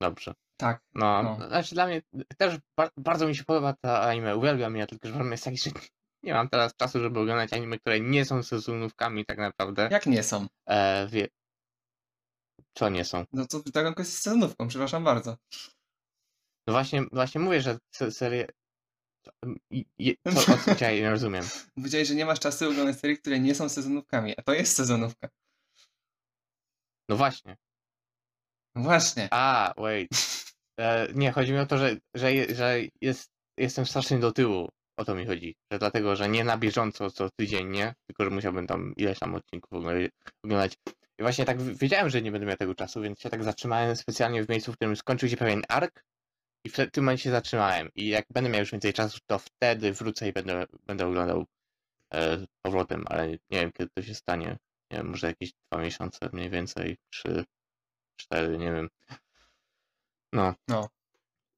Dobrze. 0.01 0.33
Tak. 0.57 0.81
No, 0.93 1.23
No. 1.23 1.47
znaczy 1.47 1.75
dla 1.75 1.87
mnie 1.87 2.01
też 2.37 2.57
ba- 2.77 2.89
bardzo 2.97 3.27
mi 3.27 3.35
się 3.35 3.43
podoba 3.43 3.73
ta 3.81 4.01
anime, 4.01 4.37
uwielbiam 4.37 4.75
je, 4.75 4.87
tylko 4.87 5.07
że 5.07 5.13
problem 5.13 5.31
jest 5.31 5.43
taki, 5.43 5.57
że 5.57 5.71
nie 6.23 6.33
mam 6.33 6.49
teraz 6.49 6.75
czasu, 6.75 6.99
żeby 6.99 7.19
oglądać 7.19 7.53
anime, 7.53 7.79
które 7.79 7.99
nie 7.99 8.25
są 8.25 8.43
sezonówkami 8.43 9.25
tak 9.25 9.37
naprawdę. 9.37 9.89
Jak 9.91 10.05
nie 10.05 10.23
są? 10.23 10.47
E, 10.69 11.07
wie... 11.07 11.27
Co 12.77 12.89
nie 12.89 13.05
są? 13.05 13.25
No 13.33 13.45
to 13.47 13.59
Dragon 13.59 13.93
Quest 13.93 14.11
jest 14.11 14.23
sezonówką, 14.23 14.67
przepraszam 14.67 15.03
bardzo. 15.03 15.37
No 16.67 16.73
właśnie, 16.73 17.03
właśnie 17.11 17.41
mówię, 17.41 17.61
że 17.61 17.77
se- 17.91 18.47
i- 19.71 20.17
Co, 20.45 20.53
o 20.53 20.57
co 20.57 20.75
cię 20.75 21.01
nie 21.01 21.09
rozumiem. 21.09 21.43
Powiedziałeś, 21.75 22.07
że 22.07 22.15
nie 22.15 22.25
masz 22.25 22.39
czasu 22.39 22.69
oglądać 22.69 22.99
serii, 22.99 23.17
które 23.17 23.39
nie 23.39 23.55
są 23.55 23.69
sezonówkami, 23.69 24.33
a 24.37 24.41
to 24.41 24.53
jest 24.53 24.75
sezonówka. 24.75 25.29
No 27.09 27.15
właśnie. 27.15 27.57
No 28.75 28.81
właśnie. 28.83 29.27
A, 29.31 29.73
wait. 29.77 30.09
E, 30.79 31.07
nie, 31.15 31.31
chodzi 31.31 31.53
mi 31.53 31.59
o 31.59 31.65
to, 31.65 31.77
że, 31.77 31.97
że, 32.13 32.55
że 32.55 32.79
jest, 33.01 33.29
jestem 33.57 33.85
strasznie 33.85 34.19
do 34.19 34.31
tyłu. 34.31 34.69
O 34.97 35.05
to 35.05 35.15
mi 35.15 35.25
chodzi. 35.25 35.55
Że 35.71 35.79
dlatego, 35.79 36.15
że 36.15 36.29
nie 36.29 36.43
na 36.43 36.57
bieżąco 36.57 37.11
co 37.11 37.29
tydzień, 37.39 37.69
nie? 37.69 37.93
Tylko, 38.07 38.23
że 38.23 38.29
musiałbym 38.29 38.67
tam 38.67 38.93
ileś 38.97 39.19
tam 39.19 39.35
odcinków 39.35 39.71
ogl- 39.71 40.09
oglądać. 40.43 40.73
I 41.19 41.23
właśnie 41.23 41.45
tak 41.45 41.61
wiedziałem, 41.61 42.09
że 42.09 42.21
nie 42.21 42.31
będę 42.31 42.47
miał 42.47 42.57
tego 42.57 42.75
czasu, 42.75 43.01
więc 43.01 43.19
się 43.19 43.29
tak 43.29 43.43
zatrzymałem 43.43 43.95
specjalnie 43.95 44.43
w 44.43 44.49
miejscu, 44.49 44.71
w 44.71 44.75
którym 44.75 44.95
skończył 44.95 45.29
się 45.29 45.37
pewien 45.37 45.61
ark. 45.69 46.03
I 46.65 46.69
w 46.69 46.75
tym 46.91 47.03
momencie 47.03 47.31
zatrzymałem. 47.31 47.89
I 47.95 48.07
jak 48.07 48.25
będę 48.29 48.49
miał 48.49 48.59
już 48.59 48.71
więcej 48.71 48.93
czasu, 48.93 49.19
to 49.27 49.39
wtedy 49.39 49.93
wrócę 49.93 50.27
i 50.27 50.33
będę, 50.33 50.65
będę 50.87 51.07
oglądał 51.07 51.45
e, 52.13 52.45
powrotem, 52.61 53.03
ale 53.07 53.27
nie 53.31 53.37
wiem, 53.49 53.71
kiedy 53.71 53.89
to 53.97 54.03
się 54.03 54.15
stanie. 54.15 54.57
Nie 54.91 54.97
wiem, 54.97 55.09
może 55.09 55.27
jakieś 55.27 55.51
dwa 55.71 55.81
miesiące 55.81 56.29
mniej 56.33 56.49
więcej, 56.49 56.97
trzy, 57.13 57.45
cztery, 58.21 58.57
nie 58.57 58.71
wiem. 58.71 58.89
No. 60.35 60.53
No. 60.67 60.89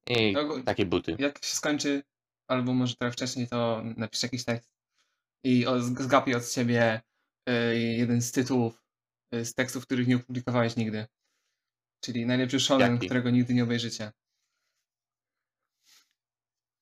I 0.10 0.34
No, 0.34 0.64
takie 0.66 0.86
buty. 0.86 1.16
Jak 1.20 1.46
się 1.46 1.56
skończy, 1.56 2.04
albo 2.50 2.74
może 2.74 2.96
trochę 2.96 3.12
wcześniej, 3.12 3.48
to 3.48 3.82
napisz 3.98 4.24
jakiś 4.24 4.46
tekst 4.46 4.70
i 5.46 5.66
o- 5.68 5.82
z- 5.82 6.00
zgapię 6.02 6.38
od 6.38 6.50
ciebie 6.50 7.02
y, 7.50 7.80
jeden 7.80 8.22
z 8.22 8.32
tytułów 8.32 8.84
y, 9.36 9.46
z 9.46 9.54
tekstów, 9.54 9.84
których 9.86 10.08
nie 10.08 10.16
opublikowałeś 10.16 10.76
nigdy. 10.76 11.06
Czyli 12.04 12.26
najlepszy 12.26 12.60
shonen, 12.60 12.94
Jaki? 12.94 13.06
którego 13.06 13.30
nigdy 13.30 13.54
nie 13.54 13.64
obejrzycie. 13.64 14.12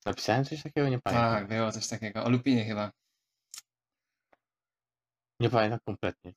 Napisałem 0.05 0.45
coś 0.45 0.63
takiego? 0.63 0.89
Nie 0.89 0.99
pamiętam. 0.99 1.31
Tak, 1.39 1.47
było 1.47 1.71
coś 1.71 1.87
takiego. 1.87 2.23
O 2.23 2.29
Lupinie 2.29 2.65
chyba. 2.65 2.91
Nie 5.39 5.49
pamiętam 5.49 5.79
kompletnie. 5.85 6.33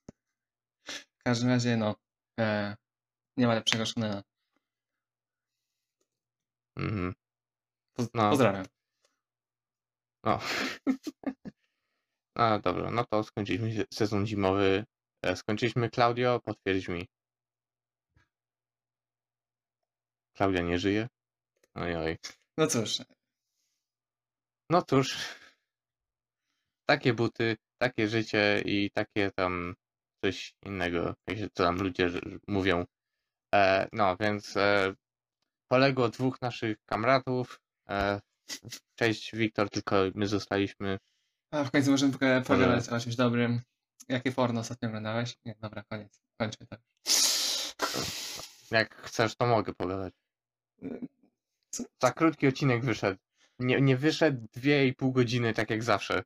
W 0.89 1.23
każdym 1.25 1.49
razie, 1.49 1.77
no, 1.77 1.95
e, 2.41 2.77
nie 3.37 3.47
ma 3.47 3.55
lepszego 3.55 3.87
shonena. 3.87 4.23
Mhm. 6.79 7.15
No. 8.15 8.31
Pozdrawiam. 8.31 8.67
No. 10.25 10.41
no 12.37 12.59
dobrze, 12.61 12.91
no 12.91 13.05
to 13.05 13.25
skończyliśmy 13.25 13.85
sezon 13.95 14.27
zimowy. 14.27 14.85
E, 15.25 15.37
Skończyliśmy 15.37 15.91
Claudio, 15.91 16.41
potwierdź 16.41 16.89
mi. 16.89 17.09
Klaudia 20.37 20.63
nie 20.63 20.79
żyje? 20.79 21.09
Oj, 21.75 21.97
oj. 21.97 22.17
No 22.59 22.67
cóż, 22.67 22.99
No 24.71 24.83
cóż. 24.83 25.19
Takie 26.89 27.15
buty, 27.15 27.57
takie 27.79 28.09
życie 28.09 28.63
i 28.65 28.91
takie 28.91 29.31
tam 29.31 29.75
coś 30.25 30.55
innego, 30.65 31.15
jak 31.27 31.39
się- 31.39 31.49
co 31.55 31.65
tam 31.65 31.77
ludzie 31.77 32.09
mówią. 32.49 32.85
E, 33.55 33.89
no, 33.93 34.17
więc 34.21 34.57
e, 34.57 34.95
poległo 35.69 36.09
dwóch 36.09 36.41
naszych 36.43 36.77
kamratów. 36.87 37.61
E, 37.89 38.21
cześć 38.95 39.37
Wiktor, 39.37 39.71
tylko 39.71 39.97
my 40.15 40.27
zostaliśmy. 40.27 40.99
a 41.51 41.65
w 41.65 41.71
końcu 41.71 41.91
możemy 41.91 42.13
poga- 42.13 42.43
pogadać 42.45 42.89
o 42.89 43.01
czymś 43.01 43.17
dobrym. 43.17 43.61
Jakie 44.09 44.33
porno 44.33 44.61
ostatnio 44.61 44.89
oglądałeś? 44.89 45.37
Nie, 45.45 45.55
dobra, 45.61 45.83
koniec. 45.91 46.21
Kończmy 46.41 46.67
to. 46.67 46.77
Jak 48.71 48.95
chcesz, 48.97 49.37
to 49.37 49.47
mogę 49.47 49.75
pogadać. 49.75 50.15
Co? 51.71 51.85
Za 52.03 52.13
krótki 52.13 52.47
odcinek 52.49 52.85
wyszedł. 52.85 53.19
Nie, 53.59 53.81
nie 53.81 53.97
wyszedł 53.97 54.47
dwie 54.53 54.87
i 54.87 54.95
pół 54.95 55.13
godziny, 55.13 55.55
tak 55.55 55.71
jak 55.71 55.83
zawsze. 55.85 56.23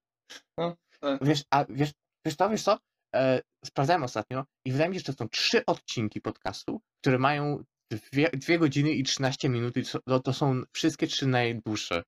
No, 0.59 0.77
to- 1.01 1.19
Wiesz, 1.23 1.45
a 1.51 1.65
wiesz, 1.69 1.91
wiesz 2.27 2.37
to, 2.37 2.51
wiesz 2.51 2.63
co? 2.63 2.79
E, 3.15 3.41
sprawdzałem 3.65 4.03
ostatnio 4.03 4.45
i 4.65 4.73
wydaje 4.73 4.91
mi 4.91 4.97
się, 4.97 5.01
że 5.07 5.13
to 5.13 5.19
są 5.25 5.29
trzy 5.29 5.67
odcinki 5.67 6.21
podcastu, 6.21 6.81
które 7.01 7.19
mają 7.19 7.65
dwie, 7.97 8.31
dwie 8.31 8.59
godziny 8.59 8.91
i 8.91 9.03
13 9.03 9.49
minut 9.49 9.77
i 9.77 9.83
to, 10.07 10.21
to 10.21 10.33
są 10.33 10.63
wszystkie 10.73 11.07
trzy 11.07 11.27
najdłuższe. 11.27 12.03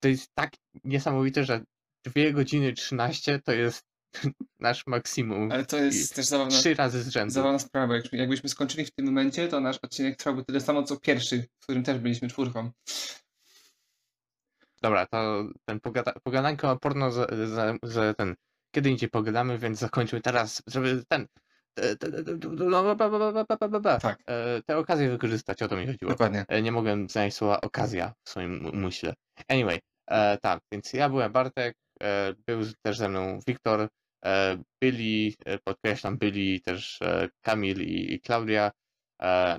To 0.00 0.08
jest 0.08 0.30
tak 0.34 0.52
niesamowite, 0.84 1.44
że 1.44 1.64
dwie 2.04 2.32
godziny 2.32 2.72
13 2.72 3.40
to 3.44 3.52
jest 3.52 3.82
nasz 4.60 4.86
maksimum. 4.86 5.52
Ale 5.52 5.66
to 5.66 5.76
jest 5.76 6.14
też 6.14 6.26
zabawna, 6.26 6.58
Trzy 6.58 6.74
razy 6.74 7.02
z 7.02 7.08
rzędu. 7.08 7.34
zabawna 7.34 7.58
sprawa. 7.58 7.96
Jak, 7.96 8.12
jakbyśmy 8.12 8.48
skończyli 8.48 8.84
w 8.84 8.90
tym 8.90 9.06
momencie, 9.06 9.48
to 9.48 9.60
nasz 9.60 9.78
odcinek 9.82 10.16
trwałby 10.16 10.44
tyle 10.44 10.60
samo 10.60 10.82
co 10.82 10.96
pierwszy, 11.00 11.46
w 11.60 11.62
którym 11.62 11.82
też 11.84 11.98
byliśmy 11.98 12.28
czwórką. 12.28 12.70
Dobra, 14.82 15.06
to 15.06 15.44
ten 15.64 15.80
pogada, 15.80 16.12
pogadanko 16.24 16.76
porno 16.76 17.10
za, 17.10 17.26
za, 17.46 17.74
za 17.82 18.14
ten. 18.14 18.34
Kiedy 18.74 18.90
indziej 18.90 19.08
pogadamy, 19.08 19.58
więc 19.58 19.78
zakończmy 19.78 20.20
teraz, 20.20 20.62
żeby 20.66 21.02
ten. 21.08 21.26
Te- 21.76 21.96
te- 21.96 22.24
te- 22.24 22.38
te- 22.38 22.48
no. 22.48 22.96
Tak. 23.98 24.18
E, 24.26 24.62
Te 24.66 24.78
okazje 24.78 25.10
wykorzystać, 25.10 25.62
o 25.62 25.68
to 25.68 25.76
mi 25.76 25.86
chodziło. 25.86 26.10
Dokładnie. 26.10 26.44
E, 26.48 26.62
Nie 26.62 26.72
mogłem 26.72 27.08
znaleźć 27.08 27.36
słowa 27.36 27.60
okazja 27.60 28.12
w 28.24 28.30
swoim 28.30 28.66
m- 28.66 28.80
myśle. 28.82 29.14
Anyway, 29.48 29.78
e, 30.10 30.38
tak, 30.38 30.60
więc 30.72 30.92
ja 30.92 31.08
byłem 31.08 31.32
Bartek, 31.32 31.74
e, 32.02 32.34
był 32.46 32.60
też 32.82 32.98
ze 32.98 33.08
mną 33.08 33.38
Wiktor, 33.46 33.88
e, 34.24 34.62
byli, 34.82 35.36
podkreślam, 35.64 36.18
byli 36.18 36.60
też 36.60 36.98
Kamil 37.40 37.82
i, 37.82 38.14
i 38.14 38.20
Klaudia. 38.20 38.70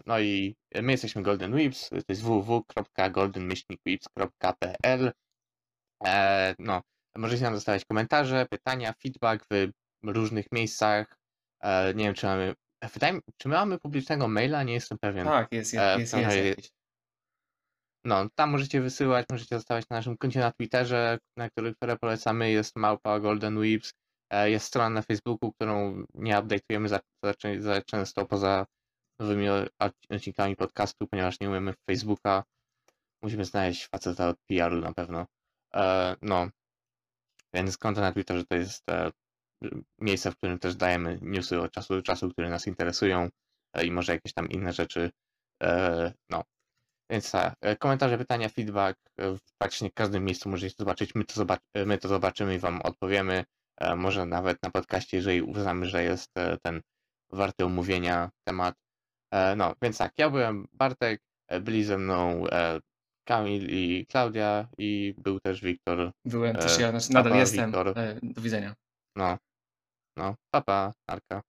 No 0.05 0.19
i 0.19 0.55
my 0.75 0.91
jesteśmy 0.91 1.21
Golden 1.23 1.53
Whips, 1.53 1.89
to 1.89 1.95
jest 2.09 2.23
www.golden-whips.pl. 2.23 5.11
E, 6.05 6.55
No, 6.59 6.81
Możecie 7.17 7.43
nam 7.43 7.55
zostawiać 7.55 7.85
komentarze, 7.85 8.45
pytania, 8.49 8.93
feedback 9.03 9.45
w 10.03 10.03
różnych 10.03 10.45
miejscach. 10.51 11.17
E, 11.61 11.93
nie 11.93 12.03
wiem, 12.05 12.13
czy 12.13 12.25
mamy. 12.25 12.53
Wydaje 12.93 13.13
mi, 13.13 13.19
czy 13.37 13.47
my 13.49 13.55
mamy 13.55 13.79
publicznego 13.79 14.27
maila? 14.27 14.63
Nie 14.63 14.73
jestem 14.73 14.97
pewien. 14.97 15.25
Tak, 15.25 15.51
jest, 15.51 15.73
E, 15.73 15.99
jest, 15.99 16.13
jest, 16.13 16.35
jest. 16.57 16.71
No, 18.05 18.29
tam 18.35 18.49
możecie 18.49 18.81
wysyłać, 18.81 19.25
możecie 19.31 19.55
zostawiać 19.55 19.85
na 19.89 19.95
naszym 19.95 20.17
koncie 20.17 20.39
na 20.39 20.51
Twitterze, 20.51 21.17
na 21.37 21.49
który, 21.49 21.75
które 21.75 21.97
polecamy. 21.97 22.51
Jest 22.51 22.75
małpa 22.75 23.19
Golden 23.19 23.57
Whips. 23.57 23.93
E, 24.33 24.49
Jest 24.51 24.65
strona 24.65 24.89
na 24.89 25.01
Facebooku, 25.01 25.51
którą 25.53 26.03
nie 26.13 26.33
update'ujemy 26.35 26.87
za, 26.87 26.99
za, 27.23 27.33
za 27.59 27.81
często 27.81 28.25
poza 28.25 28.65
nowymi 29.19 29.47
odcinkami 30.09 30.55
podcastu, 30.55 31.07
ponieważ 31.07 31.39
nie 31.39 31.49
umiemy 31.49 31.73
Facebooka. 31.89 32.43
Musimy 33.23 33.45
znaleźć 33.45 33.87
faceta 33.87 34.27
od 34.29 34.37
PR-u 34.49 34.75
na 34.81 34.93
pewno. 34.93 35.25
E, 35.75 36.15
No, 36.21 36.49
więc 37.53 37.77
konto 37.77 38.01
na 38.01 38.11
Twitterze 38.11 38.45
to 38.45 38.55
jest 38.55 38.89
e, 38.89 39.11
miejsce, 40.01 40.31
w 40.31 40.37
którym 40.37 40.59
też 40.59 40.75
dajemy 40.75 41.19
newsy 41.21 41.61
od 41.61 41.71
czasu 41.71 41.95
do 41.95 42.01
czasu, 42.01 42.29
które 42.29 42.49
nas 42.49 42.67
interesują 42.67 43.29
e, 43.73 43.85
i 43.85 43.91
może 43.91 44.13
jakieś 44.13 44.33
tam 44.33 44.49
inne 44.49 44.73
rzeczy. 44.73 45.11
E, 45.63 46.13
No, 46.29 46.43
więc 47.11 47.31
tak, 47.31 47.55
e, 47.61 47.75
komentarze, 47.75 48.17
pytania, 48.17 48.49
feedback 48.49 48.99
w 49.17 49.39
praktycznie 49.57 49.91
każdym 49.91 50.25
miejscu 50.25 50.49
możecie 50.49 50.75
zobaczyć. 50.79 51.15
My 51.15 51.23
to, 51.23 51.33
zobac- 51.43 51.85
my 51.85 51.97
to 51.97 52.07
zobaczymy 52.07 52.55
i 52.55 52.59
Wam 52.59 52.81
odpowiemy. 52.81 53.43
Może 53.95 54.25
nawet 54.25 54.63
na 54.63 54.69
podcaście, 54.71 55.17
jeżeli 55.17 55.41
uznamy, 55.41 55.85
że 55.85 56.03
jest 56.03 56.31
ten 56.63 56.81
warty 57.31 57.65
omówienia 57.65 58.29
temat. 58.47 58.75
No, 59.57 59.73
więc 59.81 59.97
tak, 59.97 60.13
ja 60.17 60.29
byłem 60.29 60.67
Bartek, 60.73 61.21
byli 61.61 61.83
ze 61.83 61.97
mną 61.97 62.43
Kamil 63.27 63.67
i 63.69 64.05
Klaudia 64.05 64.67
i 64.77 65.15
był 65.17 65.39
też 65.39 65.61
Wiktor. 65.61 66.11
Byłem 66.25 66.55
też 66.55 66.79
ja, 66.79 66.89
znaczy 66.89 67.13
nadal 67.13 67.31
papa, 67.31 67.39
jestem. 67.39 67.65
Wiktor. 67.65 67.93
Do 68.23 68.41
widzenia. 68.41 68.75
No, 69.15 69.37
no, 70.17 70.35
papa, 70.51 70.93
Arka. 71.07 71.43